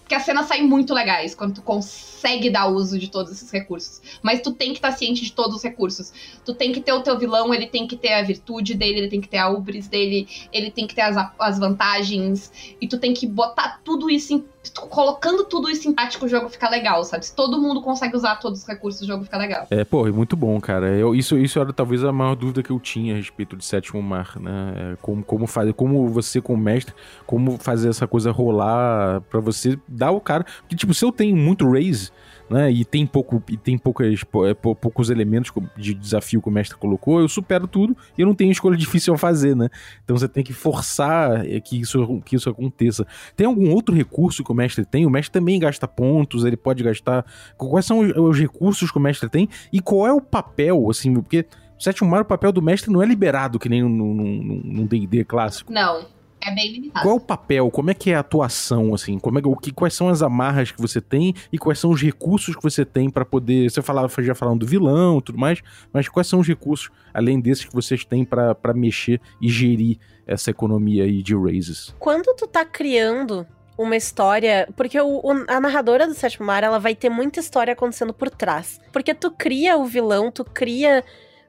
porque 0.00 0.14
as 0.14 0.24
cenas 0.24 0.46
saem 0.46 0.66
muito 0.66 0.92
legais 0.92 1.34
quando 1.34 1.54
tu 1.54 1.62
consegue 1.62 2.50
dar 2.50 2.66
uso 2.66 2.98
de 2.98 3.10
todos 3.10 3.32
esses 3.32 3.50
recursos. 3.50 4.02
Mas 4.22 4.42
tu 4.42 4.52
tem 4.52 4.72
que 4.72 4.78
estar 4.78 4.90
tá 4.90 4.96
ciente 4.96 5.24
de 5.24 5.32
todos 5.32 5.56
os 5.56 5.62
recursos. 5.62 6.12
Tu 6.44 6.52
tem 6.52 6.70
que 6.70 6.80
ter 6.80 6.92
o 6.92 7.02
teu 7.02 7.18
vilão, 7.18 7.54
ele 7.54 7.66
tem 7.66 7.86
que 7.86 7.96
ter 7.96 8.12
a 8.12 8.22
virtude 8.22 8.74
dele, 8.74 8.98
ele 8.98 9.08
tem 9.08 9.20
que 9.20 9.28
ter 9.28 9.38
a 9.38 9.48
ubris 9.48 9.88
dele, 9.88 10.28
ele 10.52 10.70
tem 10.70 10.86
que 10.86 10.94
ter 10.94 11.02
as, 11.02 11.16
as 11.38 11.58
vantagens. 11.58 12.52
E 12.78 12.86
tu 12.86 12.98
tem 12.98 13.14
que 13.14 13.26
botar 13.26 13.80
tudo 13.82 14.10
isso 14.10 14.34
em 14.34 14.44
colocando 14.72 15.44
tudo 15.44 15.70
isso 15.70 15.88
em 15.88 15.92
prática, 15.92 16.24
o 16.24 16.28
jogo 16.28 16.48
fica 16.48 16.68
legal, 16.68 17.04
sabe? 17.04 17.26
Se 17.26 17.34
todo 17.34 17.60
mundo 17.60 17.82
consegue 17.82 18.16
usar 18.16 18.36
todos 18.36 18.60
os 18.60 18.66
recursos, 18.66 19.02
o 19.02 19.06
jogo 19.06 19.24
fica 19.24 19.38
legal. 19.38 19.66
É, 19.70 19.84
pô, 19.84 20.06
é 20.06 20.10
muito 20.10 20.36
bom, 20.36 20.60
cara. 20.60 20.88
Eu, 20.88 21.14
isso, 21.14 21.38
isso 21.38 21.58
era 21.58 21.72
talvez 21.72 22.04
a 22.04 22.12
maior 22.12 22.34
dúvida 22.34 22.62
que 22.62 22.70
eu 22.70 22.80
tinha 22.80 23.14
a 23.14 23.16
respeito 23.16 23.56
de 23.56 23.64
Sétimo 23.64 24.02
Mar, 24.02 24.38
né? 24.40 24.72
É, 24.76 24.96
como, 25.00 25.22
como 25.24 25.46
fazer, 25.46 25.72
como 25.72 26.08
você, 26.08 26.40
como 26.40 26.62
mestre, 26.62 26.94
como 27.26 27.58
fazer 27.58 27.88
essa 27.88 28.06
coisa 28.06 28.30
rolar 28.30 29.20
para 29.22 29.40
você 29.40 29.78
dar 29.86 30.10
o 30.10 30.20
cara. 30.20 30.44
Porque, 30.60 30.76
tipo, 30.76 30.94
se 30.94 31.04
eu 31.04 31.12
tenho 31.12 31.36
muito 31.36 31.70
raise 31.70 32.10
né? 32.50 32.70
E 32.70 32.84
tem 32.84 33.06
pouco 33.06 33.42
e 33.48 33.56
tem 33.56 33.76
poucas, 33.76 34.24
é, 34.46 34.54
poucos 34.54 35.10
elementos 35.10 35.52
de 35.76 35.94
desafio 35.94 36.40
que 36.40 36.48
o 36.48 36.52
mestre 36.52 36.78
colocou, 36.78 37.20
eu 37.20 37.28
supero 37.28 37.66
tudo 37.66 37.96
e 38.16 38.22
eu 38.22 38.26
não 38.26 38.34
tenho 38.34 38.50
escolha 38.50 38.76
difícil 38.78 39.14
a 39.14 39.18
fazer, 39.18 39.54
né? 39.54 39.68
Então 40.04 40.16
você 40.16 40.28
tem 40.28 40.42
que 40.42 40.52
forçar 40.52 41.46
é, 41.46 41.60
que 41.60 41.80
isso, 41.80 42.20
que 42.24 42.36
isso 42.36 42.48
aconteça. 42.48 43.06
Tem 43.36 43.46
algum 43.46 43.70
outro 43.72 43.94
recurso 43.94 44.42
que 44.42 44.52
o 44.52 44.54
mestre 44.54 44.84
tem? 44.84 45.06
O 45.06 45.10
mestre 45.10 45.32
também 45.32 45.58
gasta 45.58 45.86
pontos, 45.86 46.44
ele 46.44 46.56
pode 46.56 46.82
gastar. 46.82 47.24
Quais 47.56 47.86
são 47.86 48.00
os, 48.00 48.16
os 48.16 48.38
recursos 48.38 48.90
que 48.90 48.98
o 48.98 49.00
mestre 49.00 49.28
tem? 49.28 49.48
E 49.72 49.80
qual 49.80 50.06
é 50.06 50.12
o 50.12 50.20
papel, 50.20 50.90
assim, 50.90 51.14
porque. 51.14 51.46
Sétimo 51.78 52.10
mar, 52.10 52.22
o 52.22 52.24
papel 52.24 52.50
do 52.50 52.60
mestre 52.60 52.90
não 52.90 53.00
é 53.00 53.06
liberado, 53.06 53.56
que 53.56 53.68
nem 53.68 53.84
num 53.84 54.84
D&D 54.84 55.22
clássico. 55.24 55.72
Não, 55.72 56.04
é 56.48 56.54
bem 56.54 56.72
limitado. 56.72 57.04
Qual 57.06 57.14
é 57.14 57.18
o 57.18 57.20
papel? 57.20 57.70
Como 57.70 57.90
é 57.90 57.94
que 57.94 58.10
é 58.10 58.14
a 58.14 58.20
atuação, 58.20 58.94
assim? 58.94 59.18
Como 59.18 59.38
é, 59.38 59.42
o 59.44 59.54
que, 59.56 59.70
quais 59.72 59.94
são 59.94 60.08
as 60.08 60.22
amarras 60.22 60.70
que 60.70 60.80
você 60.80 61.00
tem 61.00 61.34
e 61.52 61.58
quais 61.58 61.78
são 61.78 61.90
os 61.90 62.02
recursos 62.02 62.56
que 62.56 62.62
você 62.62 62.84
tem 62.84 63.08
pra 63.10 63.24
poder. 63.24 63.70
Você 63.70 63.80
falava, 63.82 64.08
já 64.22 64.34
falando 64.34 64.60
do 64.60 64.66
vilão 64.66 65.18
e 65.18 65.22
tudo 65.22 65.38
mais, 65.38 65.60
mas 65.92 66.08
quais 66.08 66.26
são 66.26 66.40
os 66.40 66.46
recursos, 66.48 66.90
além 67.14 67.40
desses, 67.40 67.64
que 67.64 67.74
vocês 67.74 68.04
têm 68.04 68.24
pra 68.24 68.54
pra 68.54 68.74
mexer 68.74 69.20
e 69.40 69.48
gerir 69.48 69.98
essa 70.26 70.50
economia 70.50 71.04
aí 71.04 71.22
de 71.22 71.34
raises? 71.36 71.94
Quando 71.98 72.34
tu 72.36 72.46
tá 72.46 72.64
criando 72.64 73.46
uma 73.76 73.94
história. 73.96 74.68
Porque 74.76 75.00
o, 75.00 75.20
o- 75.22 75.44
a 75.46 75.60
narradora 75.60 76.06
do 76.06 76.12
Sétimo 76.14 76.44
Mar, 76.46 76.64
ela 76.64 76.80
vai 76.80 76.96
ter 76.96 77.08
muita 77.08 77.38
história 77.38 77.72
acontecendo 77.72 78.12
por 78.12 78.28
trás. 78.28 78.80
Porque 78.92 79.14
tu 79.14 79.30
cria 79.30 79.76
o 79.78 79.84
vilão, 79.86 80.32
tu 80.32 80.44
cria 80.44 81.04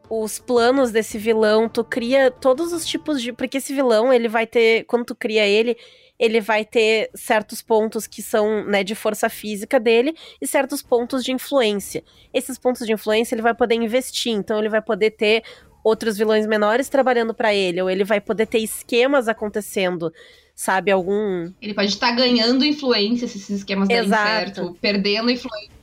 os 0.10 0.40
planos 0.40 0.92
desse 0.92 1.18
vilão, 1.18 1.70
tu 1.70 1.84
cria 1.84 2.32
todos 2.32 2.74
os 2.74 2.86
tipos 2.86 3.22
de. 3.22 3.32
Porque 3.32 3.58
esse 3.58 3.74
vilão, 3.74 4.12
ele 4.12 4.28
vai 4.28 4.48
ter. 4.48 4.84
Quando 4.86 5.06
tu 5.06 5.16
cria 5.16 5.46
ele. 5.46 5.78
Ele 6.18 6.42
vai 6.42 6.66
ter 6.66 7.10
certos 7.16 7.62
pontos 7.62 8.06
que 8.06 8.22
são 8.22 8.66
né, 8.66 8.84
de 8.84 8.94
força 8.94 9.30
física 9.30 9.80
dele 9.80 10.14
e 10.42 10.46
certos 10.46 10.82
pontos 10.82 11.24
de 11.24 11.32
influência. 11.32 12.04
Esses 12.34 12.58
pontos 12.58 12.86
de 12.86 12.92
influência 12.92 13.34
ele 13.36 13.42
vai 13.42 13.54
poder 13.54 13.76
investir, 13.76 14.34
então 14.34 14.60
ele 14.60 14.68
vai 14.68 14.82
poder 14.82 15.12
ter 15.12 15.44
outros 15.82 16.18
vilões 16.18 16.46
menores 16.46 16.90
trabalhando 16.90 17.34
pra 17.34 17.54
ele, 17.54 17.82
ou 17.82 17.90
ele 17.90 18.04
vai 18.04 18.20
poder 18.20 18.48
ter 18.48 18.60
esquemas 18.60 19.30
acontecendo, 19.30 20.12
sabe? 20.54 20.92
Algum. 20.92 21.54
Ele 21.62 21.74
pode 21.74 21.88
estar 21.88 22.12
ganhando 22.12 22.66
influência 22.66 23.26
se 23.26 23.38
esses 23.38 23.60
esquemas 23.60 23.88
derem 23.88 24.06
Exato. 24.06 24.28
certo, 24.28 24.78
perdendo 24.82 25.32
influência 25.32 25.79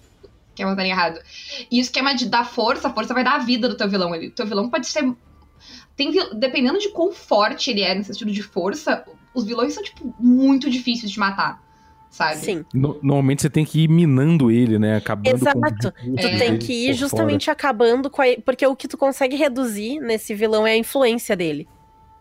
os 0.56 0.60
esquemas 0.72 0.76
derem 0.76 0.90
errado. 0.92 1.20
E 1.70 1.78
o 1.78 1.80
esquema 1.80 2.14
de 2.14 2.26
dar 2.26 2.44
força, 2.44 2.88
a 2.88 2.92
força 2.92 3.12
vai 3.14 3.22
dar 3.24 3.34
a 3.34 3.38
vida 3.38 3.68
do 3.68 3.76
teu 3.76 3.88
vilão. 3.88 4.14
Ele, 4.14 4.28
o 4.28 4.30
teu 4.32 4.46
vilão 4.46 4.68
pode 4.70 4.86
ser. 4.86 5.04
Tem, 5.96 6.12
dependendo 6.34 6.78
de 6.78 6.90
quão 6.90 7.12
forte 7.12 7.70
ele 7.70 7.82
é 7.82 7.94
nesse 7.94 8.12
estilo 8.12 8.30
de 8.30 8.42
força, 8.42 9.04
os 9.34 9.44
vilões 9.44 9.72
são, 9.74 9.82
tipo, 9.82 10.14
muito 10.20 10.68
difíceis 10.70 11.10
de 11.10 11.18
matar. 11.18 11.64
Sabe? 12.10 12.36
Sim. 12.36 12.64
No- 12.72 12.94
normalmente 13.02 13.42
você 13.42 13.50
tem 13.50 13.64
que 13.64 13.80
ir 13.84 13.88
minando 13.88 14.50
ele, 14.50 14.78
né? 14.78 14.96
Acabando 14.96 15.34
Exato. 15.36 15.58
com 15.60 15.66
recursos 15.66 15.92
Tu 16.20 16.26
É. 16.26 16.38
tem 16.38 16.58
que 16.58 16.72
ir 16.88 16.94
justamente 16.94 17.50
acabando 17.50 18.08
com 18.08 18.22
a. 18.22 18.26
Porque 18.44 18.66
o 18.66 18.74
que 18.76 18.88
tu 18.88 18.96
consegue 18.96 19.36
reduzir 19.36 19.98
nesse 20.00 20.34
vilão 20.34 20.66
é 20.66 20.72
a 20.72 20.76
influência 20.76 21.36
dele. 21.36 21.68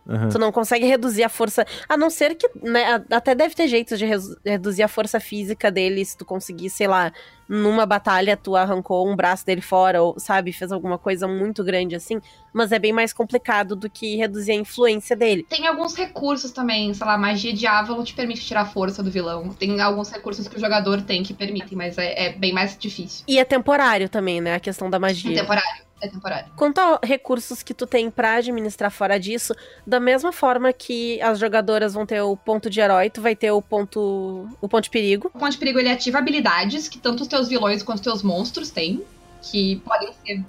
fora. 0.05 0.17
Aham. 0.19 0.29
Tu 0.29 0.37
não 0.37 0.51
consegue 0.51 0.85
reduzir 0.85 1.23
a 1.23 1.29
força. 1.29 1.65
A 1.87 1.95
não 1.97 2.09
ser 2.09 2.35
que. 2.35 2.47
Né, 2.61 3.01
até 3.09 3.33
deve 3.33 3.55
ter 3.55 3.67
jeitos 3.67 3.97
de 3.97 4.05
reduzir 4.45 4.83
a 4.83 4.87
força 4.87 5.19
física 5.19 5.71
dele 5.71 6.03
se 6.05 6.15
tu 6.17 6.25
conseguir, 6.25 6.69
sei 6.69 6.87
lá, 6.87 7.11
numa 7.47 7.85
batalha 7.85 8.35
tu 8.35 8.55
arrancou 8.55 9.07
um 9.07 9.15
braço 9.15 9.45
dele 9.45 9.61
fora, 9.61 10.01
ou, 10.01 10.19
sabe, 10.19 10.51
fez 10.51 10.71
alguma 10.71 10.97
coisa 10.97 11.27
muito 11.27 11.63
grande 11.63 11.95
assim. 11.95 12.21
Mas 12.53 12.71
é 12.71 12.79
bem 12.79 12.93
mais 12.93 13.11
complicado 13.11 13.75
do 13.75 13.89
que 13.89 14.15
reduzir 14.15 14.51
a 14.53 14.55
influência 14.55 15.15
dele. 15.15 15.45
Tem 15.49 15.67
alguns 15.67 15.93
recursos 15.95 16.51
também, 16.51 16.93
sei 16.93 17.05
lá, 17.05 17.17
magia 17.17 17.53
de 17.53 17.67
Avalon 17.67 18.03
te 18.03 18.13
permite 18.13 18.45
tirar 18.45 18.61
a 18.61 18.65
força 18.65 19.03
do 19.03 19.11
vilão. 19.11 19.49
Tem 19.49 19.79
alguns 19.81 20.09
recursos 20.09 20.47
que 20.47 20.55
o 20.55 20.59
jogador 20.59 21.01
tem 21.01 21.21
que 21.23 21.33
permitem, 21.33 21.77
mas 21.77 21.97
é, 21.97 22.27
é 22.27 22.33
bem 22.33 22.53
mais 22.53 22.77
difícil. 22.77 23.25
E 23.27 23.37
é 23.37 23.43
temporário 23.45 24.07
também, 24.09 24.39
né? 24.41 24.55
A 24.55 24.59
questão 24.59 24.89
da 24.89 24.97
É 24.97 24.99
magia. 24.99 25.33
temporário. 25.41 25.85
É 26.01 26.09
temporário. 26.09 26.51
Quanto 26.57 26.77
a 26.79 26.99
recursos 27.01 27.63
que 27.63 27.73
tu 27.73 27.87
tem 27.87 28.11
pra 28.11 28.35
administrar 28.35 28.91
fora 28.91 29.17
disso, 29.17 29.55
da 29.87 29.97
mesma 29.97 30.31
forma 30.33 30.73
que 30.73 31.21
as 31.21 31.39
jogadoras 31.39 31.93
vão 31.93 32.05
ter 32.05 32.21
o 32.21 32.35
ponto 32.35 32.69
de 32.69 32.81
herói, 32.81 33.09
tu 33.09 33.21
vai 33.21 33.33
ter 33.33 33.49
o 33.51 33.61
ponto 33.61 34.45
o 34.61 34.67
ponto 34.67 34.83
de 34.83 34.89
perigo. 34.89 35.31
O 35.33 35.39
ponto 35.39 35.51
de 35.53 35.57
perigo 35.57 35.79
ele 35.79 35.89
ativa 35.89 36.17
habilidades 36.17 36.89
que 36.89 36.97
tanto 36.99 37.21
os 37.21 37.27
teus 37.35 37.47
vilões 37.47 37.83
quanto 37.83 37.97
os 37.97 38.03
teus 38.03 38.23
monstros 38.23 38.69
têm, 38.69 39.01
que 39.41 39.75
podem 39.85 40.09
ser 40.25 40.43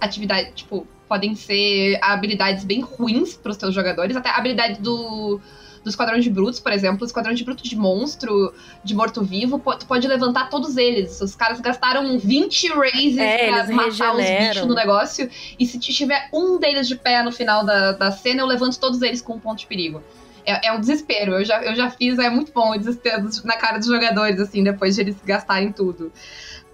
atividade, 0.00 0.52
tipo, 0.54 0.86
podem 1.08 1.34
ser 1.36 1.98
habilidades 2.02 2.64
bem 2.64 2.80
ruins 2.80 3.36
pros 3.36 3.56
teus 3.56 3.74
jogadores, 3.74 4.16
até 4.16 4.28
a 4.30 4.36
habilidade 4.36 4.80
do 4.80 5.40
do 5.84 5.90
Esquadrão 5.90 6.18
de 6.18 6.28
Brutos, 6.28 6.58
por 6.58 6.72
exemplo, 6.72 7.02
o 7.02 7.06
Esquadrão 7.06 7.32
de 7.32 7.44
Brutos 7.44 7.70
de 7.70 7.76
Monstro, 7.76 8.52
de 8.82 8.92
Morto-Vivo, 8.92 9.62
tu 9.78 9.86
pode 9.86 10.08
levantar 10.08 10.50
todos 10.50 10.76
eles. 10.76 11.20
Os 11.20 11.36
caras 11.36 11.60
gastaram 11.60 12.18
20 12.18 12.68
raises 12.72 13.16
É, 13.16 13.46
pra 13.46 13.72
matar 13.72 14.12
os 14.12 14.18
regeneram. 14.18 14.48
bichos 14.48 14.66
no 14.66 14.74
negócio. 14.74 15.30
E 15.56 15.64
se 15.64 15.78
tiver 15.78 16.28
um 16.32 16.58
deles 16.58 16.88
de 16.88 16.96
pé 16.96 17.22
no 17.22 17.30
final 17.30 17.64
da, 17.64 17.92
da 17.92 18.10
cena, 18.10 18.42
eu 18.42 18.46
levanto 18.46 18.80
todos 18.80 19.00
eles 19.00 19.22
com 19.22 19.34
um 19.34 19.38
ponto 19.38 19.60
de 19.60 19.66
perigo. 19.68 20.02
É, 20.46 20.68
é 20.68 20.72
um 20.72 20.80
desespero. 20.80 21.32
Eu 21.32 21.44
já, 21.44 21.62
eu 21.62 21.74
já 21.74 21.90
fiz, 21.90 22.18
é 22.18 22.30
muito 22.30 22.52
bom 22.52 22.70
o 22.70 22.78
desespero 22.78 23.28
na 23.44 23.56
cara 23.56 23.78
dos 23.78 23.88
jogadores, 23.88 24.40
assim, 24.40 24.62
depois 24.62 24.94
de 24.94 25.02
eles 25.02 25.16
gastarem 25.24 25.72
tudo. 25.72 26.12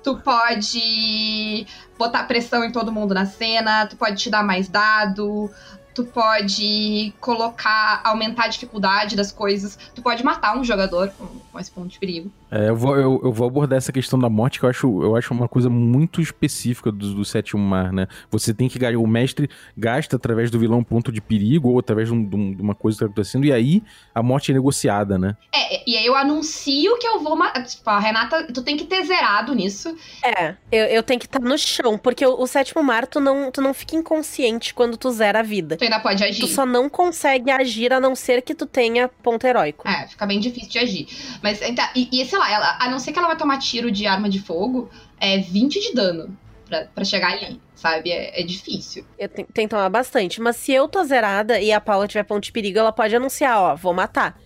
Tu 0.03 0.17
pode 0.19 1.67
botar 1.97 2.25
pressão 2.25 2.65
em 2.65 2.73
todo 2.73 2.93
mundo 2.93 3.15
na 3.15 3.25
cena, 3.25 3.87
tu 3.87 3.97
pode 3.97 4.17
te 4.17 4.29
dar 4.29 4.43
mais 4.43 4.69
dado, 4.69 5.51
tu 5.95 6.05
pode 6.05 7.13
colocar, 7.21 8.01
aumentar 8.05 8.45
a 8.45 8.49
dificuldade 8.49 9.17
das 9.17 9.33
coisas, 9.33 9.79
tu 9.95 10.03
pode 10.03 10.25
matar 10.25 10.57
um 10.57 10.65
jogador 10.65 11.11
com, 11.19 11.27
com 11.53 11.59
esse 11.59 11.71
ponto 11.71 11.89
de 11.89 11.99
perigo. 11.99 12.31
É, 12.51 12.69
eu, 12.69 12.77
vou, 12.77 12.97
eu, 12.97 13.21
eu 13.25 13.33
vou 13.33 13.47
abordar 13.47 13.79
essa 13.79 13.93
questão 13.93 14.19
da 14.19 14.29
morte, 14.29 14.59
que 14.59 14.65
eu 14.65 14.71
acho, 14.71 15.03
eu 15.03 15.17
acho 15.17 15.33
uma 15.33 15.49
coisa 15.49 15.71
muito 15.71 16.21
específica 16.21 16.93
do, 16.93 17.15
do 17.15 17.25
sétimo 17.25 17.63
mar, 17.63 17.93
né? 17.93 18.07
Você 18.31 18.53
tem 18.53 18.69
que 18.69 18.79
ganhar. 18.79 18.99
O 18.99 19.07
mestre 19.07 19.49
gasta 19.77 20.17
através 20.17 20.51
do 20.51 20.59
vilão 20.59 20.79
um 20.81 20.85
ponto 20.85 21.11
de 21.11 21.21
perigo, 21.21 21.71
ou 21.71 21.79
através 21.79 22.09
de, 22.09 22.15
um- 22.15 22.25
de 22.29 22.37
um- 22.37 22.57
uma 22.61 22.75
coisa 22.75 22.97
que 22.99 23.01
tá 23.01 23.07
acontecendo, 23.07 23.45
e 23.47 23.53
aí 23.53 23.83
a 24.15 24.23
morte 24.23 24.51
é 24.51 24.55
negociada, 24.55 25.19
né? 25.19 25.37
É, 25.55 25.89
e 25.91 25.97
aí 25.97 26.05
eu 26.07 26.15
anuncio 26.15 26.99
que 26.99 27.07
eu 27.07 27.21
vou 27.21 27.37
matar. 27.37 27.65
Tipo, 27.65 27.89
a 27.89 27.99
Renata, 27.99 28.47
tu 28.53 28.63
tem 28.63 28.77
que 28.77 28.85
ter 28.85 29.05
zerado 29.05 29.55
nisso. 29.55 29.97
É, 30.23 30.55
eu, 30.71 30.85
eu 30.87 31.03
tenho 31.03 31.19
que 31.21 31.27
estar 31.27 31.41
no 31.41 31.57
chão, 31.57 31.97
porque 31.99 32.25
o, 32.27 32.41
o 32.41 32.47
sétimo 32.47 32.83
mar, 32.83 33.07
tu 33.07 33.19
não, 33.21 33.51
tu 33.51 33.61
não 33.63 33.73
fica 33.73 33.97
inconsciente 33.97 34.75
quando 34.75 34.97
tu 34.97 35.11
zera 35.11 35.41
a 35.41 35.43
vida. 35.43 35.77
Tu 35.83 35.87
ainda 35.87 35.99
pode 35.99 36.23
agir. 36.23 36.41
Tu 36.41 36.47
só 36.47 36.65
não 36.65 36.89
consegue 36.89 37.51
agir 37.51 37.93
a 37.93 37.99
não 37.99 38.15
ser 38.15 38.41
que 38.41 38.55
tu 38.55 38.67
tenha 38.67 39.09
ponto 39.09 39.45
heróico. 39.45 39.89
É, 39.89 40.07
fica 40.07 40.25
bem 40.25 40.39
difícil 40.39 40.71
de 40.71 40.79
agir. 40.79 41.09
Mas, 41.43 41.61
então, 41.61 41.85
e, 41.97 42.09
e 42.13 42.25
sei 42.25 42.39
lá, 42.39 42.53
ela, 42.53 42.79
a 42.81 42.89
não 42.89 43.01
ser 43.01 43.13
que 43.13 43.19
ela 43.19 43.27
vai 43.27 43.37
tomar 43.37 43.59
tiro 43.59 43.91
de 43.91 44.07
arma 44.07 44.29
de 44.29 44.39
fogo, 44.39 44.89
é 45.19 45.39
20 45.39 45.81
de 45.81 45.93
dano 45.93 46.39
pra, 46.69 46.85
pra 46.95 47.05
chegar 47.05 47.33
ali, 47.33 47.61
sabe? 47.75 48.13
É, 48.13 48.41
é 48.41 48.45
difícil. 48.45 49.05
Eu 49.19 49.29
tenho, 49.29 49.49
tenho 49.53 49.69
que 49.69 49.75
tomar 49.75 49.89
bastante. 49.89 50.41
Mas 50.41 50.55
se 50.55 50.73
eu 50.73 50.87
tô 50.87 51.03
zerada 51.03 51.61
e 51.61 51.73
a 51.73 51.81
Paula 51.81 52.07
tiver 52.07 52.23
ponto 52.23 52.45
de 52.45 52.53
perigo, 52.53 52.79
ela 52.79 52.93
pode 52.93 53.17
anunciar, 53.17 53.59
ó, 53.59 53.75
vou 53.75 53.93
matar. 53.93 54.39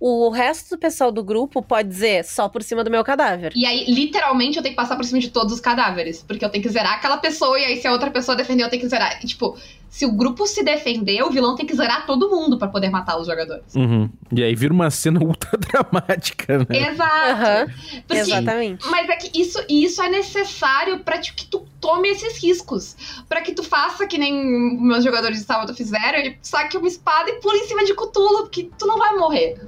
O 0.00 0.30
resto 0.30 0.70
do 0.70 0.78
pessoal 0.78 1.10
do 1.10 1.24
grupo 1.24 1.60
pode 1.60 1.88
dizer 1.88 2.24
só 2.24 2.48
por 2.48 2.62
cima 2.62 2.84
do 2.84 2.90
meu 2.90 3.02
cadáver. 3.02 3.52
E 3.54 3.66
aí, 3.66 3.84
literalmente, 3.90 4.56
eu 4.56 4.62
tenho 4.62 4.74
que 4.74 4.80
passar 4.80 4.94
por 4.96 5.04
cima 5.04 5.18
de 5.18 5.28
todos 5.28 5.52
os 5.52 5.60
cadáveres. 5.60 6.22
Porque 6.22 6.44
eu 6.44 6.48
tenho 6.48 6.62
que 6.62 6.70
zerar 6.70 6.92
aquela 6.94 7.16
pessoa, 7.16 7.58
e 7.58 7.64
aí, 7.64 7.80
se 7.80 7.86
a 7.86 7.92
outra 7.92 8.10
pessoa 8.10 8.36
defender, 8.36 8.62
eu 8.62 8.70
tenho 8.70 8.80
que 8.80 8.88
zerar. 8.88 9.18
E, 9.22 9.26
tipo, 9.26 9.58
se 9.88 10.04
o 10.04 10.12
grupo 10.12 10.46
se 10.46 10.62
defender, 10.62 11.22
o 11.22 11.30
vilão 11.30 11.54
tem 11.56 11.64
que 11.66 11.74
zerar 11.74 12.06
todo 12.06 12.28
mundo 12.30 12.58
pra 12.58 12.68
poder 12.68 12.90
matar 12.90 13.18
os 13.18 13.26
jogadores. 13.26 13.74
Uhum. 13.74 14.08
E 14.32 14.42
aí 14.42 14.54
vira 14.54 14.72
uma 14.72 14.90
cena 14.90 15.18
ultra 15.24 15.56
dramática, 15.58 16.58
né? 16.58 16.66
Exato. 16.90 17.30
Aham, 17.42 17.66
Porque- 18.06 18.20
exatamente. 18.20 18.86
Mas 18.88 19.08
é 19.08 19.16
que 19.16 19.40
isso, 19.40 19.58
isso 19.68 20.02
é 20.02 20.08
necessário 20.08 21.00
pra 21.00 21.18
te- 21.18 21.32
que 21.32 21.46
tu 21.46 21.66
tome 21.80 22.08
esses 22.08 22.36
riscos. 22.42 22.96
Pra 23.28 23.40
que 23.40 23.52
tu 23.52 23.62
faça 23.62 24.06
que 24.06 24.18
nem 24.18 24.34
meus 24.80 25.02
jogadores 25.04 25.38
de 25.38 25.44
sábado 25.44 25.74
fizeram, 25.74 26.18
e 26.18 26.36
saque 26.42 26.76
uma 26.76 26.88
espada 26.88 27.30
e 27.30 27.34
pule 27.40 27.58
em 27.58 27.66
cima 27.66 27.84
de 27.84 27.94
Cthulhu, 27.94 28.42
porque 28.42 28.70
tu 28.78 28.86
não 28.86 28.98
vai 28.98 29.14
morrer, 29.16 29.58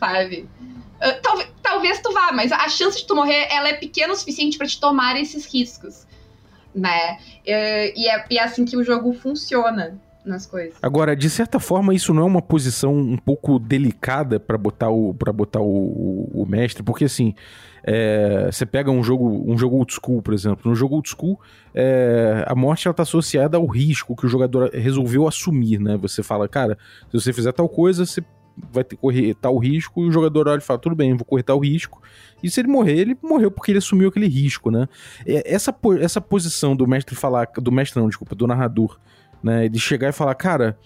sabe? 0.00 0.48
Ah, 1.00 1.12
talvez, 1.22 1.48
talvez 1.62 2.00
tu 2.02 2.12
vá, 2.12 2.32
mas 2.32 2.50
a 2.50 2.68
chance 2.68 2.98
de 2.98 3.06
tu 3.06 3.14
morrer, 3.14 3.46
ela 3.50 3.68
é 3.68 3.74
pequena 3.74 4.12
o 4.12 4.16
suficiente 4.16 4.58
pra 4.58 4.66
te 4.66 4.80
tomar 4.80 5.16
esses 5.20 5.46
riscos, 5.46 6.07
né? 6.78 7.18
Eh, 7.46 7.92
E 7.96 8.08
é, 8.08 8.24
e 8.30 8.38
é 8.38 8.42
assim 8.42 8.64
que 8.64 8.76
o 8.76 8.82
jogo 8.84 9.12
funciona 9.12 9.98
nas 10.24 10.44
coisas. 10.44 10.74
Agora, 10.82 11.16
de 11.16 11.30
certa 11.30 11.58
forma, 11.58 11.94
isso 11.94 12.12
não 12.12 12.22
é 12.22 12.26
uma 12.26 12.42
posição 12.42 12.94
um 12.94 13.16
pouco 13.16 13.58
delicada 13.58 14.38
pra 14.38 14.58
botar 14.58 14.90
o 14.90 15.14
para 15.14 15.32
botar 15.32 15.60
o, 15.60 15.64
o- 15.66 16.42
o 16.42 16.46
mestre, 16.46 16.82
porque 16.82 17.04
assim, 17.06 17.34
é, 17.82 18.48
você 18.52 18.66
pega 18.66 18.90
um 18.90 19.02
jogo 19.02 19.44
um 19.50 19.56
jogo 19.56 19.76
old 19.76 19.90
school, 19.92 20.20
por 20.20 20.34
exemplo, 20.34 20.68
no 20.68 20.74
jogo 20.74 20.96
old 20.96 21.08
school, 21.08 21.40
é, 21.74 22.44
a 22.46 22.54
morte 22.54 22.86
ela 22.86 22.94
tá 22.94 23.04
associada 23.04 23.56
ao 23.56 23.64
risco 23.66 24.14
que 24.14 24.26
o 24.26 24.28
jogador 24.28 24.70
resolveu 24.74 25.26
assumir, 25.26 25.78
né? 25.80 25.96
Você 25.96 26.22
fala, 26.22 26.46
cara, 26.46 26.76
se 27.10 27.18
você 27.18 27.32
fizer 27.32 27.52
tal 27.52 27.68
coisa, 27.68 28.04
você 28.04 28.22
vai 28.72 28.84
ter 28.84 28.96
correr 28.96 29.34
tal 29.34 29.56
risco 29.58 30.04
e 30.04 30.08
o 30.08 30.12
jogador 30.12 30.48
olha 30.48 30.58
e 30.58 30.62
fala, 30.62 30.78
tudo 30.78 30.94
bem, 30.94 31.14
vou 31.14 31.24
correr 31.24 31.42
tal 31.42 31.58
risco. 31.58 32.02
E 32.42 32.50
se 32.50 32.60
ele 32.60 32.68
morrer, 32.68 32.98
ele 32.98 33.16
morreu 33.22 33.50
porque 33.50 33.72
ele 33.72 33.78
assumiu 33.78 34.08
aquele 34.08 34.28
risco, 34.28 34.70
né? 34.70 34.88
É, 35.26 35.54
Essa, 35.54 35.74
essa 36.00 36.20
posição 36.20 36.76
do 36.76 36.86
mestre 36.86 37.14
falar, 37.14 37.48
do 37.56 37.72
mestre 37.72 38.00
não, 38.00 38.08
desculpa, 38.08 38.34
do 38.34 38.46
narrador, 38.46 38.98
né? 39.42 39.68
De 39.68 39.78
chegar 39.78 40.08
e 40.08 40.12
falar, 40.12 40.34
cara, 40.34 40.78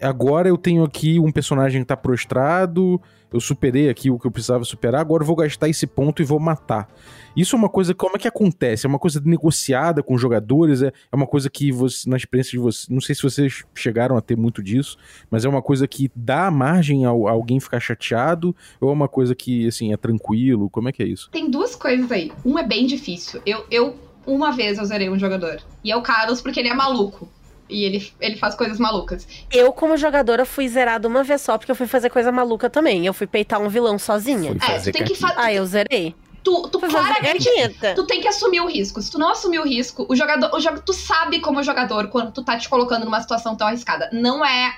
agora 0.00 0.48
eu 0.48 0.56
tenho 0.56 0.84
aqui 0.84 1.18
um 1.18 1.30
personagem 1.30 1.82
que 1.82 1.86
tá 1.86 1.96
prostrado, 1.96 3.00
eu 3.32 3.40
superei 3.40 3.88
aqui 3.88 4.10
o 4.10 4.18
que 4.18 4.26
eu 4.26 4.30
precisava 4.30 4.64
superar, 4.64 5.00
agora 5.00 5.22
eu 5.22 5.26
vou 5.26 5.36
gastar 5.36 5.68
esse 5.68 5.86
ponto 5.86 6.22
e 6.22 6.24
vou 6.24 6.38
matar. 6.38 6.88
Isso 7.36 7.54
é 7.54 7.58
uma 7.58 7.68
coisa, 7.68 7.94
como 7.94 8.16
é 8.16 8.18
que 8.18 8.26
acontece? 8.26 8.86
É 8.86 8.88
uma 8.88 8.98
coisa 8.98 9.20
negociada 9.24 10.02
com 10.02 10.18
jogadores? 10.18 10.82
É, 10.82 10.88
é 10.88 11.16
uma 11.16 11.26
coisa 11.26 11.48
que, 11.48 11.70
você, 11.70 12.08
na 12.08 12.16
experiência 12.16 12.50
de 12.52 12.58
vocês, 12.58 12.88
não 12.88 13.00
sei 13.00 13.14
se 13.14 13.22
vocês 13.22 13.64
chegaram 13.74 14.16
a 14.16 14.20
ter 14.20 14.36
muito 14.36 14.62
disso, 14.62 14.96
mas 15.30 15.44
é 15.44 15.48
uma 15.48 15.62
coisa 15.62 15.86
que 15.86 16.10
dá 16.14 16.50
margem 16.50 17.04
ao, 17.04 17.28
a 17.28 17.30
alguém 17.30 17.60
ficar 17.60 17.80
chateado, 17.80 18.54
ou 18.80 18.90
é 18.90 18.92
uma 18.92 19.08
coisa 19.08 19.34
que, 19.34 19.66
assim, 19.66 19.92
é 19.92 19.96
tranquilo? 19.96 20.68
Como 20.68 20.88
é 20.88 20.92
que 20.92 21.02
é 21.02 21.06
isso? 21.06 21.30
Tem 21.30 21.50
duas 21.50 21.76
coisas 21.76 22.10
aí. 22.10 22.32
Um 22.44 22.58
é 22.58 22.66
bem 22.66 22.86
difícil. 22.86 23.40
Eu, 23.46 23.64
eu 23.70 23.96
uma 24.26 24.52
vez 24.52 24.78
eu 24.78 24.84
zerei 24.84 25.08
um 25.08 25.18
jogador. 25.18 25.60
E 25.82 25.90
é 25.90 25.96
o 25.96 26.02
Carlos 26.02 26.40
porque 26.40 26.60
ele 26.60 26.68
é 26.68 26.74
maluco. 26.74 27.28
E 27.70 27.84
ele, 27.84 28.12
ele 28.20 28.36
faz 28.36 28.54
coisas 28.54 28.78
malucas. 28.78 29.26
Eu, 29.50 29.72
como 29.72 29.96
jogadora, 29.96 30.44
fui 30.44 30.68
zerada 30.68 31.06
uma 31.06 31.22
vez 31.22 31.40
só, 31.40 31.56
porque 31.56 31.70
eu 31.70 31.76
fui 31.76 31.86
fazer 31.86 32.10
coisa 32.10 32.32
maluca 32.32 32.68
também. 32.68 33.06
Eu 33.06 33.14
fui 33.14 33.26
peitar 33.26 33.60
um 33.60 33.68
vilão 33.68 33.98
sozinha. 33.98 34.50
É, 34.68 34.78
tu 34.80 34.92
tem 34.92 35.04
que 35.04 35.14
fazer. 35.14 35.34
Ah, 35.36 35.52
eu 35.52 35.64
zerei. 35.64 36.14
Tu, 36.42 36.68
tu 36.68 36.80
claramente. 36.80 37.48
Tu 37.94 38.06
tem 38.06 38.20
que 38.20 38.26
assumir 38.28 38.60
o 38.60 38.66
risco. 38.66 39.00
Se 39.02 39.10
tu 39.10 39.18
não 39.18 39.30
assumir 39.30 39.58
o 39.58 39.64
risco, 39.64 40.06
o 40.08 40.16
jogador, 40.16 40.50
o 40.54 40.58
jogo, 40.60 40.80
tu 40.84 40.92
sabe 40.92 41.38
como 41.40 41.62
jogador 41.62 42.08
quando 42.08 42.32
tu 42.32 42.42
tá 42.42 42.56
te 42.58 42.68
colocando 42.68 43.04
numa 43.04 43.20
situação 43.20 43.54
tão 43.54 43.66
arriscada. 43.66 44.08
Não 44.12 44.44
é. 44.44 44.74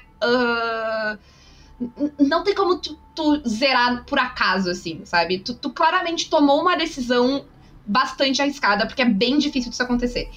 n- 1.80 2.12
não 2.18 2.42
tem 2.44 2.54
como 2.54 2.78
tu, 2.78 2.98
tu 3.14 3.42
zerar 3.48 4.04
por 4.04 4.18
acaso, 4.18 4.70
assim, 4.70 5.02
sabe? 5.04 5.38
Tu, 5.38 5.54
tu 5.54 5.70
claramente 5.70 6.28
tomou 6.28 6.60
uma 6.60 6.76
decisão 6.76 7.44
bastante 7.86 8.40
arriscada, 8.42 8.86
porque 8.86 9.02
é 9.02 9.08
bem 9.08 9.38
difícil 9.38 9.70
disso 9.70 9.82
acontecer. 9.82 10.28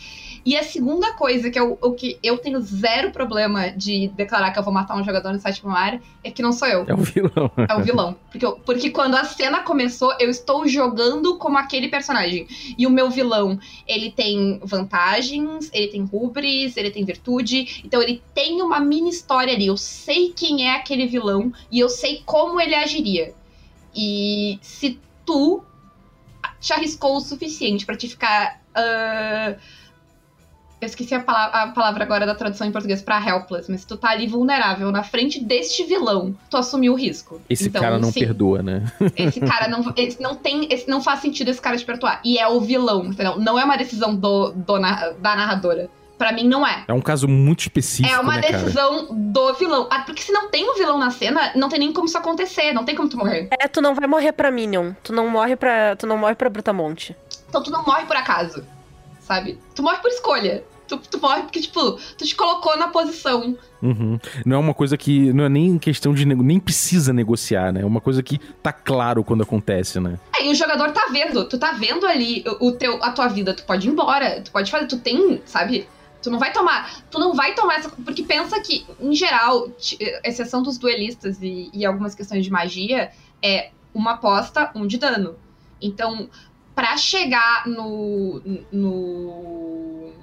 E 0.46 0.56
a 0.56 0.64
segunda 0.64 1.12
coisa, 1.14 1.50
que 1.50 1.58
é 1.58 1.64
o, 1.64 1.76
que 1.94 2.20
eu 2.22 2.38
tenho 2.38 2.62
zero 2.62 3.10
problema 3.12 3.70
de 3.72 4.10
declarar 4.10 4.52
que 4.52 4.60
eu 4.60 4.64
vou 4.64 4.72
matar 4.72 4.96
um 4.96 5.04
jogador 5.04 5.34
no 5.34 5.40
sétimo 5.40 5.72
mar, 5.72 6.00
é 6.24 6.30
que 6.30 6.44
não 6.44 6.52
sou 6.52 6.68
eu. 6.68 6.86
É 6.88 6.94
o 6.94 6.98
vilão. 6.98 7.52
É 7.68 7.76
o 7.76 7.82
vilão. 7.84 8.16
Porque, 8.30 8.46
eu- 8.46 8.60
porque 8.64 8.90
quando 8.92 9.16
a 9.16 9.24
cena 9.24 9.64
começou, 9.64 10.14
eu 10.20 10.30
estou 10.30 10.68
jogando 10.68 11.38
como 11.40 11.58
aquele 11.58 11.88
personagem. 11.88 12.46
E 12.78 12.86
o 12.86 12.92
meu 12.92 13.10
vilão, 13.10 13.58
ele 13.88 14.12
tem 14.12 14.60
vantagens, 14.64 15.70
ele 15.74 15.88
tem 15.88 16.04
rubris, 16.04 16.78
ele 16.78 16.92
tem 16.92 17.04
virtude. 17.04 17.82
Então 17.84 18.00
ele 18.00 18.22
tem 18.36 18.62
uma 18.62 18.80
mini 18.80 19.10
história 19.10 19.52
ali. 19.52 19.66
Eu 19.66 19.78
sei 19.78 20.32
quem 20.32 20.68
é 20.68 20.76
aquele 20.76 21.08
vilão 21.08 21.52
e 21.72 21.80
eu 21.80 21.90
sei 21.90 22.22
como 22.24 22.62
ele 22.62 22.76
agiria. 22.76 23.34
E 23.96 24.60
se 24.62 25.00
tu 25.26 25.64
te 26.60 26.72
arriscou 26.72 27.16
o 27.18 27.20
suficiente 27.20 27.84
pra 27.86 27.98
te 27.98 28.08
ficar. 28.08 28.62
ah, 28.76 29.56
eu 30.82 30.86
esqueci 30.88 31.16
a 31.16 31.20
palavra, 31.22 31.62
a 31.64 31.68
palavra 31.70 32.04
agora 32.04 32.26
da 32.26 32.36
tradução 32.36 32.68
em 32.68 32.72
português 32.72 33.02
pra 33.02 33.20
helpless, 33.26 33.72
mas 33.72 33.82
se 33.82 33.88
tu 33.88 33.98
tá 33.98 34.10
ali 34.10 34.28
vulnerável 34.28 34.92
na 34.92 35.04
frente 35.04 35.44
deste 35.44 35.84
vilão, 35.84 36.36
tu 36.50 36.58
assumiu 36.58 36.94
o 36.94 36.96
risco. 36.96 37.42
Esse 37.50 37.70
Então, 37.70 37.82
cara 37.82 37.98
não 37.98 38.12
sim, 38.12 38.20
perdoa, 38.20 38.62
né? 38.62 38.84
Esse 39.16 39.40
cara 39.40 39.68
não, 39.68 39.94
esse 39.96 40.22
não 40.22 40.36
tem, 40.36 40.68
esse 40.72 40.88
não 40.90 41.02
faz 41.02 41.20
sentido 41.22 41.50
esse 41.50 41.62
cara 41.62 41.78
te 41.78 41.86
perdoar. 41.86 42.20
E 42.24 42.38
é 42.38 42.48
o 42.48 42.60
vilão, 42.62 43.06
entendeu? 43.06 43.40
Não 43.40 43.58
é 43.58 43.64
uma 43.64 43.78
decisão 43.78 44.16
do, 44.16 44.52
do 44.52 44.78
da 44.80 45.36
narradora. 45.36 45.90
Pra 46.18 46.32
mim 46.32 46.48
não 46.48 46.66
é. 46.66 46.86
É 46.88 46.94
um 46.94 47.02
caso 47.02 47.28
muito 47.28 47.60
específico, 47.62 48.16
É 48.16 48.18
uma 48.20 48.36
né, 48.38 48.44
cara? 48.44 48.58
decisão 48.60 49.08
do 49.12 49.54
vilão. 49.56 49.88
Ah, 49.92 50.00
porque 50.06 50.22
se 50.22 50.32
não 50.32 50.50
tem 50.50 50.70
um 50.70 50.76
vilão 50.76 50.98
na 50.98 51.10
cena, 51.12 51.52
não 51.58 51.68
tem 51.68 51.78
nem 51.78 51.92
como 51.92 52.06
isso 52.06 52.18
acontecer, 52.18 52.72
não 52.72 52.86
tem 52.86 52.96
como 52.96 53.10
tu 53.10 53.18
morrer. 53.18 53.50
É, 53.60 53.68
tu 53.68 53.82
não 53.82 53.94
vai 53.94 54.08
morrer 54.08 54.32
pra 54.32 54.50
Minion. 54.50 54.94
Tu 55.04 55.12
não 55.12 55.30
morre 55.30 55.58
pra. 55.58 55.94
Tu 55.98 56.08
não 56.08 56.18
morre 56.18 56.36
pra 56.36 56.50
Brutamonte. 56.50 57.14
Então 57.50 57.62
tu 57.62 57.70
não 57.70 57.84
morre 57.84 58.06
por 58.06 58.16
acaso, 58.16 58.64
sabe? 59.26 59.58
Tu 59.74 59.82
morre 59.82 59.98
por 59.98 60.10
escolha. 60.10 60.64
Tu, 60.88 60.98
tu 60.98 61.20
morre 61.20 61.42
porque, 61.42 61.60
tipo, 61.60 61.94
tu 62.16 62.26
te 62.26 62.36
colocou 62.36 62.78
na 62.78 62.90
posição. 62.90 63.58
Uhum. 63.82 64.20
Não 64.46 64.58
é 64.58 64.60
uma 64.60 64.74
coisa 64.74 64.96
que. 64.96 65.34
Não 65.34 65.46
é 65.46 65.50
nem 65.50 65.80
questão 65.80 66.14
de. 66.14 66.26
Nem 66.26 66.60
precisa 66.60 67.12
negociar, 67.12 67.74
né? 67.74 67.82
É 67.82 67.86
uma 67.86 68.00
coisa 68.00 68.22
que 68.22 68.38
tá 68.38 68.72
claro 68.72 69.24
quando 69.24 69.42
acontece, 69.42 70.00
né? 70.00 70.20
Aí 70.36 70.50
o 70.50 70.54
jogador 70.54 70.92
tá 70.92 71.08
vendo, 71.12 71.46
tu 71.46 71.58
tá 71.58 71.72
vendo 71.72 72.06
ali 72.06 72.44
o 72.60 72.68
o 72.68 72.72
teu, 72.72 73.04
a 73.04 73.12
tua 73.12 73.28
vida, 73.28 73.54
tu 73.54 73.64
pode 73.64 73.88
ir 73.88 73.92
embora, 73.92 74.42
tu 74.42 74.52
pode 74.52 74.70
fazer, 74.70 74.88
tu 74.88 75.00
tem, 75.00 75.42
sabe? 75.46 75.88
Tu 76.22 76.30
não 76.30 76.40
vai 76.40 76.52
tomar, 76.52 77.04
tu 77.12 77.20
não 77.20 77.36
vai 77.36 77.54
tomar 77.54 77.76
essa, 77.76 77.90
porque 77.90 78.24
pensa 78.24 78.60
que, 78.60 78.86
em 79.00 79.14
geral, 79.14 79.70
exceção 80.24 80.64
dos 80.64 80.78
duelistas 80.78 81.38
e, 81.42 81.70
e 81.72 81.86
algumas 81.86 82.16
questões 82.16 82.44
de 82.44 82.52
magia, 82.52 83.12
é 83.42 83.70
uma 83.94 84.14
aposta, 84.14 84.72
um 84.74 84.88
de 84.88 84.98
dano. 84.98 85.36
Então, 85.80 86.28
pra 86.76 86.98
chegar 86.98 87.66
no, 87.66 88.42
no 88.72 90.14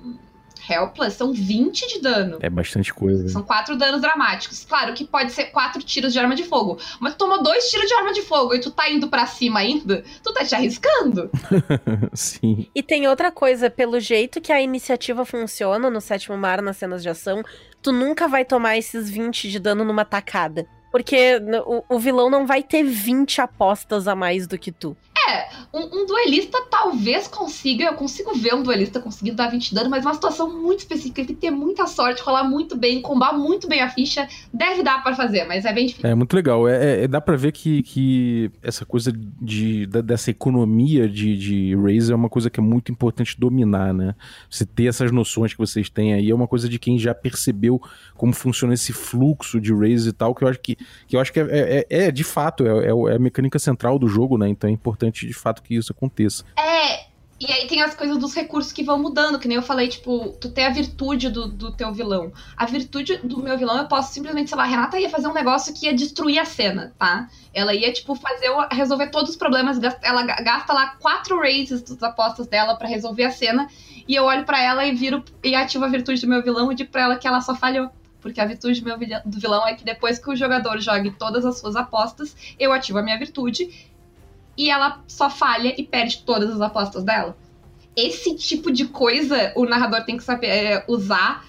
Helpless, 0.68 1.16
são 1.16 1.32
20 1.32 1.88
de 1.88 2.00
dano. 2.00 2.38
É 2.40 2.48
bastante 2.48 2.92
coisa. 2.92 3.28
São 3.28 3.42
quatro 3.42 3.76
danos 3.76 4.00
dramáticos. 4.00 4.64
Claro 4.64 4.94
que 4.94 5.04
pode 5.04 5.32
ser 5.32 5.46
quatro 5.46 5.82
tiros 5.82 6.12
de 6.12 6.18
arma 6.18 6.34
de 6.34 6.44
fogo. 6.44 6.78
Mas 7.00 7.14
tu 7.14 7.18
tomou 7.18 7.42
dois 7.42 7.68
tiros 7.70 7.86
de 7.88 7.94
arma 7.94 8.12
de 8.12 8.22
fogo 8.22 8.54
e 8.54 8.60
tu 8.60 8.70
tá 8.70 8.88
indo 8.88 9.08
pra 9.08 9.26
cima 9.26 9.60
ainda, 9.60 10.04
tu 10.22 10.32
tá 10.32 10.44
te 10.44 10.54
arriscando. 10.54 11.30
Sim. 12.14 12.68
E 12.74 12.82
tem 12.82 13.08
outra 13.08 13.32
coisa, 13.32 13.70
pelo 13.70 13.98
jeito 13.98 14.40
que 14.40 14.52
a 14.52 14.60
iniciativa 14.60 15.24
funciona 15.24 15.90
no 15.90 16.00
sétimo 16.00 16.36
mar, 16.36 16.62
nas 16.62 16.76
cenas 16.76 17.02
de 17.02 17.08
ação, 17.08 17.42
tu 17.80 17.92
nunca 17.92 18.28
vai 18.28 18.44
tomar 18.44 18.76
esses 18.76 19.10
20 19.10 19.50
de 19.50 19.58
dano 19.58 19.84
numa 19.84 20.04
tacada. 20.04 20.66
Porque 20.90 21.40
o, 21.66 21.96
o 21.96 21.98
vilão 21.98 22.28
não 22.28 22.46
vai 22.46 22.62
ter 22.62 22.82
20 22.84 23.40
apostas 23.40 24.06
a 24.06 24.14
mais 24.14 24.46
do 24.46 24.58
que 24.58 24.70
tu. 24.70 24.94
Um, 25.72 26.02
um 26.02 26.06
duelista 26.06 26.58
talvez 26.70 27.26
consiga, 27.28 27.84
eu 27.84 27.94
consigo 27.94 28.34
ver 28.34 28.54
um 28.54 28.62
duelista 28.62 29.00
conseguindo 29.00 29.36
dar 29.36 29.48
20 29.48 29.68
de 29.70 29.74
dano, 29.74 29.88
mas 29.90 30.04
uma 30.04 30.14
situação 30.14 30.50
muito 30.60 30.80
específica, 30.80 31.20
ele 31.20 31.28
tem 31.28 31.36
que 31.36 31.40
ter 31.42 31.50
muita 31.50 31.86
sorte, 31.86 32.22
rolar 32.22 32.44
muito 32.44 32.76
bem, 32.76 33.00
combar 33.00 33.32
muito 33.32 33.66
bem 33.68 33.80
a 33.80 33.88
ficha, 33.88 34.28
deve 34.52 34.82
dar 34.82 35.02
pra 35.02 35.14
fazer, 35.14 35.44
mas 35.44 35.64
é 35.64 35.72
bem 35.72 35.86
difícil. 35.86 36.08
É 36.08 36.14
muito 36.14 36.34
legal. 36.34 36.68
É, 36.68 37.04
é- 37.04 37.08
dá 37.08 37.20
pra 37.20 37.36
ver 37.36 37.52
que, 37.52 37.82
que 37.82 38.50
essa 38.62 38.84
coisa 38.84 39.12
de, 39.12 39.86
dessa 39.86 40.30
economia 40.30 41.08
de, 41.08 41.36
de 41.36 41.74
Razer 41.76 42.12
é 42.12 42.16
uma 42.16 42.28
coisa 42.28 42.50
que 42.50 42.60
é 42.60 42.62
muito 42.62 42.90
importante 42.92 43.38
dominar, 43.38 43.92
né? 43.94 44.14
Você 44.50 44.64
ter 44.66 44.86
essas 44.86 45.10
noções 45.10 45.52
que 45.52 45.58
vocês 45.58 45.88
têm 45.88 46.14
aí 46.14 46.30
é 46.30 46.34
uma 46.34 46.46
coisa 46.48 46.68
de 46.68 46.78
quem 46.78 46.98
já 46.98 47.14
percebeu 47.14 47.80
como 48.16 48.32
funciona 48.32 48.74
esse 48.74 48.92
fluxo 48.92 49.60
de 49.60 49.72
Razer 49.72 50.08
e 50.10 50.12
tal, 50.12 50.34
que 50.34 50.44
eu 50.44 50.48
acho 50.48 50.60
que, 50.60 50.76
que, 51.06 51.16
eu 51.16 51.20
acho 51.20 51.32
que 51.32 51.40
é, 51.40 51.46
é- 51.50 51.86
é, 52.06 52.10
de 52.10 52.24
fato, 52.24 52.66
é, 52.66 52.86
é 52.88 52.92
é 53.12 53.16
a 53.16 53.18
mecânica 53.18 53.58
central 53.58 53.98
do 53.98 54.06
jogo, 54.06 54.36
né? 54.38 54.48
Então 54.48 54.68
é 54.68 54.72
importante 54.72 55.11
de 55.12 55.32
fato 55.32 55.62
que 55.62 55.74
isso 55.74 55.92
aconteça. 55.92 56.44
É, 56.58 57.12
e 57.40 57.50
aí 57.52 57.66
tem 57.66 57.82
as 57.82 57.94
coisas 57.94 58.18
dos 58.18 58.34
recursos 58.34 58.72
que 58.72 58.84
vão 58.84 58.98
mudando, 59.00 59.38
que 59.38 59.48
nem 59.48 59.56
eu 59.56 59.62
falei, 59.62 59.88
tipo, 59.88 60.28
tu 60.40 60.48
tem 60.48 60.64
a 60.64 60.70
virtude 60.70 61.28
do, 61.28 61.48
do 61.48 61.72
teu 61.72 61.92
vilão. 61.92 62.32
A 62.56 62.66
virtude 62.66 63.16
do 63.18 63.42
meu 63.42 63.58
vilão, 63.58 63.78
eu 63.78 63.88
posso 63.88 64.12
simplesmente, 64.12 64.48
sei 64.48 64.56
lá, 64.56 64.62
a 64.62 64.66
Renata 64.66 64.98
ia 64.98 65.10
fazer 65.10 65.26
um 65.26 65.32
negócio 65.34 65.74
que 65.74 65.86
ia 65.86 65.92
destruir 65.92 66.38
a 66.38 66.44
cena, 66.44 66.94
tá? 66.98 67.28
Ela 67.52 67.74
ia, 67.74 67.92
tipo, 67.92 68.14
fazer, 68.14 68.48
resolver 68.70 69.08
todos 69.08 69.30
os 69.30 69.36
problemas, 69.36 69.78
ela 70.02 70.22
ga- 70.22 70.40
gasta 70.40 70.72
lá 70.72 70.94
quatro 71.00 71.36
raises 71.38 71.82
das 71.82 72.02
apostas 72.02 72.46
dela 72.46 72.76
pra 72.76 72.86
resolver 72.86 73.24
a 73.24 73.30
cena, 73.32 73.66
e 74.06 74.14
eu 74.14 74.24
olho 74.24 74.44
pra 74.44 74.62
ela 74.62 74.86
e 74.86 74.94
viro 74.94 75.24
e 75.42 75.54
ativo 75.54 75.84
a 75.84 75.88
virtude 75.88 76.20
do 76.20 76.28
meu 76.28 76.42
vilão 76.42 76.70
e 76.70 76.74
digo 76.76 76.90
pra 76.90 77.02
ela 77.02 77.16
que 77.16 77.26
ela 77.26 77.40
só 77.40 77.54
falhou. 77.56 77.90
Porque 78.20 78.40
a 78.40 78.44
virtude 78.46 78.80
do 78.80 78.84
meu 78.86 78.96
do 78.96 79.40
vilão 79.40 79.66
é 79.66 79.74
que 79.74 79.84
depois 79.84 80.16
que 80.16 80.30
o 80.30 80.36
jogador 80.36 80.80
jogue 80.80 81.10
todas 81.10 81.44
as 81.44 81.58
suas 81.58 81.74
apostas, 81.74 82.36
eu 82.56 82.72
ativo 82.72 82.98
a 82.98 83.02
minha 83.02 83.18
virtude 83.18 83.68
e 84.56 84.70
ela 84.70 85.02
só 85.06 85.30
falha 85.30 85.74
e 85.76 85.82
perde 85.84 86.22
todas 86.24 86.50
as 86.50 86.60
apostas 86.60 87.04
dela. 87.04 87.36
Esse 87.96 88.34
tipo 88.34 88.70
de 88.70 88.86
coisa 88.86 89.52
o 89.56 89.64
narrador 89.64 90.04
tem 90.04 90.16
que 90.16 90.24
saber 90.24 90.46
é, 90.46 90.84
usar 90.88 91.44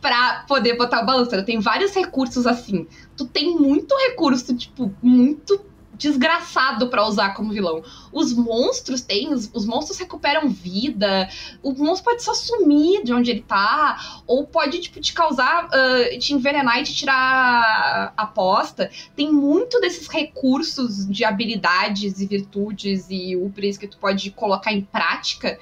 pra 0.00 0.44
poder 0.46 0.76
botar 0.76 1.02
o 1.02 1.06
balanço. 1.06 1.42
Tem 1.44 1.58
vários 1.58 1.94
recursos 1.94 2.46
assim. 2.46 2.86
Tu 3.16 3.26
tem 3.26 3.56
muito 3.56 3.94
recurso, 4.08 4.54
tipo, 4.54 4.94
muito 5.02 5.60
desgraçado 5.96 6.88
pra 6.88 7.06
usar 7.06 7.34
como 7.34 7.52
vilão. 7.52 7.82
Os 8.12 8.32
monstros 8.32 9.00
têm, 9.00 9.32
os, 9.32 9.50
os 9.52 9.66
monstros 9.66 9.98
recuperam 9.98 10.48
vida, 10.48 11.28
o 11.62 11.72
monstro 11.72 12.10
pode 12.10 12.22
só 12.22 12.34
sumir 12.34 13.04
de 13.04 13.12
onde 13.12 13.30
ele 13.30 13.42
tá, 13.42 14.22
ou 14.26 14.46
pode, 14.46 14.78
tipo, 14.80 15.00
te 15.00 15.12
causar, 15.12 15.68
ah, 15.72 16.18
te 16.18 16.34
envenenar 16.34 16.80
e 16.80 16.84
te 16.84 16.94
tirar 16.94 18.12
a 18.16 18.22
aposta 18.22 18.90
tem 19.14 19.32
muito 19.32 19.80
desses 19.80 20.08
recursos 20.08 21.06
de 21.08 21.24
habilidades 21.24 22.20
e 22.20 22.26
virtudes 22.26 23.06
e 23.10 23.36
upres 23.36 23.78
que 23.78 23.86
tu 23.86 23.98
pode 23.98 24.30
colocar 24.30 24.72
em 24.72 24.82
prática 24.82 25.58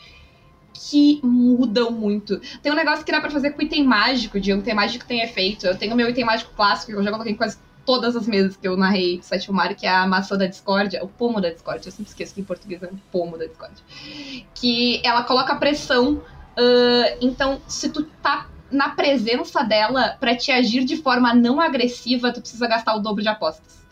que 0.73 1.21
mudam 1.23 1.91
muito. 1.93 2.41
Tem 2.63 2.73
um 2.73 2.75
negócio 2.75 3.05
que 3.05 3.13
dá 3.13 3.21
pra 3.21 3.31
fazer 3.31 3.53
com 3.53 3.63
item 3.63 3.85
mágico, 3.85 4.41
de 4.41 4.53
um 4.53 4.59
item 4.59 4.75
mágico 4.75 5.07
tem 5.07 5.21
efeito. 5.21 5.67
Eu 5.67 5.79
tenho 5.79 5.95
meu 5.95 6.09
item 6.11 6.25
mágico 6.25 6.53
clássico, 6.55 6.93
que 6.93 6.99
eu 6.99 7.03
já 7.03 7.11
coloquei 7.11 7.35
quase 7.35 7.59
todas 7.85 8.17
as 8.17 8.27
mesas 8.27 8.57
que 8.57 8.67
eu 8.67 8.77
narrei 8.77 9.21
Sétimo 9.23 9.57
Mario, 9.57 9.77
que 9.77 9.87
é 9.87 9.91
a 9.91 10.07
maçã 10.07 10.37
da 10.37 10.47
discórdia, 10.47 11.05
o 11.05 11.09
pomo 11.09 11.41
da 11.41 11.51
discórdia, 11.51 11.89
eu 11.89 11.93
sempre 11.93 12.11
esqueço 12.11 12.35
que 12.35 12.41
em 12.41 12.45
português 12.45 12.83
é 12.83 12.87
o 12.87 12.99
pomo 13.11 13.39
da 13.39 13.47
discórdia. 13.47 13.85
Que 14.55 15.01
ela 15.05 15.23
coloca 15.25 15.57
pressão, 15.57 16.23
ah, 16.57 17.17
então 17.21 17.61
se 17.67 17.89
tu 17.89 18.05
tá 18.23 18.49
na 18.71 18.91
presença 18.91 19.63
dela 19.63 20.17
pra 20.19 20.37
te 20.37 20.51
agir 20.51 20.85
de 20.85 20.97
forma 20.97 21.35
não 21.35 21.61
agressiva, 21.61 22.33
tu 22.33 22.41
precisa 22.41 22.67
gastar 22.67 22.95
o 22.97 23.01
dobro 23.01 23.23
de 23.23 23.29
apostas. 23.29 23.85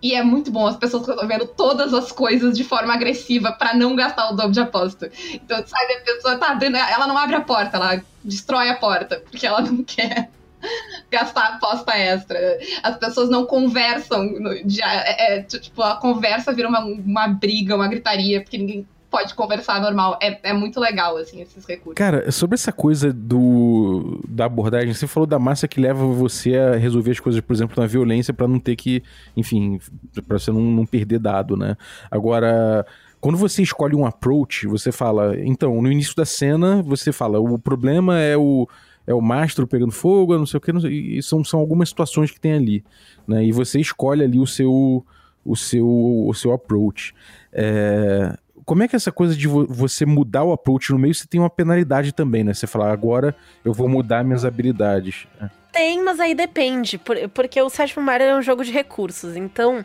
E 0.00 0.14
é 0.14 0.22
muito 0.22 0.50
bom 0.50 0.66
as 0.66 0.76
pessoas 0.76 1.06
resolvendo 1.06 1.46
todas 1.46 1.92
as 1.92 2.12
coisas 2.12 2.56
de 2.56 2.62
forma 2.62 2.94
agressiva 2.94 3.50
pra 3.50 3.74
não 3.74 3.96
gastar 3.96 4.30
o 4.30 4.36
dobro 4.36 4.52
de 4.52 4.60
aposta. 4.60 5.10
Então, 5.32 5.56
sabe, 5.66 5.92
a 5.94 6.00
pessoa 6.02 6.36
tá 6.36 6.50
abrindo, 6.50 6.76
ela 6.76 7.08
não 7.08 7.18
abre 7.18 7.34
a 7.34 7.40
porta, 7.40 7.76
ela 7.76 8.02
destrói 8.22 8.68
a 8.68 8.76
porta, 8.76 9.20
porque 9.28 9.44
ela 9.44 9.60
não 9.60 9.82
quer 9.82 10.30
gastar 11.10 11.54
aposta 11.54 11.92
extra. 11.96 12.58
As 12.82 12.96
pessoas 12.96 13.28
não 13.30 13.46
conversam, 13.46 14.24
no- 14.24 14.52
é- 14.52 15.38
é, 15.38 15.42
tipo, 15.42 15.82
a 15.82 15.96
conversa 15.96 16.52
vira 16.52 16.68
uma, 16.68 16.80
uma 16.80 17.28
briga, 17.28 17.74
uma 17.76 17.88
gritaria, 17.88 18.40
porque 18.40 18.58
ninguém 18.58 18.86
pode 19.10 19.34
conversar 19.34 19.80
normal. 19.80 20.18
É, 20.22 20.38
é 20.50 20.52
muito 20.52 20.78
legal, 20.78 21.16
assim, 21.16 21.40
esses 21.40 21.64
recursos. 21.64 21.94
Cara, 21.96 22.30
sobre 22.30 22.54
essa 22.56 22.70
coisa 22.70 23.10
do 23.12 24.20
da 24.28 24.44
abordagem, 24.44 24.92
você 24.92 25.06
falou 25.06 25.26
da 25.26 25.38
massa 25.38 25.66
que 25.66 25.80
leva 25.80 26.04
você 26.06 26.56
a 26.56 26.76
resolver 26.76 27.12
as 27.12 27.20
coisas, 27.20 27.40
por 27.40 27.54
exemplo, 27.54 27.80
na 27.80 27.86
violência, 27.86 28.34
pra 28.34 28.46
não 28.46 28.60
ter 28.60 28.76
que, 28.76 29.02
enfim, 29.36 29.80
pra 30.26 30.38
você 30.38 30.50
não, 30.52 30.60
não 30.60 30.84
perder 30.84 31.18
dado, 31.18 31.56
né? 31.56 31.74
Agora, 32.10 32.84
quando 33.18 33.38
você 33.38 33.62
escolhe 33.62 33.94
um 33.96 34.04
approach, 34.04 34.66
você 34.66 34.92
fala, 34.92 35.34
então, 35.40 35.80
no 35.80 35.90
início 35.90 36.14
da 36.14 36.26
cena, 36.26 36.82
você 36.82 37.10
fala, 37.10 37.40
o 37.40 37.58
problema 37.58 38.20
é 38.20 38.36
o 38.36 38.68
é 39.08 39.14
o 39.14 39.22
mastro 39.22 39.66
pegando 39.66 39.90
fogo, 39.90 40.36
não 40.36 40.44
sei 40.44 40.58
o 40.58 40.60
que, 40.60 40.80
sei, 40.80 41.22
são, 41.22 41.42
são 41.42 41.58
algumas 41.58 41.88
situações 41.88 42.30
que 42.30 42.38
tem 42.38 42.52
ali, 42.52 42.84
né? 43.26 43.42
E 43.42 43.50
você 43.50 43.80
escolhe 43.80 44.22
ali 44.22 44.38
o 44.38 44.46
seu 44.46 45.04
o 45.42 45.56
seu 45.56 45.88
o 45.88 46.34
seu 46.34 46.52
approach. 46.52 47.14
É, 47.50 48.36
como 48.66 48.82
é 48.82 48.88
que 48.88 48.94
é 48.94 48.98
essa 48.98 49.10
coisa 49.10 49.34
de 49.34 49.48
vo 49.48 49.66
você 49.66 50.04
mudar 50.04 50.44
o 50.44 50.52
approach 50.52 50.92
no 50.92 50.98
meio, 50.98 51.14
você 51.14 51.26
tem 51.26 51.40
uma 51.40 51.48
penalidade 51.48 52.12
também, 52.12 52.44
né? 52.44 52.52
Você 52.52 52.66
falar, 52.66 52.92
agora 52.92 53.34
eu 53.64 53.72
vou 53.72 53.88
mudar 53.88 54.22
minhas 54.22 54.44
habilidades. 54.44 55.26
É. 55.40 55.48
Tem, 55.72 56.04
mas 56.04 56.20
aí 56.20 56.34
depende, 56.34 57.00
porque 57.32 57.60
o 57.62 57.70
sétimo 57.70 58.04
Mario 58.04 58.26
é 58.26 58.36
um 58.36 58.42
jogo 58.42 58.62
de 58.62 58.72
recursos, 58.72 59.36
então 59.36 59.82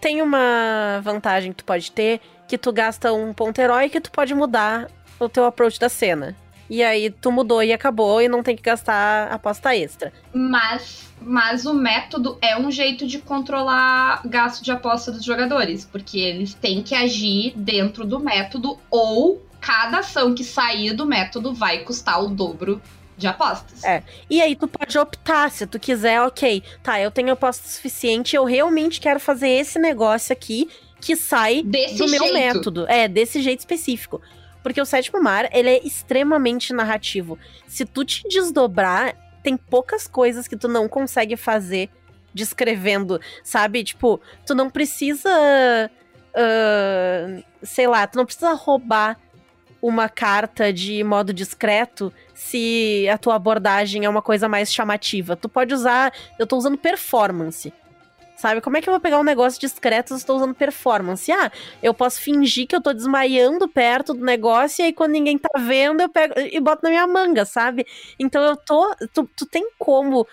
tem 0.00 0.20
uma 0.20 1.00
vantagem 1.04 1.52
que 1.52 1.58
tu 1.58 1.64
pode 1.64 1.92
ter, 1.92 2.20
que 2.48 2.58
tu 2.58 2.72
gasta 2.72 3.12
um 3.12 3.32
ponto 3.32 3.60
herói 3.60 3.88
que 3.88 4.00
tu 4.00 4.10
pode 4.10 4.34
mudar 4.34 4.88
o 5.20 5.28
teu 5.28 5.44
approach 5.44 5.78
da 5.78 5.88
cena. 5.88 6.34
E 6.68 6.82
aí 6.82 7.10
tu 7.10 7.30
mudou 7.30 7.62
e 7.62 7.72
acabou 7.72 8.20
e 8.20 8.28
não 8.28 8.42
tem 8.42 8.56
que 8.56 8.62
gastar 8.62 9.28
aposta 9.32 9.74
extra. 9.76 10.12
Mas, 10.32 11.12
mas 11.20 11.64
o 11.64 11.74
método 11.74 12.38
é 12.40 12.58
um 12.58 12.70
jeito 12.70 13.06
de 13.06 13.18
controlar 13.18 14.22
gasto 14.24 14.62
de 14.62 14.70
aposta 14.70 15.12
dos 15.12 15.24
jogadores, 15.24 15.84
porque 15.84 16.18
eles 16.18 16.54
têm 16.54 16.82
que 16.82 16.94
agir 16.94 17.52
dentro 17.56 18.04
do 18.04 18.18
método 18.18 18.78
ou 18.90 19.42
cada 19.60 19.98
ação 19.98 20.34
que 20.34 20.44
sair 20.44 20.92
do 20.92 21.06
método 21.06 21.52
vai 21.52 21.78
custar 21.78 22.22
o 22.22 22.28
dobro 22.28 22.80
de 23.16 23.26
apostas. 23.26 23.82
É. 23.82 24.02
E 24.28 24.40
aí 24.40 24.54
tu 24.54 24.68
pode 24.68 24.98
optar, 24.98 25.50
se 25.50 25.66
tu 25.66 25.80
quiser, 25.80 26.20
ok, 26.20 26.62
tá, 26.82 27.00
eu 27.00 27.10
tenho 27.10 27.32
aposta 27.32 27.66
suficiente, 27.66 28.36
eu 28.36 28.44
realmente 28.44 29.00
quero 29.00 29.18
fazer 29.18 29.48
esse 29.48 29.78
negócio 29.78 30.32
aqui 30.32 30.68
que 31.00 31.16
sai 31.16 31.62
desse 31.62 31.96
do 31.96 32.08
jeito. 32.08 32.24
meu 32.24 32.34
método. 32.34 32.86
É, 32.88 33.08
desse 33.08 33.40
jeito 33.40 33.60
específico. 33.60 34.20
Porque 34.66 34.80
o 34.80 34.84
Sétimo 34.84 35.22
Mar, 35.22 35.48
ele 35.52 35.70
é 35.70 35.86
extremamente 35.86 36.72
narrativo. 36.72 37.38
Se 37.68 37.84
tu 37.84 38.04
te 38.04 38.26
desdobrar, 38.28 39.14
tem 39.40 39.56
poucas 39.56 40.08
coisas 40.08 40.48
que 40.48 40.56
tu 40.56 40.66
não 40.66 40.88
consegue 40.88 41.36
fazer 41.36 41.88
descrevendo, 42.34 43.20
sabe? 43.44 43.84
Tipo, 43.84 44.20
tu 44.44 44.56
não 44.56 44.68
precisa. 44.68 45.30
Uh, 46.34 47.44
sei 47.62 47.86
lá, 47.86 48.08
tu 48.08 48.16
não 48.16 48.26
precisa 48.26 48.54
roubar 48.54 49.16
uma 49.80 50.08
carta 50.08 50.72
de 50.72 51.04
modo 51.04 51.32
discreto 51.32 52.12
se 52.34 53.08
a 53.08 53.16
tua 53.16 53.36
abordagem 53.36 54.04
é 54.04 54.08
uma 54.08 54.20
coisa 54.20 54.48
mais 54.48 54.74
chamativa. 54.74 55.36
Tu 55.36 55.48
pode 55.48 55.72
usar. 55.74 56.12
Eu 56.40 56.44
tô 56.44 56.56
usando 56.56 56.76
performance. 56.76 57.72
Sabe? 58.36 58.60
Como 58.60 58.76
é 58.76 58.82
que 58.82 58.88
eu 58.88 58.92
vou 58.92 59.00
pegar 59.00 59.18
um 59.18 59.24
negócio 59.24 59.58
discreto 59.58 60.08
se 60.08 60.14
eu 60.14 60.18
estou 60.18 60.36
usando 60.36 60.54
performance? 60.54 61.32
Ah, 61.32 61.50
eu 61.82 61.94
posso 61.94 62.20
fingir 62.20 62.66
que 62.66 62.76
eu 62.76 62.82
tô 62.82 62.92
desmaiando 62.92 63.66
perto 63.66 64.12
do 64.12 64.24
negócio 64.24 64.82
e 64.82 64.86
aí 64.86 64.92
quando 64.92 65.12
ninguém 65.12 65.38
tá 65.38 65.48
vendo 65.58 66.02
eu 66.02 66.08
pego 66.08 66.34
e 66.38 66.60
boto 66.60 66.82
na 66.82 66.90
minha 66.90 67.06
manga, 67.06 67.46
sabe? 67.46 67.86
Então 68.18 68.42
eu 68.42 68.56
tô. 68.56 68.94
Tu, 69.14 69.28
tu 69.34 69.46
tem 69.46 69.70
como 69.78 70.26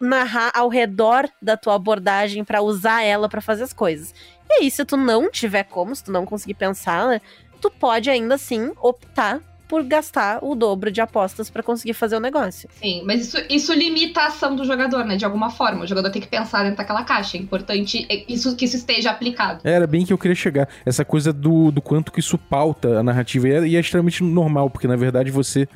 narrar 0.00 0.50
ao 0.54 0.68
redor 0.68 1.28
da 1.40 1.56
tua 1.56 1.74
abordagem 1.74 2.42
para 2.42 2.62
usar 2.62 3.02
ela 3.02 3.28
para 3.28 3.40
fazer 3.40 3.62
as 3.62 3.72
coisas. 3.72 4.14
E 4.48 4.54
aí, 4.54 4.70
se 4.70 4.84
tu 4.84 4.96
não 4.96 5.30
tiver 5.30 5.62
como, 5.64 5.94
se 5.94 6.04
tu 6.04 6.10
não 6.10 6.26
conseguir 6.26 6.54
pensar, 6.54 7.06
né, 7.06 7.20
tu 7.60 7.70
pode 7.70 8.10
ainda 8.10 8.34
assim 8.34 8.72
optar 8.80 9.40
por 9.72 9.82
gastar 9.84 10.44
o 10.44 10.54
dobro 10.54 10.92
de 10.92 11.00
apostas 11.00 11.48
para 11.48 11.62
conseguir 11.62 11.94
fazer 11.94 12.14
o 12.14 12.20
negócio. 12.20 12.68
Sim, 12.78 13.02
mas 13.06 13.22
isso, 13.22 13.38
isso 13.48 13.72
limita 13.72 14.20
a 14.20 14.26
ação 14.26 14.54
do 14.54 14.66
jogador, 14.66 15.02
né? 15.02 15.16
De 15.16 15.24
alguma 15.24 15.48
forma. 15.48 15.84
O 15.84 15.86
jogador 15.86 16.10
tem 16.10 16.20
que 16.20 16.28
pensar 16.28 16.62
dentro 16.62 16.76
daquela 16.76 17.02
caixa. 17.04 17.38
É 17.38 17.40
importante 17.40 18.06
isso, 18.28 18.54
que 18.54 18.66
isso 18.66 18.76
esteja 18.76 19.10
aplicado. 19.10 19.62
Era 19.64 19.86
bem 19.86 20.04
que 20.04 20.12
eu 20.12 20.18
queria 20.18 20.34
chegar. 20.34 20.68
Essa 20.84 21.06
coisa 21.06 21.32
do, 21.32 21.70
do 21.70 21.80
quanto 21.80 22.12
que 22.12 22.20
isso 22.20 22.36
pauta 22.36 22.98
a 22.98 23.02
narrativa. 23.02 23.48
E 23.48 23.52
é, 23.52 23.66
e 23.68 23.76
é 23.76 23.80
extremamente 23.80 24.22
normal, 24.22 24.68
porque 24.68 24.86
na 24.86 24.94
verdade 24.94 25.30
você 25.30 25.66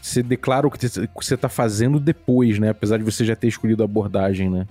você 0.00 0.22
declara 0.22 0.66
o 0.66 0.70
que 0.70 0.88
você 1.14 1.36
tá 1.36 1.50
fazendo 1.50 2.00
depois, 2.00 2.58
né? 2.58 2.70
Apesar 2.70 2.96
de 2.96 3.04
você 3.04 3.22
já 3.22 3.36
ter 3.36 3.48
escolhido 3.48 3.82
a 3.82 3.84
abordagem, 3.84 4.48
né? 4.48 4.66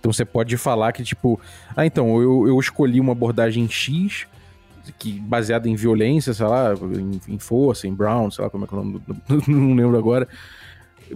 Então 0.00 0.12
você 0.12 0.24
pode 0.24 0.56
falar 0.56 0.92
que, 0.92 1.04
tipo, 1.04 1.40
ah, 1.76 1.86
então, 1.86 2.20
eu, 2.20 2.48
eu 2.48 2.58
escolhi 2.58 2.98
uma 2.98 3.12
abordagem 3.12 3.68
X, 3.68 4.26
que 4.98 5.18
baseada 5.20 5.68
em 5.68 5.74
violência, 5.74 6.34
sei 6.34 6.46
lá, 6.46 6.74
em, 6.74 7.34
em 7.34 7.38
força, 7.38 7.86
em 7.86 7.94
Brown, 7.94 8.30
sei 8.30 8.44
lá 8.44 8.50
como 8.50 8.64
é 8.64 8.68
que 8.68 8.74
é 8.74 8.78
o 8.78 8.84
nome, 8.84 9.00
não 9.46 9.74
lembro 9.74 9.96
agora. 9.96 10.28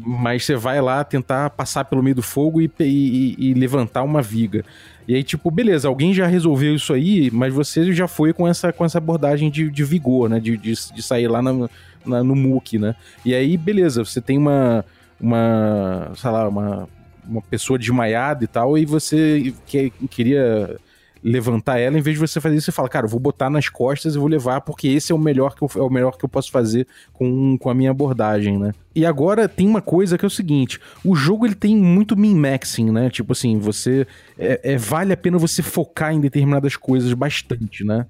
Mas 0.00 0.44
você 0.44 0.54
vai 0.54 0.80
lá 0.80 1.02
tentar 1.02 1.50
passar 1.50 1.84
pelo 1.84 2.02
meio 2.02 2.16
do 2.16 2.22
fogo 2.22 2.60
e, 2.60 2.70
e, 2.78 3.36
e, 3.38 3.54
levantar 3.54 4.02
uma 4.02 4.20
viga. 4.20 4.64
E 5.06 5.14
aí, 5.14 5.22
tipo, 5.22 5.50
beleza, 5.50 5.88
alguém 5.88 6.12
já 6.12 6.26
resolveu 6.26 6.74
isso 6.74 6.92
aí, 6.92 7.30
mas 7.30 7.54
você 7.54 7.90
já 7.92 8.06
foi 8.06 8.34
com 8.34 8.46
essa, 8.46 8.70
com 8.72 8.84
essa 8.84 8.98
abordagem 8.98 9.50
de, 9.50 9.70
de 9.70 9.84
vigor, 9.84 10.28
né? 10.28 10.38
De, 10.38 10.56
de, 10.58 10.74
de 10.94 11.02
sair 11.02 11.26
lá 11.26 11.40
na, 11.40 11.68
na, 12.04 12.22
no 12.22 12.36
muque, 12.36 12.78
né? 12.78 12.94
E 13.24 13.34
aí, 13.34 13.56
beleza, 13.56 14.04
você 14.04 14.20
tem 14.20 14.36
uma, 14.36 14.84
uma 15.18 16.12
sei 16.14 16.30
lá, 16.30 16.48
uma, 16.48 16.88
uma 17.26 17.42
pessoa 17.42 17.78
desmaiada 17.78 18.44
e 18.44 18.46
tal, 18.46 18.76
e 18.76 18.84
você 18.84 19.54
que, 19.66 19.90
queria 20.10 20.78
levantar 21.22 21.78
ela, 21.78 21.98
em 21.98 22.02
vez 22.02 22.16
de 22.16 22.20
você 22.20 22.40
fazer 22.40 22.56
isso, 22.56 22.66
você 22.66 22.72
fala, 22.72 22.88
cara, 22.88 23.06
eu 23.06 23.10
vou 23.10 23.20
botar 23.20 23.50
nas 23.50 23.68
costas 23.68 24.14
e 24.14 24.18
vou 24.18 24.28
levar, 24.28 24.60
porque 24.60 24.88
esse 24.88 25.12
é 25.12 25.14
o 25.14 25.18
melhor 25.18 25.54
que 25.54 25.62
eu, 25.62 25.70
é 25.76 25.82
o 25.82 25.90
melhor 25.90 26.16
que 26.16 26.24
eu 26.24 26.28
posso 26.28 26.50
fazer 26.50 26.86
com, 27.12 27.56
com 27.58 27.70
a 27.70 27.74
minha 27.74 27.90
abordagem, 27.90 28.58
né? 28.58 28.72
E 28.94 29.06
agora 29.06 29.48
tem 29.48 29.66
uma 29.66 29.80
coisa 29.80 30.18
que 30.18 30.24
é 30.24 30.28
o 30.28 30.30
seguinte: 30.30 30.80
o 31.04 31.14
jogo 31.14 31.46
ele 31.46 31.54
tem 31.54 31.76
muito 31.76 32.16
min-maxing, 32.16 32.90
né? 32.90 33.10
Tipo 33.10 33.32
assim, 33.32 33.58
você. 33.58 34.06
É, 34.38 34.72
é, 34.72 34.76
vale 34.76 35.12
a 35.12 35.16
pena 35.16 35.38
você 35.38 35.62
focar 35.62 36.12
em 36.12 36.20
determinadas 36.20 36.76
coisas 36.76 37.12
bastante, 37.12 37.84
né? 37.84 38.06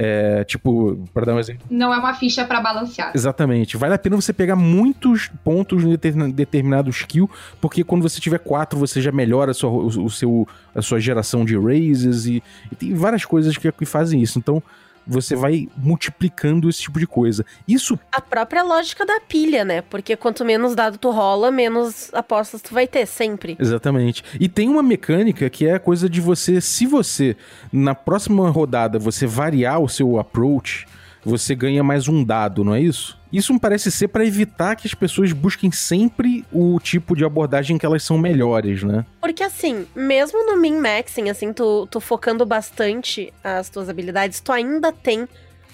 É, 0.00 0.44
tipo, 0.44 1.04
para 1.12 1.26
dar 1.26 1.34
um 1.34 1.40
exemplo. 1.40 1.66
Não 1.68 1.92
é 1.92 1.98
uma 1.98 2.14
ficha 2.14 2.44
para 2.44 2.60
balancear. 2.60 3.10
Exatamente. 3.12 3.76
Vale 3.76 3.94
a 3.94 3.98
pena 3.98 4.14
você 4.14 4.32
pegar 4.32 4.54
muitos 4.54 5.28
pontos 5.42 5.82
em 5.82 5.96
determinado 6.30 6.88
skill, 6.90 7.28
porque 7.60 7.82
quando 7.82 8.02
você 8.02 8.20
tiver 8.20 8.38
quatro, 8.38 8.78
você 8.78 9.00
já 9.00 9.10
melhora 9.10 9.50
a 9.50 9.54
sua, 9.54 9.70
o, 9.70 10.08
seu, 10.08 10.46
a 10.72 10.80
sua 10.80 11.00
geração 11.00 11.44
de 11.44 11.58
raises 11.58 12.26
e, 12.26 12.40
e 12.70 12.76
tem 12.76 12.94
várias 12.94 13.24
coisas 13.24 13.56
que, 13.56 13.72
que 13.72 13.84
fazem 13.84 14.22
isso. 14.22 14.38
Então, 14.38 14.62
você 15.08 15.34
vai 15.34 15.68
multiplicando 15.76 16.68
esse 16.68 16.82
tipo 16.82 16.98
de 16.98 17.06
coisa. 17.06 17.44
Isso. 17.66 17.98
A 18.12 18.20
própria 18.20 18.62
lógica 18.62 19.06
da 19.06 19.18
pilha, 19.20 19.64
né? 19.64 19.80
Porque 19.82 20.16
quanto 20.16 20.44
menos 20.44 20.74
dado 20.74 20.98
tu 20.98 21.10
rola, 21.10 21.50
menos 21.50 22.12
apostas 22.12 22.60
tu 22.60 22.74
vai 22.74 22.86
ter, 22.86 23.06
sempre. 23.06 23.56
Exatamente. 23.58 24.22
E 24.38 24.48
tem 24.48 24.68
uma 24.68 24.82
mecânica 24.82 25.48
que 25.48 25.66
é 25.66 25.74
a 25.74 25.80
coisa 25.80 26.08
de 26.08 26.20
você, 26.20 26.60
se 26.60 26.86
você, 26.86 27.36
na 27.72 27.94
próxima 27.94 28.50
rodada, 28.50 28.98
você 28.98 29.26
variar 29.26 29.80
o 29.80 29.88
seu 29.88 30.18
approach 30.18 30.86
você 31.24 31.54
ganha 31.54 31.82
mais 31.82 32.08
um 32.08 32.24
dado, 32.24 32.64
não 32.64 32.74
é 32.74 32.80
isso? 32.80 33.18
Isso 33.32 33.52
me 33.52 33.60
parece 33.60 33.90
ser 33.90 34.08
para 34.08 34.24
evitar 34.24 34.74
que 34.74 34.86
as 34.86 34.94
pessoas 34.94 35.32
busquem 35.32 35.70
sempre 35.70 36.44
o 36.50 36.80
tipo 36.80 37.14
de 37.14 37.24
abordagem 37.24 37.76
que 37.76 37.84
elas 37.84 38.02
são 38.02 38.16
melhores, 38.16 38.82
né? 38.82 39.04
Porque 39.20 39.42
assim, 39.42 39.86
mesmo 39.94 40.46
no 40.46 40.58
min-maxing, 40.58 41.28
assim, 41.28 41.52
tu, 41.52 41.86
tu 41.90 42.00
focando 42.00 42.46
bastante 42.46 43.32
as 43.44 43.68
tuas 43.68 43.88
habilidades, 43.88 44.40
tu 44.40 44.50
ainda 44.50 44.92
tem 44.92 45.28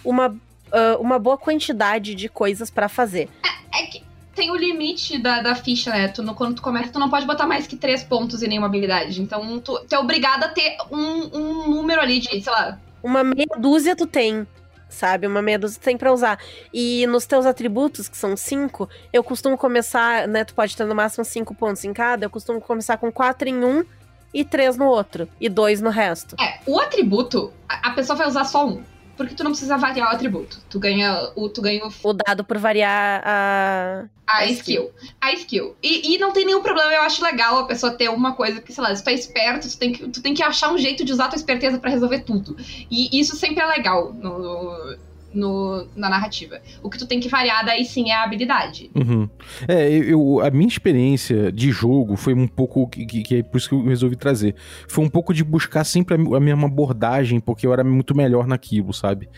uma, 0.05 0.29
uh, 0.29 1.01
uma 1.01 1.19
boa 1.19 1.39
quantidade 1.39 2.15
de 2.15 2.29
coisas 2.29 2.71
para 2.71 2.89
fazer. 2.89 3.29
É, 3.45 3.83
é, 3.83 3.87
que 3.87 4.03
tem 4.35 4.51
o 4.51 4.57
limite 4.57 5.17
da, 5.19 5.41
da 5.41 5.55
ficha, 5.55 5.91
né? 5.91 6.09
Tu, 6.09 6.25
no, 6.25 6.35
quando 6.35 6.57
tu 6.57 6.63
começa, 6.63 6.93
tu 6.93 6.99
não 6.99 7.09
pode 7.09 7.25
botar 7.25 7.47
mais 7.47 7.69
que 7.69 7.77
três 7.77 8.03
pontos 8.03 8.43
em 8.43 8.49
nenhuma 8.49 8.67
habilidade. 8.67 9.23
Então, 9.23 9.61
tu, 9.61 9.79
tu 9.89 9.95
é 9.95 9.99
obrigado 9.99 10.43
a 10.43 10.49
ter 10.49 10.77
um, 10.91 11.39
um 11.39 11.71
número 11.71 12.01
ali 12.01 12.19
de, 12.19 12.29
sei 12.43 12.53
lá... 12.53 12.79
Uma 13.01 13.23
meia 13.23 13.47
dúzia 13.59 13.95
tu 13.95 14.07
tem 14.07 14.45
sabe? 14.89 15.27
Uma 15.27 15.43
meia 15.43 15.59
dúzia 15.59 15.81
tem 15.83 15.97
para 15.97 16.13
usar. 16.13 16.39
E 16.73 17.07
nos 17.07 17.27
teus 17.27 17.47
atributos, 17.47 18.09
que 18.09 18.17
são 18.17 18.37
cinco, 18.37 18.89
eu 19.13 19.23
costumo 19.23 19.57
começar, 19.57 20.29
né? 20.29 20.45
Tu 20.45 20.55
pode 20.55 20.77
ter 20.77 20.85
no 20.85 20.95
máximo 20.95 21.25
cinco 21.25 21.55
pontos 21.55 21.85
em 21.85 21.93
cada, 21.93 22.27
eu 22.27 22.31
costumo 22.31 22.61
começar 22.61 22.97
com 22.97 23.11
quatro 23.11 23.49
em 23.49 23.65
um 23.65 23.85
e 24.33 24.45
três 24.45 24.77
no 24.77 24.87
outro. 24.87 25.29
E 25.41 25.49
dois 25.49 25.81
no 25.81 25.91
resto. 25.91 26.37
É, 26.41 26.59
o 26.67 26.79
atributo, 26.79 27.53
a 27.69 27.91
pessoa 27.91 28.17
vai 28.17 28.27
usar 28.27 28.45
só 28.45 28.67
um 28.67 28.83
porque 29.17 29.35
tu 29.35 29.45
não 29.45 29.51
precisa 29.51 29.77
variar 29.77 30.11
o 30.11 30.15
atributo. 30.15 30.61
Tu 30.69 30.79
ganha 30.79 31.31
o, 31.35 31.49
tu 31.49 31.63
ganha 31.63 31.85
o... 31.85 31.93
o 32.03 32.13
dado 32.13 32.45
por 32.45 32.59
variar 32.59 33.23
a. 33.25 34.05
A, 34.27 34.39
a 34.39 34.47
skill. 34.47 34.91
skill. 34.91 34.93
A 35.21 35.33
skill. 35.33 35.77
E, 35.83 36.15
e, 36.15 36.19
não 36.19 36.33
tem 36.33 36.47
nenhum 36.47 36.63
problema, 36.63 36.93
eu 36.93 37.03
acho 37.03 37.23
legal 37.23 37.59
a 37.59 37.67
pessoa 37.67 37.93
ter 37.93 38.09
uma 38.09 38.33
coisa 38.35 38.61
que, 38.61 38.73
sei 38.73 38.83
lá, 38.83 38.95
se 38.95 39.05
tu 39.05 39.11
é 39.11 39.13
esperto, 39.13 39.69
tu 39.69 39.79
tem 39.79 39.93
que, 39.93 40.09
tu 40.09 40.23
tem 40.23 40.35
que 40.35 40.43
achar 40.43 40.73
um 40.73 40.79
jeito 40.79 41.05
de 41.05 41.13
usar 41.13 41.29
tua 41.29 41.37
esperteza 41.37 41.79
para 41.79 41.91
resolver 41.91 42.21
tudo. 42.21 42.57
E 42.91 43.19
isso 43.19 43.37
sempre 43.37 43.63
é 43.63 43.67
legal 43.67 44.15
no, 44.15 44.97
no, 45.35 45.87
na 45.97 46.09
narrativa. 46.09 46.61
O 46.83 46.89
que 46.89 46.99
tu 46.99 47.07
tem 47.07 47.21
que 47.21 47.29
variar 47.29 47.65
daí 47.65 47.85
sim 47.85 48.11
é 48.11 48.15
a 48.15 48.23
habilidade. 48.23 48.91
Uhum. 48.95 49.29
É, 49.67 49.89
eu, 49.91 50.41
a 50.41 50.51
minha 50.51 50.69
experiência 50.69 51.51
de 51.51 51.71
jogo 51.71 52.17
foi 52.17 52.35
um 52.35 52.47
pouco. 52.47 52.89
Que, 52.89 53.05
que, 53.05 53.37
é 53.37 53.43
por 53.43 53.59
isso 53.59 53.69
que 53.69 53.75
eu 53.75 53.85
resolvi 53.85 54.17
trazer. 54.17 54.55
Foi 54.89 55.05
um 55.05 55.11
pouco 55.11 55.35
de 55.35 55.43
buscar 55.43 55.85
sempre 55.85 56.15
a, 56.15 56.37
a 56.37 56.41
mesma 56.41 56.67
abordagem, 56.67 57.41
porque 57.41 57.67
eu 57.67 57.73
era 57.73 57.85
muito 57.85 58.17
melhor 58.17 58.47
naquilo, 58.47 58.93
sabe? 58.93 59.29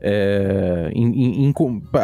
É, 0.00 0.90
em, 0.94 1.46
em, 1.46 1.54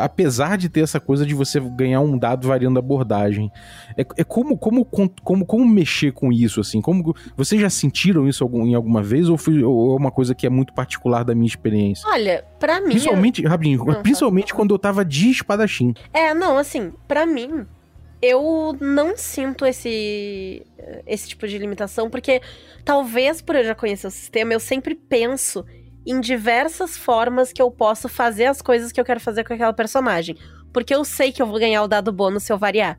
apesar 0.00 0.56
de 0.56 0.68
ter 0.68 0.80
essa 0.80 1.00
coisa 1.00 1.24
de 1.24 1.34
você 1.34 1.60
ganhar 1.60 2.00
um 2.00 2.18
dado 2.18 2.46
variando 2.46 2.78
a 2.78 2.80
abordagem. 2.80 3.50
É, 3.96 4.02
é 4.16 4.24
como, 4.24 4.56
como, 4.56 4.84
como, 4.84 5.46
como 5.46 5.66
mexer 5.66 6.12
com 6.12 6.32
isso, 6.32 6.60
assim? 6.60 6.80
Como, 6.80 7.14
vocês 7.36 7.60
já 7.60 7.70
sentiram 7.70 8.28
isso 8.28 8.44
algum, 8.44 8.66
em 8.66 8.74
alguma 8.74 9.02
vez? 9.02 9.28
Ou, 9.28 9.36
foi, 9.36 9.62
ou 9.62 9.94
é 9.94 9.96
uma 9.96 10.10
coisa 10.10 10.34
que 10.34 10.46
é 10.46 10.50
muito 10.50 10.72
particular 10.72 11.24
da 11.24 11.34
minha 11.34 11.46
experiência? 11.46 12.08
Olha, 12.08 12.44
pra 12.58 12.80
mim. 12.80 12.90
Principalmente, 12.90 13.37
rapidinho, 13.46 13.84
não, 13.84 14.02
principalmente 14.02 14.54
quando 14.54 14.74
eu 14.74 14.78
tava 14.78 15.04
de 15.04 15.30
espadachim. 15.30 15.94
É, 16.12 16.32
não, 16.34 16.58
assim, 16.58 16.92
pra 17.06 17.26
mim, 17.26 17.66
eu 18.20 18.76
não 18.80 19.16
sinto 19.16 19.64
esse, 19.64 20.66
esse 21.06 21.28
tipo 21.28 21.46
de 21.46 21.58
limitação, 21.58 22.10
porque 22.10 22.40
talvez 22.84 23.40
por 23.40 23.56
eu 23.56 23.64
já 23.64 23.74
conhecer 23.74 24.06
o 24.06 24.10
sistema, 24.10 24.52
eu 24.52 24.60
sempre 24.60 24.94
penso 24.94 25.64
em 26.06 26.20
diversas 26.20 26.96
formas 26.96 27.52
que 27.52 27.60
eu 27.60 27.70
posso 27.70 28.08
fazer 28.08 28.46
as 28.46 28.62
coisas 28.62 28.90
que 28.90 29.00
eu 29.00 29.04
quero 29.04 29.20
fazer 29.20 29.44
com 29.44 29.52
aquela 29.52 29.72
personagem. 29.72 30.36
Porque 30.72 30.94
eu 30.94 31.04
sei 31.04 31.30
que 31.32 31.40
eu 31.40 31.46
vou 31.46 31.58
ganhar 31.58 31.82
o 31.82 31.88
dado 31.88 32.12
bônus 32.12 32.44
se 32.44 32.52
eu 32.52 32.58
variar. 32.58 32.98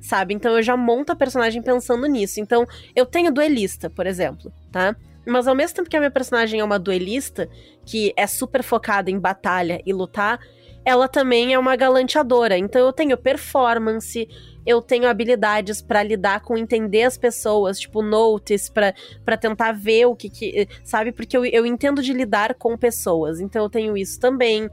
Sabe? 0.00 0.34
Então 0.34 0.54
eu 0.56 0.62
já 0.62 0.76
monto 0.76 1.12
a 1.12 1.16
personagem 1.16 1.62
pensando 1.62 2.06
nisso. 2.06 2.38
Então, 2.38 2.66
eu 2.94 3.06
tenho 3.06 3.32
duelista, 3.32 3.90
por 3.90 4.06
exemplo, 4.06 4.52
tá? 4.70 4.94
Mas 5.26 5.48
ao 5.48 5.54
mesmo 5.54 5.76
tempo 5.76 5.90
que 5.90 5.96
a 5.96 6.00
minha 6.00 6.10
personagem 6.10 6.60
é 6.60 6.64
uma 6.64 6.78
duelista, 6.78 7.48
que 7.84 8.12
é 8.16 8.26
super 8.26 8.62
focada 8.62 9.10
em 9.10 9.18
batalha 9.18 9.82
e 9.84 9.92
lutar, 9.92 10.38
ela 10.84 11.08
também 11.08 11.52
é 11.52 11.58
uma 11.58 11.74
galanteadora. 11.74 12.56
Então 12.56 12.80
eu 12.80 12.92
tenho 12.92 13.18
performance, 13.18 14.28
eu 14.64 14.80
tenho 14.80 15.08
habilidades 15.08 15.82
para 15.82 16.00
lidar 16.00 16.42
com 16.42 16.56
entender 16.56 17.02
as 17.02 17.18
pessoas, 17.18 17.80
tipo 17.80 18.02
notice, 18.02 18.70
para 18.70 19.36
tentar 19.36 19.72
ver 19.72 20.06
o 20.06 20.14
que, 20.14 20.30
que 20.30 20.68
sabe? 20.84 21.10
Porque 21.10 21.36
eu, 21.36 21.44
eu 21.44 21.66
entendo 21.66 22.00
de 22.00 22.12
lidar 22.12 22.54
com 22.54 22.78
pessoas. 22.78 23.40
Então 23.40 23.64
eu 23.64 23.68
tenho 23.68 23.96
isso 23.96 24.20
também. 24.20 24.70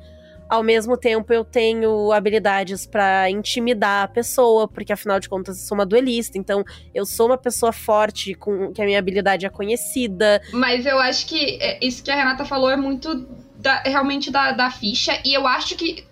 Ao 0.54 0.62
mesmo 0.62 0.95
tempo, 0.95 1.34
eu 1.34 1.43
tenho 1.43 2.12
habilidades 2.12 2.86
para 2.86 3.28
intimidar 3.28 4.04
a 4.04 4.08
pessoa, 4.08 4.68
porque 4.68 4.93
afinal 4.93 5.20
de 5.20 5.28
contas 5.28 5.60
eu 5.60 5.68
sou 5.68 5.76
uma 5.76 5.84
duelista, 5.84 6.38
então 6.38 6.64
eu 6.93 7.08
sou 7.08 7.26
uma 7.26 7.39
pessoa 7.39 7.72
forte, 7.72 8.36
com 8.36 8.72
que 8.72 8.80
a 8.80 8.86
minha 8.86 8.99
habilidade 8.99 9.47
é 9.47 9.49
conhecida. 9.49 10.39
Mas 10.51 10.86
eu 10.86 10.99
acho 10.99 11.26
que 11.26 11.58
é, 11.60 11.84
isso 11.84 12.04
que 12.04 12.12
a 12.12 12.16
Renata 12.16 12.45
falou 12.45 12.70
é 12.70 12.78
muito 12.78 13.28
da, 13.58 13.82
realmente 13.82 14.30
da, 14.30 14.51
da 14.51 14.70
ficha, 14.70 15.20
e 15.26 15.34
eu 15.34 15.47
acho 15.47 15.76
que 15.76 16.06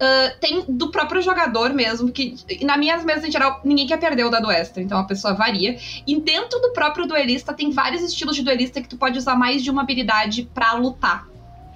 Uh, 0.00 0.40
tem 0.40 0.64
do 0.66 0.90
próprio 0.90 1.20
jogador 1.20 1.74
mesmo, 1.74 2.10
que 2.10 2.34
nas 2.62 2.78
minhas 2.78 3.04
mesas 3.04 3.22
em 3.22 3.30
geral, 3.30 3.60
ninguém 3.62 3.86
quer 3.86 3.98
perder 3.98 4.24
o 4.24 4.30
dado 4.30 4.50
extra, 4.50 4.82
então 4.82 4.96
a 4.96 5.04
pessoa 5.04 5.34
varia. 5.34 5.76
E 6.06 6.18
dentro 6.18 6.58
do 6.58 6.72
próprio 6.72 7.06
duelista, 7.06 7.52
tem 7.52 7.70
vários 7.70 8.02
estilos 8.02 8.34
de 8.34 8.42
duelista 8.42 8.80
que 8.80 8.88
tu 8.88 8.96
pode 8.96 9.18
usar 9.18 9.36
mais 9.36 9.62
de 9.62 9.70
uma 9.70 9.82
habilidade 9.82 10.48
para 10.54 10.72
lutar 10.72 11.29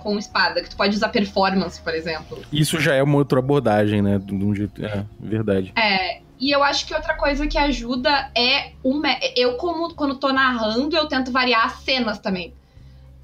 com 0.04 0.18
espada, 0.18 0.62
que 0.62 0.68
tu 0.68 0.76
pode 0.76 0.94
usar 0.94 1.08
performance, 1.08 1.80
por 1.80 1.94
exemplo. 1.94 2.42
Isso 2.52 2.78
já 2.78 2.94
é 2.94 3.02
uma 3.02 3.16
outra 3.16 3.38
abordagem, 3.38 4.02
né? 4.02 4.18
De 4.18 4.34
um 4.34 4.54
jeito. 4.54 4.84
É, 4.84 5.04
verdade. 5.18 5.72
É. 5.74 6.20
E 6.38 6.50
eu 6.50 6.62
acho 6.62 6.86
que 6.86 6.94
outra 6.94 7.16
coisa 7.16 7.46
que 7.46 7.56
ajuda 7.56 8.30
é 8.36 8.72
o. 8.82 9.00
Eu, 9.34 9.56
como 9.56 9.94
quando 9.94 10.16
tô 10.16 10.30
narrando, 10.30 10.94
eu 10.94 11.06
tento 11.06 11.32
variar 11.32 11.64
as 11.64 11.78
cenas 11.84 12.18
também. 12.18 12.52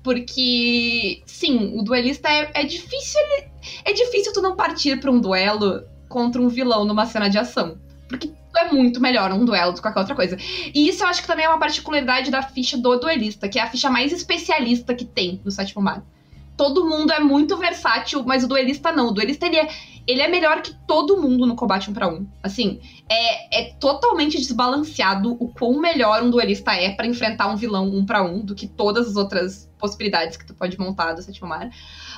Porque, 0.03 1.23
sim, 1.27 1.79
o 1.79 1.83
duelista 1.83 2.31
é, 2.31 2.51
é 2.55 2.65
difícil. 2.65 3.21
É 3.85 3.93
difícil 3.93 4.33
tu 4.33 4.41
não 4.41 4.57
partir 4.57 4.99
para 4.99 5.11
um 5.11 5.21
duelo 5.21 5.83
contra 6.09 6.41
um 6.41 6.49
vilão 6.49 6.87
numa 6.87 7.05
cena 7.05 7.29
de 7.29 7.37
ação. 7.37 7.77
Porque 8.09 8.33
é 8.57 8.73
muito 8.73 9.01
melhor 9.01 9.31
um 9.33 9.45
duelo 9.45 9.73
do 9.73 9.77
que 9.77 9.83
qualquer 9.83 10.01
outra 10.01 10.15
coisa. 10.15 10.39
E 10.75 10.89
isso 10.89 11.05
eu 11.05 11.09
acho 11.09 11.21
que 11.21 11.29
também 11.29 11.45
é 11.45 11.49
uma 11.49 11.59
particularidade 11.59 12.31
da 12.31 12.43
ficha 12.43 12.79
do 12.79 12.97
duelista, 12.97 13.49
que 13.51 13.59
é 13.59 13.63
a 13.63 13.67
ficha 13.67 13.91
mais 13.91 14.13
especialista 14.13 14.95
que 14.95 15.05
tem 15.05 15.43
no 15.45 15.51
sétimo 15.51 15.83
mago. 15.83 16.07
Todo 16.61 16.85
mundo 16.85 17.11
é 17.11 17.19
muito 17.21 17.57
versátil, 17.57 18.23
mas 18.23 18.45
o 18.45 18.47
duelista 18.47 18.93
não. 18.93 19.09
O 19.09 19.13
duelista 19.13 19.47
ele 19.47 19.57
é, 19.57 19.67
ele 20.07 20.21
é 20.21 20.29
melhor 20.29 20.61
que 20.61 20.75
todo 20.87 21.17
mundo 21.17 21.47
no 21.47 21.57
combate 21.57 21.89
um 21.89 21.95
para 21.95 22.07
um. 22.07 22.29
Assim, 22.43 22.83
é, 23.09 23.63
é 23.63 23.73
totalmente 23.81 24.37
desbalanceado 24.37 25.39
o 25.41 25.49
quão 25.49 25.81
melhor 25.81 26.23
um 26.23 26.29
duelista 26.29 26.75
é 26.75 26.91
para 26.91 27.07
enfrentar 27.07 27.49
um 27.49 27.57
vilão 27.57 27.89
um 27.89 28.05
para 28.05 28.23
um 28.23 28.41
do 28.41 28.55
que 28.55 28.67
todas 28.67 29.09
as 29.09 29.17
outras 29.17 29.73
possibilidades 29.79 30.37
que 30.37 30.45
tu 30.45 30.53
pode 30.53 30.79
montar 30.79 31.15
do 31.15 31.23
sétimo 31.23 31.49
mar. 31.49 31.71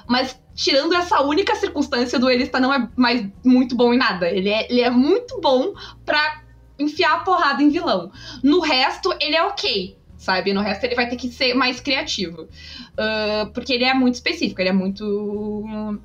Mas, 0.09 0.37
tirando 0.57 0.93
essa 0.93 1.21
única 1.23 1.55
circunstância, 1.55 2.19
o 2.19 2.21
duelista 2.21 2.59
não 2.59 2.75
é 2.75 2.89
mais 2.97 3.25
muito 3.45 3.77
bom 3.77 3.95
em 3.95 3.99
nada. 3.99 4.29
Ele 4.29 4.49
é, 4.49 4.67
ele 4.69 4.81
é 4.81 4.91
muito 4.91 5.41
bom 5.41 5.73
pra 6.05 6.43
enfiar 6.77 7.15
a 7.15 7.21
porrada 7.21 7.63
em 7.63 7.69
vilão. 7.69 8.11
No 8.43 8.59
resto, 8.59 9.15
ele 9.21 9.37
é 9.37 9.43
ok, 9.45 9.97
sabe? 10.23 10.53
No 10.53 10.61
resto, 10.61 10.85
ele 10.85 10.95
vai 10.95 11.09
ter 11.09 11.17
que 11.17 11.29
ser 11.29 11.53
mais 11.53 11.81
criativo. 11.81 12.43
Uh, 12.93 13.51
porque 13.53 13.73
ele 13.73 13.85
é 13.85 13.93
muito 13.93 14.15
específico, 14.15 14.61
ele 14.61 14.69
é 14.69 14.73
muito 14.73 16.01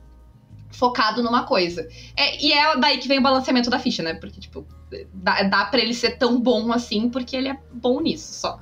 focado 0.71 1.21
numa 1.21 1.43
coisa. 1.43 1.87
É, 2.15 2.43
e 2.43 2.51
é 2.51 2.75
daí 2.77 2.97
que 2.97 3.07
vem 3.07 3.19
o 3.19 3.21
balanceamento 3.21 3.69
da 3.69 3.77
ficha, 3.77 4.01
né? 4.01 4.15
Porque, 4.15 4.39
tipo, 4.39 4.65
dá, 5.13 5.43
dá 5.43 5.65
pra 5.65 5.79
ele 5.79 5.93
ser 5.93 6.17
tão 6.17 6.41
bom 6.41 6.71
assim, 6.71 7.09
porque 7.09 7.35
ele 7.35 7.49
é 7.49 7.57
bom 7.71 8.01
nisso 8.01 8.33
só. 8.33 8.59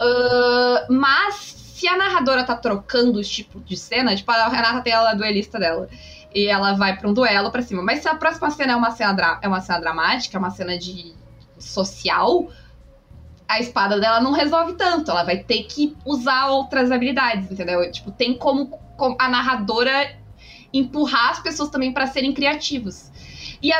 Uh, 0.00 0.92
mas 0.92 1.34
se 1.34 1.86
a 1.86 1.96
narradora 1.96 2.42
tá 2.42 2.56
trocando 2.56 3.20
os 3.20 3.28
tipos 3.28 3.62
de 3.66 3.76
cena, 3.76 4.16
tipo, 4.16 4.30
a 4.30 4.48
Renata 4.48 4.80
tem 4.80 4.94
a 4.94 5.12
duelista 5.12 5.58
dela. 5.58 5.86
E 6.34 6.46
ela 6.46 6.72
vai 6.72 6.96
para 6.96 7.08
um 7.08 7.12
duelo 7.12 7.50
para 7.50 7.60
cima. 7.60 7.82
Mas 7.82 8.00
se 8.00 8.08
a 8.08 8.14
próxima 8.14 8.50
cena 8.50 8.72
é 8.72 8.76
uma 8.76 8.90
cena, 8.90 9.38
é 9.42 9.48
uma 9.48 9.60
cena 9.60 9.80
dramática, 9.80 10.36
é 10.36 10.38
uma 10.38 10.50
cena 10.50 10.78
de 10.78 11.14
social, 11.58 12.48
a 13.48 13.58
espada 13.58 13.98
dela 13.98 14.20
não 14.20 14.32
resolve 14.32 14.74
tanto. 14.74 15.10
Ela 15.10 15.24
vai 15.24 15.38
ter 15.38 15.62
que 15.64 15.96
usar 16.04 16.48
outras 16.48 16.92
habilidades, 16.92 17.50
entendeu? 17.50 17.90
Tipo, 17.90 18.12
tem 18.12 18.36
como, 18.36 18.78
a 19.18 19.28
narradora 19.28 20.16
empurrar 20.72 21.30
as 21.30 21.40
pessoas 21.40 21.70
também 21.70 21.92
para 21.92 22.06
serem 22.06 22.34
criativos. 22.34 23.10
E, 23.62 23.70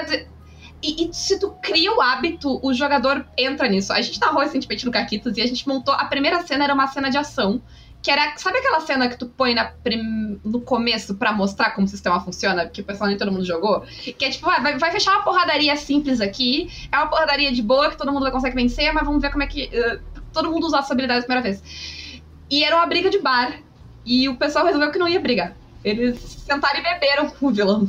e, 0.83 1.09
e, 1.09 1.13
se 1.13 1.39
tu 1.39 1.51
cria 1.61 1.95
o 1.95 2.01
hábito, 2.01 2.59
o 2.63 2.73
jogador 2.73 3.27
entra 3.37 3.69
nisso. 3.69 3.93
A 3.93 4.01
gente 4.01 4.19
narrou 4.19 4.41
recentemente 4.41 4.87
no 4.87 4.91
Caquitas 4.91 5.37
e 5.37 5.43
a 5.43 5.47
gente 5.47 5.69
montou. 5.69 5.93
A 5.93 6.07
primeira 6.07 6.43
cena 6.47 6.65
era 6.65 6.73
uma 6.73 6.87
cena 6.87 7.11
de 7.11 7.19
ação 7.19 7.61
que 8.03 8.11
era, 8.11 8.37
sabe 8.37 8.59
aquela 8.59 8.81
cena 8.81 9.09
que 9.09 9.19
tu 9.19 9.27
põe 9.27 9.55
prim... 9.83 10.41
no 10.45 10.61
começo 10.61 11.15
para 11.15 11.33
mostrar 11.33 11.71
como 11.71 11.87
o 11.87 11.91
sistema 11.91 12.21
funciona, 12.21 12.67
que 12.67 12.81
o 12.81 12.85
pessoal 12.85 13.09
nem 13.09 13.19
todo 13.19 13.33
mundo 13.33 13.45
jogou? 13.45 13.81
Que 14.17 14.25
é 14.25 14.31
tipo, 14.31 14.47
vai, 14.47 14.79
vai 14.79 14.91
fechar 14.93 15.13
uma 15.13 15.25
porradaria 15.25 15.77
simples 15.77 16.21
aqui, 16.21 16.71
é 16.91 16.97
uma 16.97 17.09
porradaria 17.09 17.53
de 17.53 17.63
boa 17.63 17.91
que 17.91 17.97
todo 17.97 18.13
mundo 18.13 18.23
vai 18.23 18.33
conseguir 18.33 18.55
vencer, 18.55 18.93
mas 18.93 19.05
vamos 19.05 19.21
ver 19.21 19.31
como 19.31 19.43
é 19.43 19.47
que 19.47 19.65
uh, 19.67 20.01
todo 20.33 20.51
mundo 20.51 20.67
usar 20.67 20.81
essa 20.81 20.93
habilidade 20.93 21.27
pela 21.27 21.41
primeira 21.41 21.61
vez. 21.61 22.23
E 22.51 22.65
era 22.65 22.77
uma 22.77 22.87
briga 22.87 23.11
de 23.11 23.19
bar, 23.19 23.61
e 24.07 24.29
o 24.29 24.37
pessoal 24.37 24.65
resolveu 24.65 24.91
que 24.91 24.99
não 24.99 25.09
ia 25.09 25.21
brigar. 25.21 25.55
Eles 25.85 26.19
sentaram 26.19 26.81
e 26.81 26.83
beberam 26.83 27.29
com 27.31 27.47
o 27.47 27.51
vilão. 27.51 27.89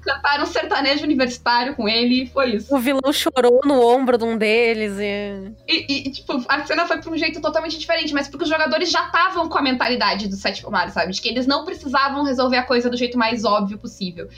Cantaram 0.00 0.44
um 0.44 0.46
sertanejo 0.46 1.04
universitário 1.04 1.74
com 1.74 1.88
ele 1.88 2.22
e 2.22 2.26
foi 2.26 2.56
isso. 2.56 2.74
O 2.74 2.78
vilão 2.78 3.12
chorou 3.12 3.60
no 3.64 3.80
ombro 3.80 4.18
de 4.18 4.24
um 4.24 4.36
deles 4.36 4.98
e... 4.98 5.52
E, 5.66 6.08
e, 6.08 6.10
tipo, 6.10 6.44
a 6.48 6.64
cena 6.64 6.86
foi 6.86 6.98
pra 6.98 7.10
um 7.10 7.16
jeito 7.16 7.40
totalmente 7.40 7.78
diferente, 7.78 8.12
mas 8.12 8.28
porque 8.28 8.44
os 8.44 8.50
jogadores 8.50 8.90
já 8.90 9.06
estavam 9.06 9.48
com 9.48 9.58
a 9.58 9.62
mentalidade 9.62 10.28
do 10.28 10.36
Sete 10.36 10.64
Mario, 10.68 10.92
sabe? 10.92 11.12
De 11.12 11.20
que 11.20 11.28
eles 11.28 11.46
não 11.46 11.64
precisavam 11.64 12.24
resolver 12.24 12.56
a 12.56 12.62
coisa 12.62 12.90
do 12.90 12.96
jeito 12.96 13.18
mais 13.18 13.44
óbvio 13.44 13.78
possível. 13.78 14.28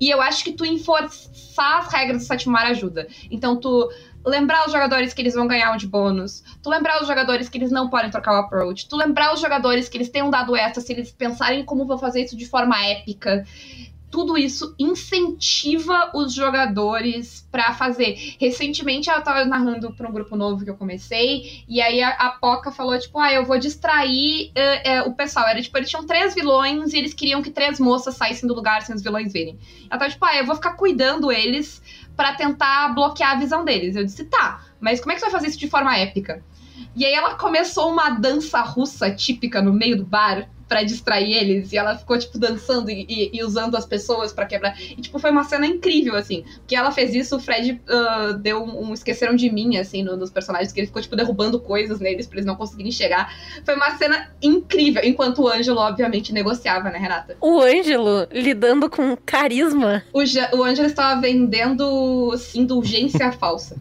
E 0.00 0.10
eu 0.10 0.20
acho 0.20 0.44
que 0.44 0.52
tu 0.52 0.64
enforçar 0.64 1.78
as 1.78 1.92
regras 1.92 2.22
do 2.22 2.26
Sete 2.26 2.48
Mario 2.48 2.70
ajuda. 2.70 3.06
Então 3.30 3.56
tu 3.56 3.90
lembrar 4.24 4.66
os 4.66 4.72
jogadores 4.72 5.14
que 5.14 5.22
eles 5.22 5.34
vão 5.34 5.46
ganhar 5.46 5.72
um 5.72 5.76
de 5.76 5.86
bônus, 5.86 6.42
tu 6.62 6.68
lembrar 6.68 7.00
os 7.00 7.08
jogadores 7.08 7.48
que 7.48 7.56
eles 7.56 7.70
não 7.70 7.88
podem 7.88 8.10
trocar 8.10 8.34
o 8.34 8.36
approach, 8.36 8.88
tu 8.88 8.96
lembrar 8.96 9.32
os 9.32 9.40
jogadores 9.40 9.88
que 9.88 9.96
eles 9.96 10.10
têm 10.10 10.22
um 10.22 10.30
dado 10.30 10.54
extra 10.54 10.82
se 10.82 10.92
eles 10.92 11.10
pensarem 11.10 11.64
como 11.64 11.86
vão 11.86 11.98
fazer 11.98 12.24
isso 12.24 12.36
de 12.36 12.46
forma 12.46 12.76
épica 12.84 13.44
tudo 14.10 14.36
isso 14.36 14.74
incentiva 14.78 16.10
os 16.14 16.34
jogadores 16.34 17.46
para 17.50 17.72
fazer. 17.72 18.36
Recentemente 18.40 19.08
eu 19.08 19.22
tava 19.22 19.44
narrando 19.44 19.92
para 19.92 20.08
um 20.08 20.12
grupo 20.12 20.36
novo 20.36 20.64
que 20.64 20.70
eu 20.70 20.76
comecei, 20.76 21.64
e 21.68 21.80
aí 21.80 22.02
a, 22.02 22.10
a 22.10 22.30
Poca 22.30 22.72
falou, 22.72 22.98
tipo, 22.98 23.18
ah, 23.18 23.32
eu 23.32 23.44
vou 23.44 23.58
distrair 23.58 24.50
uh, 24.50 25.06
uh, 25.06 25.10
o 25.10 25.14
pessoal. 25.14 25.46
Era 25.46 25.62
tipo, 25.62 25.76
eles 25.78 25.88
tinham 25.88 26.06
três 26.06 26.34
vilões 26.34 26.92
e 26.92 26.98
eles 26.98 27.14
queriam 27.14 27.40
que 27.40 27.50
três 27.50 27.78
moças 27.78 28.16
saíssem 28.16 28.48
do 28.48 28.54
lugar 28.54 28.82
sem 28.82 28.94
os 28.94 29.02
vilões 29.02 29.32
verem. 29.32 29.58
Ela 29.88 29.98
tava, 29.98 30.10
tipo, 30.10 30.24
ah, 30.24 30.36
eu 30.36 30.44
vou 30.44 30.56
ficar 30.56 30.72
cuidando 30.72 31.30
eles 31.30 31.80
para 32.16 32.34
tentar 32.34 32.88
bloquear 32.94 33.32
a 33.32 33.38
visão 33.38 33.64
deles. 33.64 33.94
Eu 33.94 34.04
disse, 34.04 34.24
tá, 34.24 34.64
mas 34.80 35.00
como 35.00 35.12
é 35.12 35.14
que 35.14 35.20
você 35.20 35.26
vai 35.26 35.32
fazer 35.32 35.48
isso 35.48 35.58
de 35.58 35.70
forma 35.70 35.96
épica? 35.96 36.42
E 36.96 37.04
aí 37.04 37.12
ela 37.12 37.34
começou 37.36 37.90
uma 37.90 38.10
dança 38.10 38.60
russa 38.60 39.10
típica 39.10 39.62
no 39.62 39.72
meio 39.72 39.96
do 39.96 40.04
bar 40.04 40.48
para 40.70 40.84
distrair 40.84 41.32
eles. 41.32 41.72
E 41.72 41.76
ela 41.76 41.98
ficou, 41.98 42.16
tipo, 42.16 42.38
dançando 42.38 42.92
e, 42.92 43.04
e, 43.08 43.36
e 43.36 43.42
usando 43.42 43.76
as 43.76 43.84
pessoas 43.84 44.32
para 44.32 44.46
quebrar. 44.46 44.80
E, 44.80 44.94
tipo, 44.94 45.18
foi 45.18 45.32
uma 45.32 45.42
cena 45.42 45.66
incrível, 45.66 46.14
assim. 46.14 46.44
Porque 46.58 46.76
ela 46.76 46.92
fez 46.92 47.12
isso, 47.12 47.36
o 47.36 47.40
Fred 47.40 47.82
uh, 47.88 48.34
deu 48.34 48.62
um, 48.62 48.90
um, 48.90 48.94
Esqueceram 48.94 49.34
de 49.34 49.50
mim, 49.50 49.78
assim, 49.78 50.04
no, 50.04 50.16
nos 50.16 50.30
personagens, 50.30 50.72
que 50.72 50.78
ele 50.78 50.86
ficou, 50.86 51.02
tipo, 51.02 51.16
derrubando 51.16 51.58
coisas 51.58 51.98
neles 51.98 52.28
pra 52.28 52.36
eles 52.36 52.46
não 52.46 52.54
conseguirem 52.54 52.92
chegar. 52.92 53.34
Foi 53.64 53.74
uma 53.74 53.90
cena 53.98 54.30
incrível. 54.40 55.02
Enquanto 55.04 55.42
o 55.42 55.48
Ângelo, 55.48 55.80
obviamente, 55.80 56.32
negociava, 56.32 56.88
né, 56.88 56.98
Renata? 57.00 57.36
O 57.40 57.60
Ângelo 57.60 58.28
lidando 58.30 58.88
com 58.88 59.16
carisma. 59.26 60.04
O, 60.12 60.20
o 60.20 60.62
Ângelo 60.62 60.86
estava 60.86 61.20
vendendo 61.20 62.32
indulgência 62.54 63.32
falsa. 63.34 63.74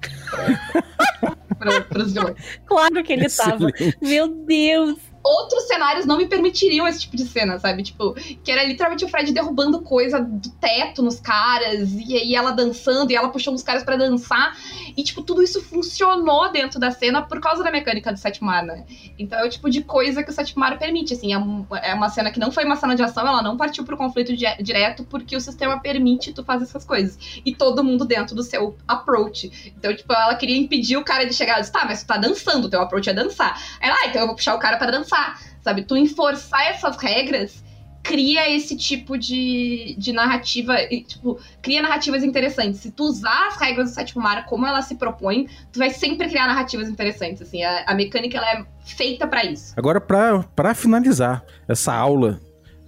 Pra, 1.60 1.82
pros 1.82 2.14
vilões. 2.14 2.36
Claro 2.66 3.04
que 3.04 3.14
ele 3.14 3.28
estava. 3.28 3.68
Meu 4.02 4.28
Deus! 4.28 5.09
Outros 5.24 5.68
cenários 5.68 6.06
não 6.06 6.18
me 6.18 6.28
permitiriam 6.28 6.88
esse 6.88 7.02
tipo 7.02 7.16
de 7.16 7.26
cena, 7.26 7.60
sabe? 7.60 7.84
Tipo, 7.84 8.14
que 8.14 8.52
era 8.52 8.64
literalmente 8.64 9.06
o 9.06 9.10
Fred 9.10 9.32
derrubando 9.32 9.82
coisa 9.82 10.20
do 10.20 10.50
teto 10.52 11.02
nos 11.02 11.20
caras, 11.20 11.92
e 11.94 12.16
aí 12.16 12.36
ela 12.36 12.52
dançando, 12.52 13.12
e 13.12 13.16
ela 13.16 13.30
puxou 13.30 13.54
os 13.54 13.64
caras 13.64 13.84
para 13.84 13.98
dançar. 13.98 14.58
E, 14.96 15.04
tipo, 15.04 15.22
tudo 15.22 15.42
isso 15.44 15.62
funcionou 15.62 16.52
dentro 16.52 16.80
da 16.80 16.92
cena 16.92 17.22
por 17.22 17.40
causa 17.40 17.64
da 17.64 17.72
mecânica 17.72 18.12
do 18.12 18.18
sétimo 18.18 18.50
ar, 18.50 18.64
né? 18.64 18.86
Então 19.18 19.40
é 19.40 19.46
o 19.46 19.50
tipo 19.50 19.70
de 19.70 19.82
coisa 19.82 20.24
que 20.24 20.30
o 20.30 20.34
sétimo 20.34 20.64
ar 20.64 20.78
permite, 20.78 21.14
assim. 21.14 21.34
É, 21.34 21.90
é 21.92 21.94
uma 21.94 22.10
cena 22.10 22.32
que 22.32 22.40
não 22.40 22.52
foi 22.52 22.66
uma 22.66 22.76
cena 22.76 22.96
de 22.96 23.04
ação, 23.04 23.28
ela 23.28 23.42
não 23.42 23.58
partiu 23.58 23.84
pro 23.84 23.98
conflito 23.98 24.36
di 24.36 24.46
direto, 24.62 25.04
porque 25.04 25.36
o 25.36 25.42
sistema 25.42 25.80
permite 25.80 26.34
tu 26.34 26.44
fazer 26.44 26.64
essas 26.64 26.86
coisas. 26.86 27.18
E 27.46 27.54
todo 27.54 27.84
mundo 27.84 28.06
dentro 28.06 28.36
do 28.36 28.44
seu 28.44 28.76
approach. 28.88 29.74
Então, 29.78 29.96
tipo, 29.96 30.12
ela 30.14 30.36
queria 30.36 30.58
impedir 30.58 30.98
o 30.98 31.04
cara 31.04 31.26
de 31.26 31.34
chegar. 31.34 31.54
Ela 31.54 31.62
disse, 31.62 31.72
tá, 31.72 31.86
mas 31.86 32.04
tu 32.04 32.08
tá 32.08 32.18
dançando, 32.18 32.70
teu 32.70 32.82
approach 32.82 33.10
é 33.10 33.14
dançar. 33.14 33.60
Ela, 33.80 33.96
ah, 34.02 34.08
então 34.08 34.22
eu 34.22 34.28
vou 34.28 34.36
puxar 34.36 34.56
o 34.56 34.60
cara 34.60 34.78
para 34.78 34.92
dançar, 34.92 35.19
sabe? 35.62 35.84
Tu 35.84 35.98
enforçar 35.98 36.68
essas 36.68 36.98
regras 36.98 37.64
cria 38.02 38.50
esse 38.50 38.76
tipo 38.76 39.18
de, 39.18 39.96
de 39.98 40.12
narrativa, 40.12 40.76
tipo, 41.08 41.38
cria 41.62 41.82
narrativas 41.82 42.24
interessantes. 42.24 42.80
Se 42.80 42.92
tu 42.92 43.04
usar 43.04 43.50
as 43.50 43.58
regras 43.58 43.90
do 43.90 43.94
sétimo 43.94 44.24
mar 44.24 44.46
como 44.46 44.66
ela 44.66 44.82
se 44.82 44.96
propõe, 44.96 45.48
tu 45.72 45.80
vai 45.80 45.90
sempre 45.92 46.28
criar 46.28 46.48
narrativas 46.48 46.90
interessantes, 46.90 47.42
assim, 47.42 47.62
a, 47.64 47.84
a 47.86 47.94
mecânica 47.94 48.38
ela 48.38 48.52
é 48.52 48.66
feita 48.84 49.28
para 49.28 49.46
isso. 49.46 49.74
Agora, 49.78 50.02
para 50.02 50.74
finalizar 50.74 51.44
essa 51.68 51.94
aula 51.94 52.40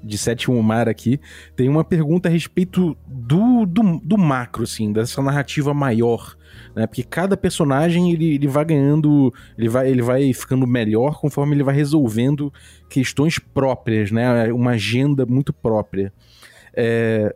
de 0.04 0.18
sétimo 0.18 0.62
mar 0.62 0.90
aqui, 0.90 1.20
tem 1.56 1.70
uma 1.70 1.84
pergunta 1.84 2.28
a 2.28 2.32
respeito 2.32 2.98
do, 3.08 3.66
do, 3.66 4.00
do 4.04 4.18
macro, 4.18 4.64
assim, 4.64 4.92
dessa 4.92 5.22
narrativa 5.22 5.74
maior 5.74 6.36
né? 6.76 6.88
Porque 6.88 7.04
cada 7.04 7.36
personagem 7.36 8.12
ele, 8.12 8.36
ele 8.36 8.48
vai 8.48 8.66
ganhando, 8.66 9.34
ele 9.58 9.70
vai, 9.70 9.90
ele 9.90 10.02
vai 10.02 10.34
ficando 10.34 10.66
melhor 10.66 11.20
conforme 11.20 11.56
ele 11.56 11.64
vai 11.64 11.76
resolvendo 11.76 12.52
questões 12.90 13.40
próprias, 13.40 14.12
né? 14.12 14.52
Uma 14.52 14.72
agenda 14.72 15.26
muito 15.26 15.52
própria. 15.54 16.14
É... 16.74 17.36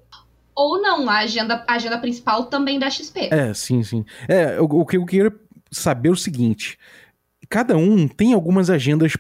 Ou 0.56 0.82
não, 0.82 1.10
a 1.10 1.20
agenda, 1.20 1.66
a 1.68 1.74
agenda 1.74 1.98
principal 1.98 2.46
também 2.46 2.80
da 2.80 2.90
XP. 2.90 3.30
É, 3.32 3.54
sim, 3.54 3.84
sim. 3.84 4.06
É, 4.28 4.60
o, 4.60 4.64
o 4.64 4.86
que 4.86 4.96
eu 4.98 5.06
queria 5.06 5.34
saber 5.70 6.10
é 6.10 6.12
o 6.14 6.16
seguinte: 6.16 6.78
cada 7.50 7.76
um 7.76 8.08
tem 8.08 8.34
algumas 8.34 8.70
agendas 8.70 9.18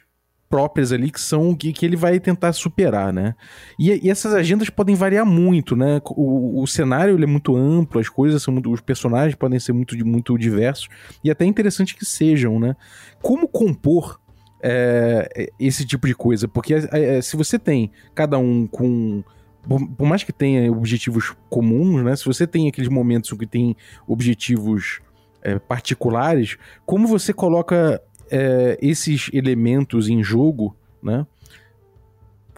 próprias 0.49 0.91
ali 0.91 1.09
que 1.09 1.19
são 1.19 1.55
que, 1.55 1.73
que 1.73 1.85
ele 1.85 1.95
vai 1.95 2.19
tentar 2.19 2.53
superar, 2.53 3.11
né? 3.11 3.35
E, 3.79 4.07
e 4.07 4.09
essas 4.09 4.33
agendas 4.33 4.69
podem 4.69 4.95
variar 4.95 5.25
muito, 5.25 5.75
né? 5.75 6.01
O, 6.11 6.61
o 6.61 6.67
cenário 6.67 7.21
é 7.21 7.25
muito 7.25 7.55
amplo, 7.55 7.99
as 7.99 8.09
coisas 8.09 8.41
são 8.43 8.53
muito, 8.53 8.71
os 8.71 8.81
personagens 8.81 9.35
podem 9.35 9.59
ser 9.59 9.73
muito, 9.73 9.97
muito 10.05 10.37
diversos 10.37 10.87
e 11.23 11.31
até 11.31 11.45
interessante 11.45 11.95
que 11.95 12.05
sejam, 12.05 12.59
né? 12.59 12.75
Como 13.21 13.47
compor 13.47 14.19
é, 14.61 15.51
esse 15.59 15.85
tipo 15.85 16.07
de 16.07 16.15
coisa? 16.15 16.47
Porque 16.47 16.73
é, 16.73 16.87
é, 16.91 17.21
se 17.21 17.35
você 17.35 17.59
tem 17.59 17.91
cada 18.13 18.37
um 18.37 18.67
com 18.67 19.23
por, 19.67 20.05
mais 20.05 20.23
que 20.23 20.31
tenha 20.31 20.71
objetivos 20.71 21.35
comuns, 21.49 22.03
né? 22.03 22.15
Se 22.15 22.25
você 22.25 22.45
tem 22.45 22.67
aqueles 22.67 22.89
momentos 22.89 23.31
que 23.31 23.47
tem 23.47 23.75
objetivos 24.07 25.01
é, 25.41 25.59
particulares, 25.59 26.57
como 26.85 27.07
você 27.07 27.33
coloca 27.33 28.01
é, 28.29 28.77
esses 28.81 29.29
elementos 29.33 30.09
em 30.09 30.23
jogo, 30.23 30.75
né? 31.01 31.25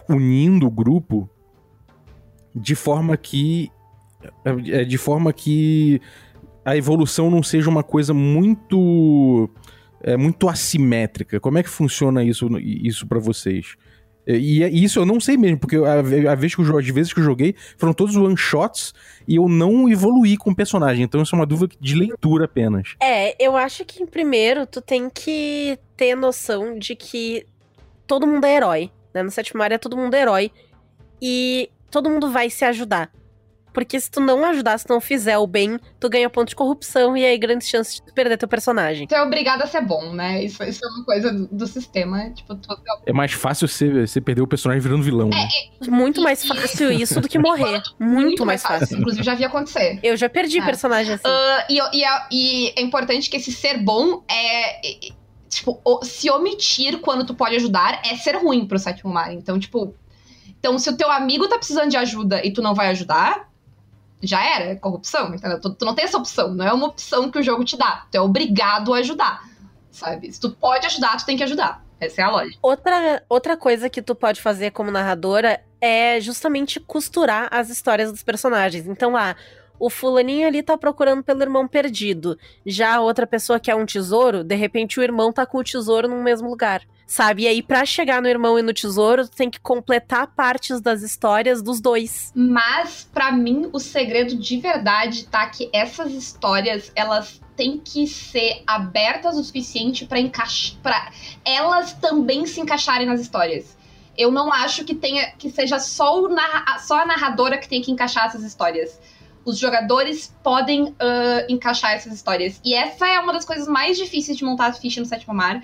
Unindo 0.08 0.66
o 0.66 0.70
grupo 0.70 1.28
de 2.54 2.74
forma 2.74 3.16
que 3.16 3.70
é, 4.44 4.84
de 4.84 4.98
forma 4.98 5.32
que 5.32 6.00
a 6.64 6.76
evolução 6.76 7.30
não 7.30 7.42
seja 7.42 7.68
uma 7.68 7.82
coisa 7.82 8.12
muito 8.12 9.48
é, 10.02 10.16
muito 10.16 10.48
assimétrica. 10.48 11.40
Como 11.40 11.58
é 11.58 11.62
que 11.62 11.68
funciona 11.68 12.24
isso 12.24 12.48
isso 12.58 13.06
para 13.06 13.18
vocês? 13.18 13.76
E, 14.28 14.62
e, 14.62 14.84
isso 14.84 14.98
eu 14.98 15.06
não 15.06 15.18
sei 15.18 15.38
mesmo, 15.38 15.58
porque 15.58 15.76
a, 15.76 16.32
a 16.32 16.34
vez 16.34 16.54
que 16.54 16.60
eu, 16.60 16.78
as 16.78 16.86
vezes 16.88 17.12
que 17.14 17.20
eu 17.20 17.24
joguei 17.24 17.54
foram 17.78 17.94
todos 17.94 18.14
one 18.14 18.36
shots 18.36 18.92
e 19.26 19.36
eu 19.36 19.48
não 19.48 19.88
evoluí 19.88 20.36
com 20.36 20.50
o 20.50 20.54
personagem. 20.54 21.04
Então 21.04 21.22
isso 21.22 21.34
é 21.34 21.38
uma 21.38 21.46
dúvida 21.46 21.74
de 21.80 21.94
leitura 21.94 22.44
apenas. 22.44 22.94
É, 23.00 23.34
eu 23.42 23.56
acho 23.56 23.84
que 23.86 24.04
primeiro 24.04 24.66
tu 24.66 24.82
tem 24.82 25.08
que 25.08 25.78
ter 25.96 26.14
noção 26.14 26.78
de 26.78 26.94
que 26.94 27.46
todo 28.06 28.26
mundo 28.26 28.44
é 28.44 28.56
herói. 28.56 28.90
Né? 29.14 29.22
No 29.22 29.30
sétimo 29.30 29.62
área 29.62 29.78
todo 29.78 29.96
mundo 29.96 30.14
é 30.14 30.20
herói. 30.20 30.52
E 31.20 31.70
todo 31.90 32.10
mundo 32.10 32.30
vai 32.30 32.50
se 32.50 32.64
ajudar. 32.64 33.10
Porque 33.78 34.00
se 34.00 34.10
tu 34.10 34.18
não 34.18 34.44
ajudar, 34.44 34.76
se 34.76 34.84
tu 34.84 34.92
não 34.92 35.00
fizer 35.00 35.38
o 35.38 35.46
bem, 35.46 35.78
tu 36.00 36.10
ganha 36.10 36.28
ponto 36.28 36.48
de 36.48 36.56
corrupção 36.56 37.16
e 37.16 37.24
aí 37.24 37.38
grandes 37.38 37.68
chances 37.68 38.02
de 38.04 38.12
perder 38.12 38.36
teu 38.36 38.48
personagem. 38.48 39.06
Tu 39.06 39.14
é 39.14 39.22
obrigado 39.22 39.62
a 39.62 39.68
ser 39.68 39.82
bom, 39.82 40.12
né? 40.12 40.42
Isso, 40.42 40.64
isso 40.64 40.84
é 40.84 40.88
uma 40.88 41.04
coisa 41.04 41.32
do, 41.32 41.46
do 41.46 41.64
sistema. 41.64 42.28
Tipo, 42.30 42.56
tu... 42.56 42.76
É 43.06 43.12
mais 43.12 43.30
fácil 43.30 43.68
você, 43.68 44.04
você 44.04 44.20
perder 44.20 44.42
o 44.42 44.48
personagem 44.48 44.82
virando 44.82 45.04
vilão. 45.04 45.28
É, 45.28 45.36
né? 45.36 45.48
é, 45.80 45.90
muito 45.90 46.20
mais 46.20 46.44
fácil 46.44 46.90
isso 46.90 47.20
do 47.20 47.28
que 47.28 47.38
morrer. 47.38 47.80
Muito, 48.00 48.20
muito 48.20 48.46
mais 48.46 48.62
fácil. 48.62 48.80
fácil. 48.80 48.98
Inclusive, 48.98 49.22
já 49.22 49.36
vi 49.36 49.44
acontecer. 49.44 50.00
Eu 50.02 50.16
já 50.16 50.28
perdi 50.28 50.58
é. 50.58 50.64
personagem 50.64 51.14
assim. 51.14 51.28
Uh, 51.28 51.62
e, 51.70 51.98
e, 51.98 52.04
é, 52.04 52.26
e 52.32 52.72
é 52.76 52.82
importante 52.82 53.30
que 53.30 53.36
esse 53.36 53.52
ser 53.52 53.78
bom 53.78 54.24
é 54.28 54.80
tipo, 55.48 55.80
se 56.02 56.28
omitir 56.28 56.98
quando 56.98 57.24
tu 57.24 57.32
pode 57.32 57.54
ajudar 57.54 58.02
é 58.04 58.16
ser 58.16 58.34
ruim 58.34 58.66
pro 58.66 58.76
sétimo 58.76 59.12
mar. 59.12 59.32
Então, 59.32 59.56
tipo. 59.56 59.94
Então, 60.58 60.76
se 60.80 60.90
o 60.90 60.96
teu 60.96 61.08
amigo 61.12 61.46
tá 61.46 61.56
precisando 61.56 61.90
de 61.90 61.96
ajuda 61.96 62.44
e 62.44 62.52
tu 62.52 62.60
não 62.60 62.74
vai 62.74 62.88
ajudar, 62.88 63.48
já 64.22 64.44
era, 64.44 64.64
é 64.64 64.74
corrupção, 64.74 65.34
entendeu? 65.34 65.60
Tu, 65.60 65.74
tu, 65.74 65.84
não 65.84 65.94
tem 65.94 66.04
essa 66.04 66.18
opção, 66.18 66.54
não 66.54 66.66
é 66.66 66.72
uma 66.72 66.88
opção 66.88 67.30
que 67.30 67.38
o 67.38 67.42
jogo 67.42 67.64
te 67.64 67.76
dá. 67.76 68.06
Tu 68.10 68.16
é 68.16 68.20
obrigado 68.20 68.92
a 68.92 68.98
ajudar, 68.98 69.42
sabe? 69.90 70.32
Se 70.32 70.40
tu 70.40 70.50
pode 70.50 70.86
ajudar, 70.86 71.16
tu 71.16 71.26
tem 71.26 71.36
que 71.36 71.44
ajudar. 71.44 71.84
Essa 72.00 72.22
é 72.22 72.24
a 72.24 72.30
lógica. 72.30 72.58
Outra, 72.62 73.22
outra 73.28 73.56
coisa 73.56 73.90
que 73.90 74.00
tu 74.00 74.14
pode 74.14 74.40
fazer 74.40 74.70
como 74.70 74.90
narradora 74.90 75.60
é 75.80 76.20
justamente 76.20 76.78
costurar 76.78 77.48
as 77.50 77.70
histórias 77.70 78.10
dos 78.10 78.22
personagens. 78.22 78.86
Então, 78.86 79.16
ah, 79.16 79.34
o 79.80 79.90
fulaninho 79.90 80.46
ali 80.46 80.62
tá 80.62 80.76
procurando 80.78 81.22
pelo 81.22 81.42
irmão 81.42 81.66
perdido. 81.66 82.38
Já 82.64 82.96
a 82.96 83.00
outra 83.00 83.26
pessoa 83.26 83.58
quer 83.58 83.74
um 83.74 83.86
tesouro, 83.86 84.44
de 84.44 84.54
repente 84.54 84.98
o 84.98 85.02
irmão 85.02 85.32
tá 85.32 85.44
com 85.44 85.58
o 85.58 85.64
tesouro 85.64 86.08
no 86.08 86.22
mesmo 86.22 86.48
lugar 86.48 86.82
sabe? 87.08 87.44
E 87.44 87.48
aí, 87.48 87.62
pra 87.62 87.86
chegar 87.86 88.20
no 88.20 88.28
irmão 88.28 88.58
e 88.58 88.62
no 88.62 88.74
tesouro, 88.74 89.26
tu 89.26 89.34
tem 89.34 89.50
que 89.50 89.58
completar 89.58 90.26
partes 90.28 90.78
das 90.78 91.00
histórias 91.00 91.62
dos 91.62 91.80
dois. 91.80 92.30
Mas, 92.36 93.08
para 93.12 93.32
mim, 93.32 93.70
o 93.72 93.80
segredo 93.80 94.36
de 94.36 94.60
verdade 94.60 95.26
tá 95.26 95.46
que 95.48 95.70
essas 95.72 96.12
histórias, 96.12 96.92
elas 96.94 97.40
têm 97.56 97.78
que 97.78 98.06
ser 98.06 98.62
abertas 98.66 99.36
o 99.36 99.42
suficiente 99.42 100.04
para 100.04 100.20
encaixar. 100.20 100.78
para 100.82 101.10
elas 101.44 101.94
também 101.94 102.46
se 102.46 102.60
encaixarem 102.60 103.06
nas 103.06 103.20
histórias. 103.20 103.76
Eu 104.16 104.30
não 104.30 104.52
acho 104.52 104.84
que 104.84 104.94
tenha 104.94 105.30
que 105.32 105.48
seja 105.50 105.78
só, 105.78 106.20
o 106.20 106.28
só 106.80 107.00
a 107.00 107.06
narradora 107.06 107.56
que 107.56 107.68
tem 107.68 107.80
que 107.80 107.90
encaixar 107.90 108.26
essas 108.26 108.42
histórias 108.42 109.00
os 109.44 109.56
jogadores 109.56 110.34
podem 110.42 110.84
uh, 110.84 110.94
encaixar 111.48 111.92
essas 111.92 112.12
histórias. 112.12 112.60
E 112.62 112.74
essa 112.74 113.08
é 113.08 113.18
uma 113.18 113.32
das 113.32 113.46
coisas 113.46 113.66
mais 113.66 113.96
difíceis 113.96 114.36
de 114.36 114.44
montar 114.44 114.66
a 114.66 114.72
ficha 114.74 115.00
no 115.00 115.06
Sétimo 115.06 115.32
Mar, 115.32 115.62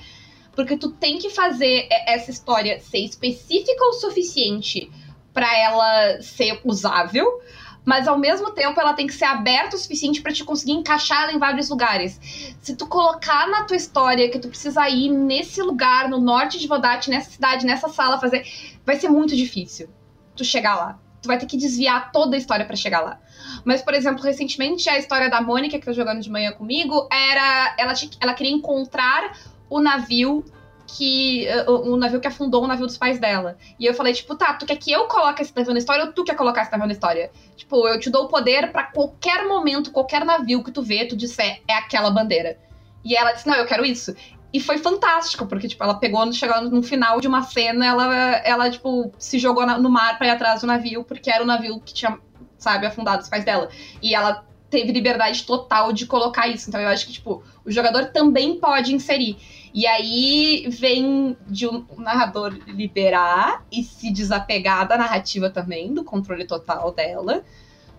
porque 0.55 0.77
tu 0.77 0.91
tem 0.91 1.19
que 1.19 1.31
fazer 1.31 1.89
essa 2.07 2.31
história 2.31 2.81
ser 2.81 2.99
específica 2.99 3.85
o 3.85 3.93
suficiente 3.95 4.91
para 5.33 5.57
ela 5.59 6.23
ser 6.23 6.61
usável, 6.65 7.41
mas 7.85 8.09
ao 8.09 8.19
mesmo 8.19 8.51
tempo 8.53 8.81
ela 8.81 8.95
tem 8.95 9.07
que 9.07 9.13
ser 9.13 9.25
aberta 9.25 9.77
o 9.77 9.79
suficiente 9.79 10.23
para 10.23 10.33
te 10.33 10.45
conseguir 10.45 10.73
encaixar 10.73 11.25
ela 11.25 11.33
em 11.33 11.39
vários 11.39 11.69
lugares. 11.69 12.19
Se 12.61 12.75
tu 12.75 12.87
colocar 12.87 13.49
na 13.49 13.65
tua 13.65 13.77
história 13.77 14.31
que 14.31 14.39
tu 14.39 14.49
precisa 14.49 14.89
ir 14.89 15.11
nesse 15.11 15.61
lugar, 15.61 16.09
no 16.09 16.21
norte 16.21 16.59
de 16.59 16.67
Vodate, 16.67 17.11
nessa 17.11 17.31
cidade, 17.31 17.67
nessa 17.67 17.89
sala, 17.89 18.19
fazer, 18.19 18.47
vai 18.87 18.97
ser 18.97 19.09
muito 19.09 19.37
difícil 19.37 19.89
tu 20.35 20.45
chegar 20.45 20.77
lá. 20.77 20.99
Tu 21.21 21.27
vai 21.27 21.39
ter 21.39 21.47
que 21.47 21.57
desviar 21.57 22.13
toda 22.13 22.37
a 22.37 22.39
história 22.39 22.67
para 22.67 22.77
chegar 22.77 23.01
lá. 23.01 23.19
Mas, 23.65 23.83
por 23.83 23.95
exemplo, 23.95 24.23
recentemente 24.23 24.89
a 24.91 24.99
história 24.99 25.31
da 25.31 25.41
Mônica, 25.41 25.79
que 25.79 25.87
tá 25.87 25.93
jogando 25.93 26.21
de 26.21 26.31
manhã 26.31 26.53
comigo, 26.53 27.09
era. 27.11 27.75
Ela, 27.79 27.95
ela 28.21 28.35
queria 28.35 28.53
encontrar 28.53 29.33
o 29.69 29.81
navio 29.81 30.45
que. 30.87 31.47
O, 31.67 31.93
o, 31.93 31.97
navio 31.97 32.21
que 32.21 32.29
afundou 32.29 32.63
o 32.65 32.67
navio 32.67 32.87
dos 32.87 32.99
pais 32.99 33.19
dela. 33.19 33.57
E 33.79 33.87
eu 33.87 33.95
falei, 33.95 34.13
tipo, 34.13 34.35
tá, 34.35 34.55
tu 34.55 34.67
quer 34.67 34.77
que 34.77 34.93
eu 34.93 35.07
coloque 35.07 35.43
esse 35.43 35.55
navio 35.57 35.73
na 35.73 35.79
história 35.79 36.05
ou 36.05 36.13
tu 36.13 36.25
quer 36.25 36.37
colocar 36.37 36.63
esse 36.63 36.73
navio 36.73 36.87
na 36.87 36.93
história? 36.93 37.31
Tipo, 37.57 37.89
eu 37.89 37.99
te 37.99 38.11
dou 38.11 38.25
o 38.25 38.29
poder 38.29 38.71
para 38.71 38.85
qualquer 38.85 39.47
momento, 39.47 39.91
qualquer 39.91 40.25
navio 40.25 40.63
que 40.63 40.71
tu 40.71 40.83
vê, 40.83 41.07
tu 41.07 41.17
disser, 41.17 41.63
é 41.69 41.75
aquela 41.75 42.11
bandeira. 42.11 42.59
E 43.05 43.15
ela 43.15 43.33
disse, 43.33 43.47
não, 43.47 43.55
eu 43.55 43.67
quero 43.67 43.85
isso. 43.85 44.15
E 44.53 44.61
foi 44.61 44.79
fantástico, 44.79 45.47
porque, 45.47 45.67
tipo, 45.67 45.83
ela 45.83 45.95
pegou, 45.95 46.33
chegando 46.33 46.71
no 46.71 46.83
final 46.83 47.21
de 47.21 47.27
uma 47.27 47.43
cena, 47.43 47.85
ela, 47.85 48.15
ela 48.45 48.71
tipo, 48.71 49.13
se 49.19 49.39
jogou 49.39 49.67
no 49.67 49.91
mar 49.91 50.17
pra 50.17 50.29
ir 50.29 50.31
atrás 50.31 50.61
do 50.61 50.67
navio, 50.67 51.03
porque 51.03 51.29
era 51.29 51.43
o 51.43 51.47
navio 51.47 51.81
que 51.81 51.93
tinha, 51.93 52.17
sabe, 52.57 52.87
afundado 52.87 53.23
os 53.23 53.29
pais 53.29 53.45
dela. 53.45 53.69
E 54.01 54.15
ela 54.15 54.45
teve 54.71 54.93
liberdade 54.93 55.45
total 55.45 55.93
de 55.93 56.07
colocar 56.07 56.47
isso. 56.47 56.69
Então 56.69 56.81
eu 56.81 56.89
acho 56.89 57.05
que, 57.07 57.13
tipo, 57.13 57.43
o 57.65 57.71
jogador 57.71 58.07
também 58.07 58.59
pode 58.59 58.95
inserir. 58.95 59.37
E 59.73 59.87
aí 59.87 60.67
vem 60.69 61.37
de 61.49 61.67
um 61.67 61.85
narrador 61.99 62.57
liberar 62.67 63.65
e 63.73 63.83
se 63.83 64.13
desapegar 64.13 64.87
da 64.87 64.97
narrativa 64.97 65.51
também, 65.51 65.93
do 65.93 66.05
controle 66.05 66.47
total 66.47 66.93
dela, 66.93 67.43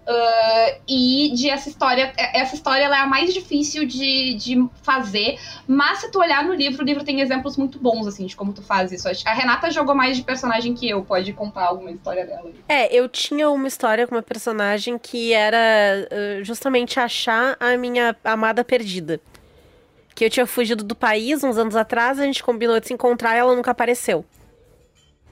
Uh, 0.08 0.80
e 0.88 1.32
de 1.34 1.50
essa 1.50 1.68
história, 1.68 2.14
essa 2.16 2.54
história 2.54 2.84
ela 2.84 2.96
é 2.96 3.00
a 3.00 3.08
mais 3.08 3.34
difícil 3.34 3.88
de, 3.88 4.36
de 4.36 4.70
fazer, 4.84 5.40
mas 5.68 5.98
se 5.98 6.12
tu 6.12 6.20
olhar 6.20 6.44
no 6.44 6.54
livro, 6.54 6.84
o 6.84 6.86
livro 6.86 7.04
tem 7.04 7.22
exemplos 7.22 7.58
muito 7.58 7.80
bons, 7.80 8.06
assim, 8.06 8.28
de 8.28 8.36
como 8.36 8.54
tu 8.54 8.62
faz 8.62 8.92
isso. 8.92 9.08
A 9.26 9.34
Renata 9.34 9.72
jogou 9.72 9.96
mais 9.96 10.16
de 10.16 10.22
personagem 10.22 10.76
que 10.76 10.88
eu, 10.88 11.04
pode 11.04 11.34
contar 11.34 11.66
alguma 11.66 11.90
história 11.90 12.24
dela. 12.24 12.52
É, 12.70 12.96
eu 12.96 13.10
tinha 13.10 13.50
uma 13.50 13.68
história 13.68 14.06
com 14.06 14.14
uma 14.14 14.22
personagem 14.22 14.96
que 15.00 15.34
era 15.34 15.58
uh, 15.58 16.44
justamente 16.44 17.00
achar 17.00 17.58
a 17.60 17.76
minha 17.76 18.16
amada 18.24 18.64
perdida. 18.64 19.20
Que 20.16 20.26
eu 20.26 20.30
tinha 20.30 20.48
fugido 20.48 20.84
do 20.84 20.96
país 20.96 21.44
uns 21.44 21.58
anos 21.58 21.76
atrás, 21.76 22.20
a 22.20 22.24
gente 22.24 22.42
combinou 22.42 22.80
de 22.80 22.88
se 22.88 22.94
encontrar 22.94 23.36
e 23.36 23.40
ela 23.40 23.56
nunca 23.56 23.72
apareceu. 23.72 24.26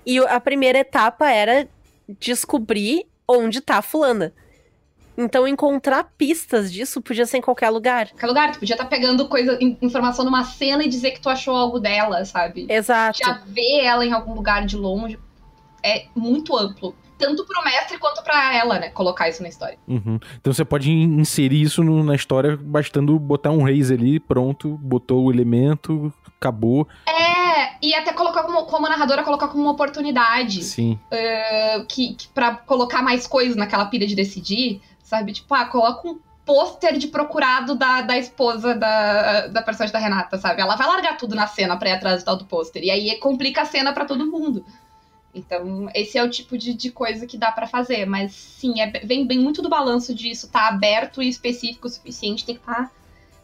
E 0.06 0.20
a 0.20 0.40
primeira 0.40 0.80
etapa 0.80 1.32
era 1.32 1.68
descobrir 2.20 3.08
onde 3.28 3.62
tá 3.62 3.78
a 3.78 3.82
fulana. 3.82 4.34
Então, 5.18 5.48
encontrar 5.48 6.12
pistas 6.18 6.72
disso 6.74 7.02
podia 7.02 7.26
ser 7.26 7.38
em 7.38 7.42
qualquer 7.42 7.70
lugar. 7.70 8.10
Qualquer 8.10 8.28
lugar, 8.28 8.52
tu 8.52 8.60
podia 8.60 8.74
estar 8.74 8.86
tá 8.86 8.90
pegando 8.90 9.28
coisa, 9.28 9.58
informação 9.62 10.26
numa 10.26 10.44
cena 10.44 10.84
e 10.84 10.90
dizer 10.90 11.12
que 11.12 11.22
tu 11.22 11.30
achou 11.30 11.56
algo 11.56 11.80
dela, 11.80 12.26
sabe? 12.26 12.66
Exato. 12.68 13.20
Já 13.20 13.42
ver 13.46 13.84
ela 13.84 14.06
em 14.06 14.12
algum 14.12 14.34
lugar 14.34 14.66
de 14.66 14.76
longe 14.76 15.20
é 15.84 16.06
muito 16.16 16.58
amplo. 16.58 16.96
Tanto 17.18 17.46
pro 17.46 17.64
mestre 17.64 17.98
quanto 17.98 18.24
pra 18.24 18.56
ela, 18.56 18.80
né? 18.80 18.90
Colocar 18.90 19.30
isso 19.30 19.42
na 19.42 19.50
história. 19.50 19.78
Uhum. 19.88 20.20
Então 20.40 20.54
você 20.54 20.66
pode 20.66 20.92
inserir 20.92 21.62
isso 21.62 21.84
no, 21.84 22.04
na 22.04 22.16
história 22.16 22.58
bastando 22.58 23.18
botar 23.20 23.52
um 23.52 23.64
raise 23.64 23.94
ali, 23.94 24.20
pronto, 24.20 24.78
botou 24.78 25.26
o 25.26 25.32
elemento, 25.32 26.12
acabou. 26.38 26.88
É, 27.08 27.76
e 27.82 27.94
até 27.94 28.14
colocar 28.14 28.44
como, 28.44 28.66
como 28.66 28.90
narradora, 28.90 29.24
colocar 29.24 29.48
como 29.48 29.64
uma 29.64 29.72
oportunidade. 29.72 30.64
Sim. 30.64 31.00
Uh, 31.12 31.86
que, 31.86 32.16
que 32.16 32.28
pra 32.30 32.56
colocar 32.56 33.02
mais 33.02 33.28
coisas 33.28 33.56
naquela 33.56 33.86
pilha 33.86 34.08
de 34.08 34.16
decidir 34.16 34.82
sabe? 35.14 35.34
Tipo, 35.34 35.54
ah, 35.54 35.66
coloca 35.66 36.08
um 36.08 36.20
pôster 36.44 36.98
de 36.98 37.08
procurado 37.08 37.76
da, 37.76 38.02
da 38.02 38.18
esposa 38.18 38.74
da, 38.74 39.48
da 39.48 39.62
personagem 39.62 39.94
da 39.94 40.00
Renata, 40.00 40.38
sabe? 40.38 40.62
Ela 40.62 40.76
vai 40.76 40.88
largar 40.88 41.16
tudo 41.18 41.36
na 41.36 41.46
cena 41.46 41.78
pra 41.78 41.90
ir 41.90 41.94
atrás 41.94 42.24
do 42.24 42.26
tal 42.26 42.36
do 42.36 42.46
pôster. 42.46 42.84
E 42.84 42.90
aí 42.90 43.18
complica 43.20 43.62
a 43.62 43.66
cena 43.66 43.94
para 43.94 44.06
todo 44.06 44.26
mundo. 44.26 44.66
Então, 45.34 45.90
esse 45.96 46.18
é 46.18 46.24
o 46.24 46.30
tipo 46.30 46.58
de, 46.58 46.74
de 46.74 46.92
coisa 46.92 47.26
que 47.26 47.38
dá 47.38 47.52
para 47.52 47.68
fazer. 47.68 48.06
Mas 48.06 48.34
sim, 48.34 48.80
é, 48.80 48.90
vem 49.06 49.26
bem 49.26 49.40
muito 49.40 49.62
do 49.62 49.70
balanço 49.70 50.14
disso, 50.14 50.50
tá 50.50 50.68
aberto 50.68 51.22
e 51.22 51.30
específico 51.30 51.88
o 51.88 51.90
suficiente, 51.90 52.46
tem 52.46 52.56
que 52.56 52.62
estar. 52.62 52.90
Tá 52.90 52.92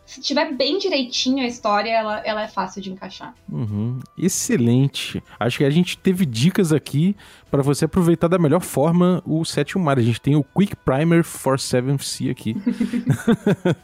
se 0.09 0.21
tiver 0.21 0.51
bem 0.55 0.79
direitinho 0.79 1.43
a 1.43 1.47
história, 1.47 1.91
ela, 1.91 2.19
ela 2.25 2.41
é 2.41 2.47
fácil 2.47 2.81
de 2.81 2.91
encaixar. 2.91 3.35
Uhum. 3.47 3.99
Excelente. 4.17 5.21
Acho 5.39 5.59
que 5.59 5.63
a 5.63 5.69
gente 5.69 5.99
teve 5.99 6.25
dicas 6.25 6.73
aqui 6.73 7.15
para 7.51 7.61
você 7.61 7.85
aproveitar 7.85 8.27
da 8.27 8.39
melhor 8.39 8.61
forma 8.61 9.21
o 9.23 9.45
sétimo 9.45 9.83
mar. 9.83 9.99
A 9.99 10.01
gente 10.01 10.19
tem 10.19 10.35
o 10.35 10.43
Quick 10.43 10.75
Primer 10.77 11.23
for 11.23 11.57
7th 11.57 12.01
Sea 12.01 12.31
aqui. 12.31 12.57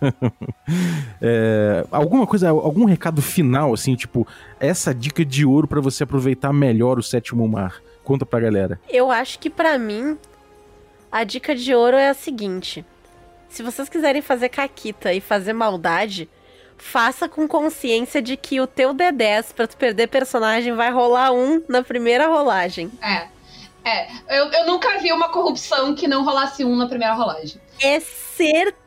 é, 1.22 1.86
alguma 1.92 2.26
coisa, 2.26 2.50
algum 2.50 2.86
recado 2.86 3.22
final, 3.22 3.72
assim, 3.72 3.94
tipo, 3.94 4.28
essa 4.60 4.96
dica 4.96 5.24
de 5.24 5.46
ouro 5.46 5.68
para 5.68 5.80
você 5.80 6.06
aproveitar 6.06 6.52
melhor 6.52 6.98
o 6.98 7.04
sétimo 7.04 7.48
mar? 7.48 7.80
Conta 8.06 8.26
pra 8.26 8.40
galera. 8.40 8.80
Eu 8.88 9.12
acho 9.12 9.38
que 9.40 9.50
para 9.50 9.78
mim, 9.78 10.18
a 11.12 11.26
dica 11.26 11.54
de 11.54 11.76
ouro 11.76 11.98
é 11.98 12.08
a 12.08 12.14
seguinte 12.14 12.86
se 13.56 13.64
vocês 13.64 13.88
quiserem 13.88 14.22
fazer 14.22 14.50
caquita 14.50 15.14
e 15.14 15.22
fazer 15.22 15.54
maldade, 15.54 16.30
faça 16.78 17.30
com 17.30 17.48
consciência 17.48 18.22
de 18.22 18.36
que 18.36 18.60
o 18.60 18.68
teu 18.68 18.94
D10 18.94 19.54
pra 19.54 19.66
tu 19.66 19.78
perder 19.78 20.08
personagem 20.08 20.74
vai 20.74 20.92
rolar 20.92 21.32
um 21.32 21.64
na 21.70 21.82
primeira 21.82 22.28
rolagem. 22.28 22.92
É. 23.02 23.28
É. 23.86 24.10
Eu, 24.28 24.52
eu 24.52 24.66
nunca 24.66 24.98
vi 24.98 25.14
uma 25.14 25.30
corrupção 25.30 25.96
que 25.96 26.06
não 26.06 26.26
rolasse 26.26 26.66
um 26.66 26.76
na 26.76 26.86
primeira 26.86 27.14
rolagem. 27.14 27.62
É 27.82 28.02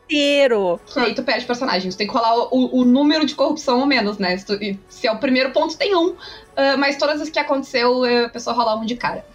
certeiro. 0.09 0.79
Que 0.87 0.99
aí 0.99 1.13
tu 1.13 1.23
perde 1.23 1.45
personagem. 1.45 1.91
Tu 1.91 1.97
tem 1.97 2.07
que 2.07 2.13
rolar 2.13 2.35
o, 2.53 2.79
o 2.81 2.85
número 2.85 3.25
de 3.25 3.35
corrupção 3.35 3.79
ou 3.79 3.85
menos, 3.85 4.17
né? 4.17 4.35
Se, 4.37 4.45
tu, 4.45 4.57
se, 4.89 5.07
é 5.07 5.11
o 5.11 5.19
primeiro 5.19 5.51
ponto, 5.51 5.77
tem 5.77 5.95
um. 5.95 6.09
Uh, 6.09 6.77
mas 6.77 6.97
todas 6.97 7.21
as 7.21 7.29
que 7.29 7.39
aconteceu, 7.39 8.03
a 8.25 8.29
pessoa 8.29 8.55
rolar 8.55 8.75
um 8.75 8.85
de 8.85 8.95
cara. 8.95 9.25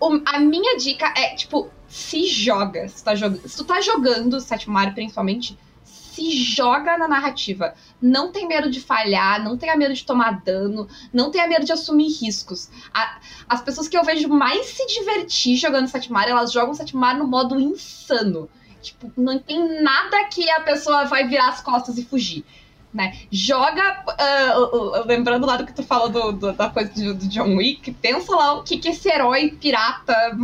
Uh, 0.00 0.22
a 0.26 0.38
minha 0.40 0.76
dica 0.76 1.12
é, 1.16 1.34
tipo, 1.34 1.70
se 1.88 2.26
joga. 2.26 2.88
Se, 2.88 3.04
tá 3.04 3.14
se 3.16 3.56
tu 3.56 3.64
tá 3.64 3.80
jogando 3.80 4.40
Sétimo 4.40 4.74
Mario, 4.74 4.94
principalmente, 4.94 5.56
se 5.84 6.32
joga 6.32 6.98
na 6.98 7.06
narrativa. 7.06 7.74
Não 8.02 8.32
tem 8.32 8.48
medo 8.48 8.70
de 8.70 8.80
falhar, 8.80 9.42
não 9.42 9.56
tenha 9.56 9.76
medo 9.76 9.94
de 9.94 10.04
tomar 10.04 10.42
dano, 10.42 10.88
não 11.12 11.30
tenha 11.30 11.46
medo 11.46 11.64
de 11.64 11.72
assumir 11.72 12.08
riscos. 12.08 12.68
A... 12.92 13.18
as 13.48 13.62
pessoas 13.62 13.88
que 13.88 13.96
eu 13.96 14.04
vejo 14.04 14.28
mais 14.28 14.66
se 14.66 14.86
divertir 14.86 15.56
jogando 15.56 15.88
Sétimo 15.88 16.14
Mario, 16.14 16.32
elas 16.32 16.52
jogam 16.52 16.74
Sétimo 16.74 17.00
Mario 17.00 17.22
no 17.22 17.28
modo 17.28 17.58
insano. 17.60 18.48
Tipo, 18.80 19.12
não 19.16 19.38
tem 19.38 19.82
nada 19.82 20.24
que 20.24 20.48
a 20.50 20.60
pessoa 20.60 21.04
vai 21.04 21.26
virar 21.26 21.48
as 21.48 21.60
costas 21.60 21.98
e 21.98 22.04
fugir. 22.04 22.44
Né? 22.92 23.16
Joga, 23.30 24.04
uh, 24.08 24.76
uh, 24.76 25.06
lembrando 25.06 25.46
lá 25.46 25.56
do 25.56 25.64
que 25.64 25.72
tu 25.72 25.82
falou 25.82 26.08
do, 26.08 26.32
do, 26.32 26.52
da 26.52 26.68
coisa 26.68 26.92
do, 26.92 27.14
do, 27.14 27.28
John 27.28 27.56
Wick, 27.56 27.92
pensa 27.92 28.34
lá 28.34 28.54
o 28.54 28.64
que, 28.64 28.78
que 28.78 28.88
esse 28.88 29.08
herói 29.08 29.56
pirata 29.60 30.36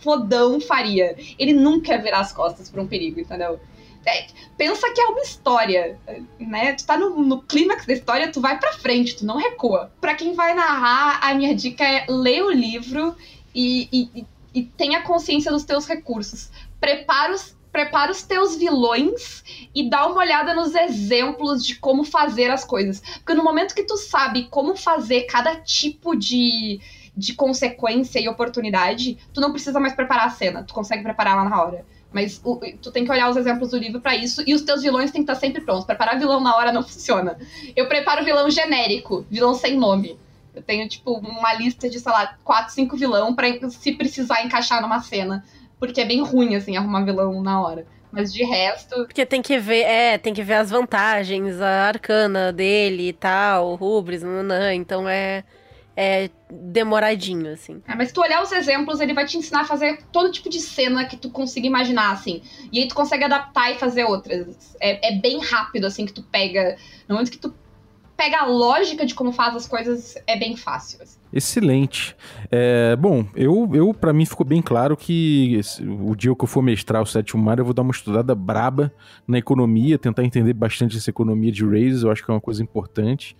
fodão 0.00 0.60
faria. 0.60 1.16
Ele 1.38 1.54
nunca 1.54 1.96
virar 1.96 2.20
as 2.20 2.32
costas 2.32 2.68
pra 2.68 2.82
um 2.82 2.86
perigo, 2.86 3.20
entendeu? 3.20 3.58
É, 4.06 4.26
pensa 4.56 4.90
que 4.92 5.00
é 5.00 5.04
uma 5.06 5.20
história, 5.20 5.98
né? 6.38 6.72
Tu 6.72 6.86
tá 6.86 6.96
no, 6.96 7.22
no 7.22 7.42
clímax 7.42 7.84
da 7.86 7.92
história, 7.92 8.32
tu 8.32 8.40
vai 8.40 8.58
pra 8.58 8.72
frente, 8.72 9.16
tu 9.16 9.26
não 9.26 9.36
recua. 9.36 9.92
Pra 10.00 10.14
quem 10.14 10.34
vai 10.34 10.54
narrar, 10.54 11.20
a 11.22 11.34
minha 11.34 11.54
dica 11.54 11.84
é 11.84 12.06
ler 12.08 12.42
o 12.42 12.50
livro 12.50 13.14
e, 13.54 13.88
e, 13.92 14.26
e 14.54 14.62
tenha 14.62 15.02
consciência 15.02 15.52
dos 15.52 15.64
teus 15.64 15.86
recursos. 15.86 16.50
Prepara 16.80 17.34
os, 17.34 17.54
prepara 17.72 18.10
os 18.10 18.22
teus 18.22 18.56
vilões 18.56 19.44
e 19.74 19.88
dá 19.88 20.06
uma 20.06 20.20
olhada 20.20 20.54
nos 20.54 20.74
exemplos 20.74 21.64
de 21.64 21.76
como 21.76 22.04
fazer 22.04 22.50
as 22.50 22.64
coisas. 22.64 23.00
Porque 23.00 23.34
no 23.34 23.44
momento 23.44 23.74
que 23.74 23.84
tu 23.84 23.96
sabe 23.96 24.44
como 24.44 24.76
fazer 24.76 25.22
cada 25.22 25.56
tipo 25.56 26.16
de, 26.16 26.80
de 27.16 27.34
consequência 27.34 28.18
e 28.18 28.28
oportunidade, 28.28 29.18
tu 29.32 29.40
não 29.40 29.52
precisa 29.52 29.78
mais 29.78 29.94
preparar 29.94 30.26
a 30.26 30.30
cena, 30.30 30.62
tu 30.62 30.74
consegue 30.74 31.02
preparar 31.02 31.36
lá 31.36 31.48
na 31.48 31.62
hora. 31.62 31.84
Mas 32.12 32.40
o, 32.42 32.60
tu 32.82 32.90
tem 32.90 33.04
que 33.04 33.12
olhar 33.12 33.30
os 33.30 33.36
exemplos 33.36 33.70
do 33.70 33.78
livro 33.78 34.00
para 34.00 34.16
isso 34.16 34.42
e 34.44 34.52
os 34.52 34.62
teus 34.62 34.82
vilões 34.82 35.12
têm 35.12 35.24
que 35.24 35.30
estar 35.30 35.40
sempre 35.40 35.62
prontos. 35.62 35.84
Preparar 35.84 36.18
vilão 36.18 36.40
na 36.40 36.56
hora 36.56 36.72
não 36.72 36.82
funciona. 36.86 37.38
Eu 37.76 37.86
preparo 37.86 38.24
vilão 38.24 38.50
genérico, 38.50 39.24
vilão 39.30 39.54
sem 39.54 39.76
nome. 39.76 40.18
Eu 40.52 40.62
tenho, 40.62 40.88
tipo, 40.88 41.12
uma 41.12 41.54
lista 41.54 41.88
de, 41.88 42.00
sei 42.00 42.10
lá, 42.10 42.36
quatro, 42.42 42.74
cinco 42.74 42.96
vilão 42.96 43.34
para 43.34 43.70
se 43.70 43.92
precisar 43.92 44.44
encaixar 44.44 44.82
numa 44.82 45.00
cena. 45.00 45.44
Porque 45.80 46.00
é 46.00 46.04
bem 46.04 46.22
ruim, 46.22 46.54
assim, 46.54 46.76
arrumar 46.76 47.04
vilão 47.04 47.42
na 47.42 47.60
hora. 47.60 47.86
Mas 48.12 48.32
de 48.32 48.44
resto. 48.44 48.94
Porque 49.06 49.26
tem 49.26 49.40
que 49.40 49.58
ver, 49.58 49.82
é, 49.82 50.18
tem 50.18 50.34
que 50.34 50.42
ver 50.42 50.54
as 50.54 50.70
vantagens, 50.70 51.60
a 51.60 51.88
arcana 51.88 52.52
dele 52.52 53.08
e 53.08 53.12
tal, 53.12 53.70
o 53.70 53.74
Rubris, 53.74 54.22
nanã, 54.22 54.74
então 54.74 55.08
é 55.08 55.44
é, 56.02 56.30
demoradinho, 56.50 57.52
assim. 57.52 57.82
É, 57.86 57.94
mas 57.94 58.08
se 58.08 58.14
tu 58.14 58.22
olhar 58.22 58.42
os 58.42 58.52
exemplos, 58.52 59.00
ele 59.00 59.12
vai 59.12 59.26
te 59.26 59.36
ensinar 59.36 59.60
a 59.60 59.64
fazer 59.64 60.02
todo 60.10 60.32
tipo 60.32 60.48
de 60.48 60.58
cena 60.58 61.04
que 61.04 61.14
tu 61.14 61.28
consiga 61.28 61.66
imaginar, 61.66 62.12
assim. 62.12 62.42
E 62.72 62.80
aí 62.80 62.88
tu 62.88 62.94
consegue 62.94 63.24
adaptar 63.24 63.70
e 63.72 63.78
fazer 63.78 64.04
outras. 64.04 64.74
É, 64.80 65.10
é 65.12 65.18
bem 65.18 65.38
rápido, 65.40 65.86
assim, 65.86 66.06
que 66.06 66.12
tu 66.14 66.22
pega. 66.22 66.76
No 67.06 67.16
momento 67.16 67.30
que 67.30 67.36
tu 67.36 67.54
pega 68.20 68.42
a 68.42 68.44
lógica 68.44 69.06
de 69.06 69.14
como 69.14 69.32
faz 69.32 69.56
as 69.56 69.66
coisas, 69.66 70.14
é 70.26 70.36
bem 70.36 70.54
fácil. 70.54 71.02
Assim. 71.02 71.18
Excelente. 71.32 72.14
É, 72.50 72.94
bom, 72.94 73.24
eu, 73.34 73.70
eu 73.72 73.94
para 73.94 74.12
mim 74.12 74.26
ficou 74.26 74.44
bem 74.44 74.60
claro 74.60 74.94
que 74.94 75.54
esse, 75.54 75.82
o 75.82 76.14
dia 76.14 76.34
que 76.36 76.44
eu 76.44 76.46
for 76.46 76.60
mestrar 76.60 77.00
o 77.00 77.06
sétimo 77.06 77.42
mar, 77.42 77.58
eu 77.58 77.64
vou 77.64 77.72
dar 77.72 77.80
uma 77.80 77.92
estudada 77.92 78.34
braba 78.34 78.92
na 79.26 79.38
economia, 79.38 79.98
tentar 79.98 80.22
entender 80.22 80.52
bastante 80.52 80.98
essa 80.98 81.08
economia 81.08 81.50
de 81.50 81.64
raises, 81.64 82.02
eu 82.02 82.10
acho 82.10 82.22
que 82.22 82.30
é 82.30 82.34
uma 82.34 82.42
coisa 82.42 82.62
importante. 82.62 83.34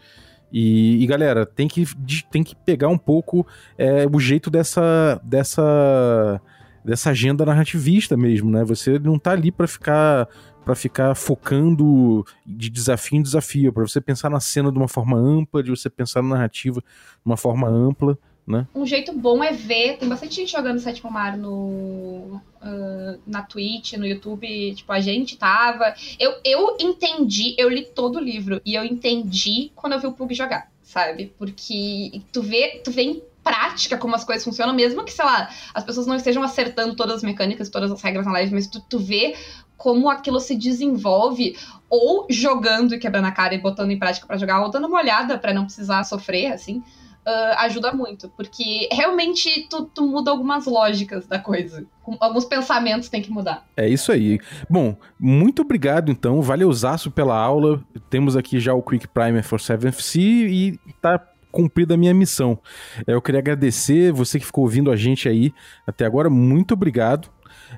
E, 0.51 1.05
e, 1.05 1.07
galera, 1.07 1.45
tem 1.45 1.68
que, 1.68 1.85
tem 2.31 2.43
que 2.43 2.57
pegar 2.57 2.89
um 2.89 2.99
pouco 2.99 3.47
é, 3.76 4.07
o 4.11 4.18
jeito 4.18 4.51
dessa, 4.51 5.20
dessa, 5.22 6.41
dessa 6.83 7.11
agenda 7.11 7.45
narrativista 7.45 8.16
mesmo, 8.16 8.51
né? 8.51 8.64
Você 8.64 8.99
não 8.99 9.18
tá 9.18 9.33
ali 9.33 9.53
para 9.53 9.68
ficar 9.68 10.26
para 10.64 10.74
ficar 10.74 11.14
focando 11.14 12.24
de 12.46 12.68
desafio 12.70 13.18
em 13.18 13.22
desafio, 13.22 13.72
para 13.72 13.86
você 13.86 14.00
pensar 14.00 14.30
na 14.30 14.40
cena 14.40 14.70
de 14.70 14.78
uma 14.78 14.88
forma 14.88 15.16
ampla, 15.16 15.62
de 15.62 15.70
você 15.70 15.88
pensar 15.88 16.22
na 16.22 16.30
narrativa 16.30 16.80
de 16.80 16.86
uma 17.24 17.36
forma 17.36 17.68
ampla 17.68 18.18
né? 18.50 18.66
Um 18.74 18.84
jeito 18.84 19.12
bom 19.12 19.42
é 19.42 19.52
ver, 19.52 19.96
tem 19.96 20.08
bastante 20.08 20.34
gente 20.34 20.52
jogando 20.52 20.80
Sétimo 20.80 21.11
Mar 21.11 21.36
no, 21.36 22.40
uh, 22.61 23.20
na 23.26 23.42
Twitch, 23.42 23.92
no 23.94 24.04
YouTube, 24.04 24.74
tipo, 24.74 24.92
a 24.92 25.00
gente 25.00 25.36
tava. 25.36 25.94
Eu, 26.18 26.34
eu 26.44 26.76
entendi, 26.80 27.54
eu 27.56 27.68
li 27.68 27.84
todo 27.84 28.16
o 28.16 28.20
livro 28.20 28.61
e 28.64 28.74
eu 28.74 28.84
entendi 28.84 29.70
quando 29.76 29.92
eu 29.92 30.00
vi 30.00 30.06
o 30.08 30.12
Pug 30.12 30.34
jogar, 30.34 30.70
sabe? 30.82 31.32
Porque 31.38 32.22
tu 32.32 32.42
vê, 32.42 32.80
tu 32.84 32.90
vê 32.90 33.02
em 33.02 33.22
prática 33.42 33.96
como 33.96 34.14
as 34.14 34.24
coisas 34.24 34.44
funcionam, 34.44 34.74
mesmo 34.74 35.04
que, 35.04 35.12
sei 35.12 35.24
lá, 35.24 35.48
as 35.72 35.84
pessoas 35.84 36.06
não 36.06 36.16
estejam 36.16 36.42
acertando 36.42 36.94
todas 36.94 37.16
as 37.16 37.22
mecânicas, 37.22 37.70
todas 37.70 37.90
as 37.90 38.02
regras 38.02 38.26
na 38.26 38.32
live, 38.32 38.52
mas 38.52 38.66
tu, 38.66 38.80
tu 38.80 38.98
vê 38.98 39.34
como 39.81 40.11
aquilo 40.11 40.39
se 40.39 40.55
desenvolve, 40.55 41.57
ou 41.89 42.26
jogando 42.28 42.95
e 42.95 42.99
quebrando 42.99 43.24
a 43.24 43.33
cara 43.33 43.55
e 43.55 43.59
botando 43.59 43.91
em 43.91 43.99
prática 43.99 44.26
para 44.26 44.37
jogar, 44.37 44.62
ou 44.62 44.70
dando 44.70 44.87
uma 44.87 44.99
olhada 44.99 45.39
para 45.39 45.55
não 45.55 45.64
precisar 45.64 46.05
sofrer, 46.05 46.53
assim. 46.53 46.83
uh, 47.26 47.57
ajuda 47.61 47.91
muito, 47.91 48.28
porque 48.37 48.91
realmente 48.93 49.66
tu, 49.70 49.87
tu 49.87 50.07
muda 50.07 50.31
algumas 50.31 50.66
lógicas 50.66 51.26
da 51.26 51.39
coisa. 51.39 51.87
Alguns 52.20 52.45
pensamentos 52.45 53.09
tem 53.09 53.22
que 53.22 53.31
mudar. 53.31 53.66
É 53.74 53.89
isso 53.89 54.12
aí. 54.12 54.39
Bom, 54.68 54.95
muito 55.18 55.62
obrigado 55.62 56.11
então, 56.11 56.43
valeuzaço 56.43 57.11
pela 57.11 57.39
aula. 57.39 57.83
Temos 58.11 58.37
aqui 58.37 58.61
já 58.61 58.74
o 58.74 58.83
Quick 58.83 59.09
Primer 59.09 59.43
for 59.43 59.59
7FC 59.59 60.18
e 60.18 60.78
tá 61.01 61.18
cumprida 61.51 61.95
a 61.95 61.97
minha 61.97 62.12
missão. 62.12 62.59
É, 63.07 63.14
eu 63.14 63.22
queria 63.22 63.41
agradecer 63.41 64.12
você 64.12 64.39
que 64.39 64.45
ficou 64.45 64.64
ouvindo 64.64 64.91
a 64.91 64.97
gente 64.97 65.26
aí 65.26 65.55
até 65.87 66.05
agora, 66.05 66.28
muito 66.28 66.74
obrigado. 66.74 67.31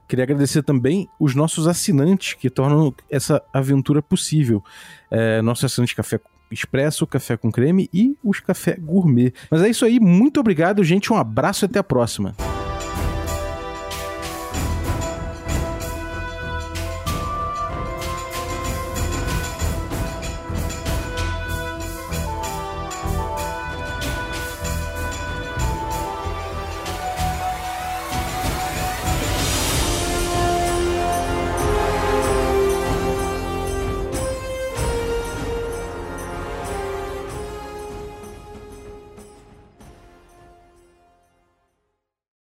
Queria 0.08 0.24
agradecer 0.24 0.62
também 0.62 1.08
os 1.18 1.34
nossos 1.34 1.66
assinantes 1.66 2.34
que 2.34 2.50
tornam 2.50 2.94
essa 3.10 3.42
aventura 3.52 4.02
possível. 4.02 4.62
É, 5.10 5.42
nosso 5.42 5.66
assinante 5.66 5.94
Café 5.94 6.20
Expresso, 6.50 7.06
Café 7.06 7.36
com 7.36 7.50
Creme 7.50 7.88
e 7.92 8.16
os 8.22 8.40
Café 8.40 8.76
Gourmet. 8.78 9.32
Mas 9.50 9.62
é 9.62 9.68
isso 9.68 9.84
aí, 9.84 9.98
muito 9.98 10.38
obrigado, 10.38 10.84
gente. 10.84 11.12
Um 11.12 11.16
abraço 11.16 11.64
e 11.64 11.66
até 11.66 11.78
a 11.78 11.84
próxima. 11.84 12.34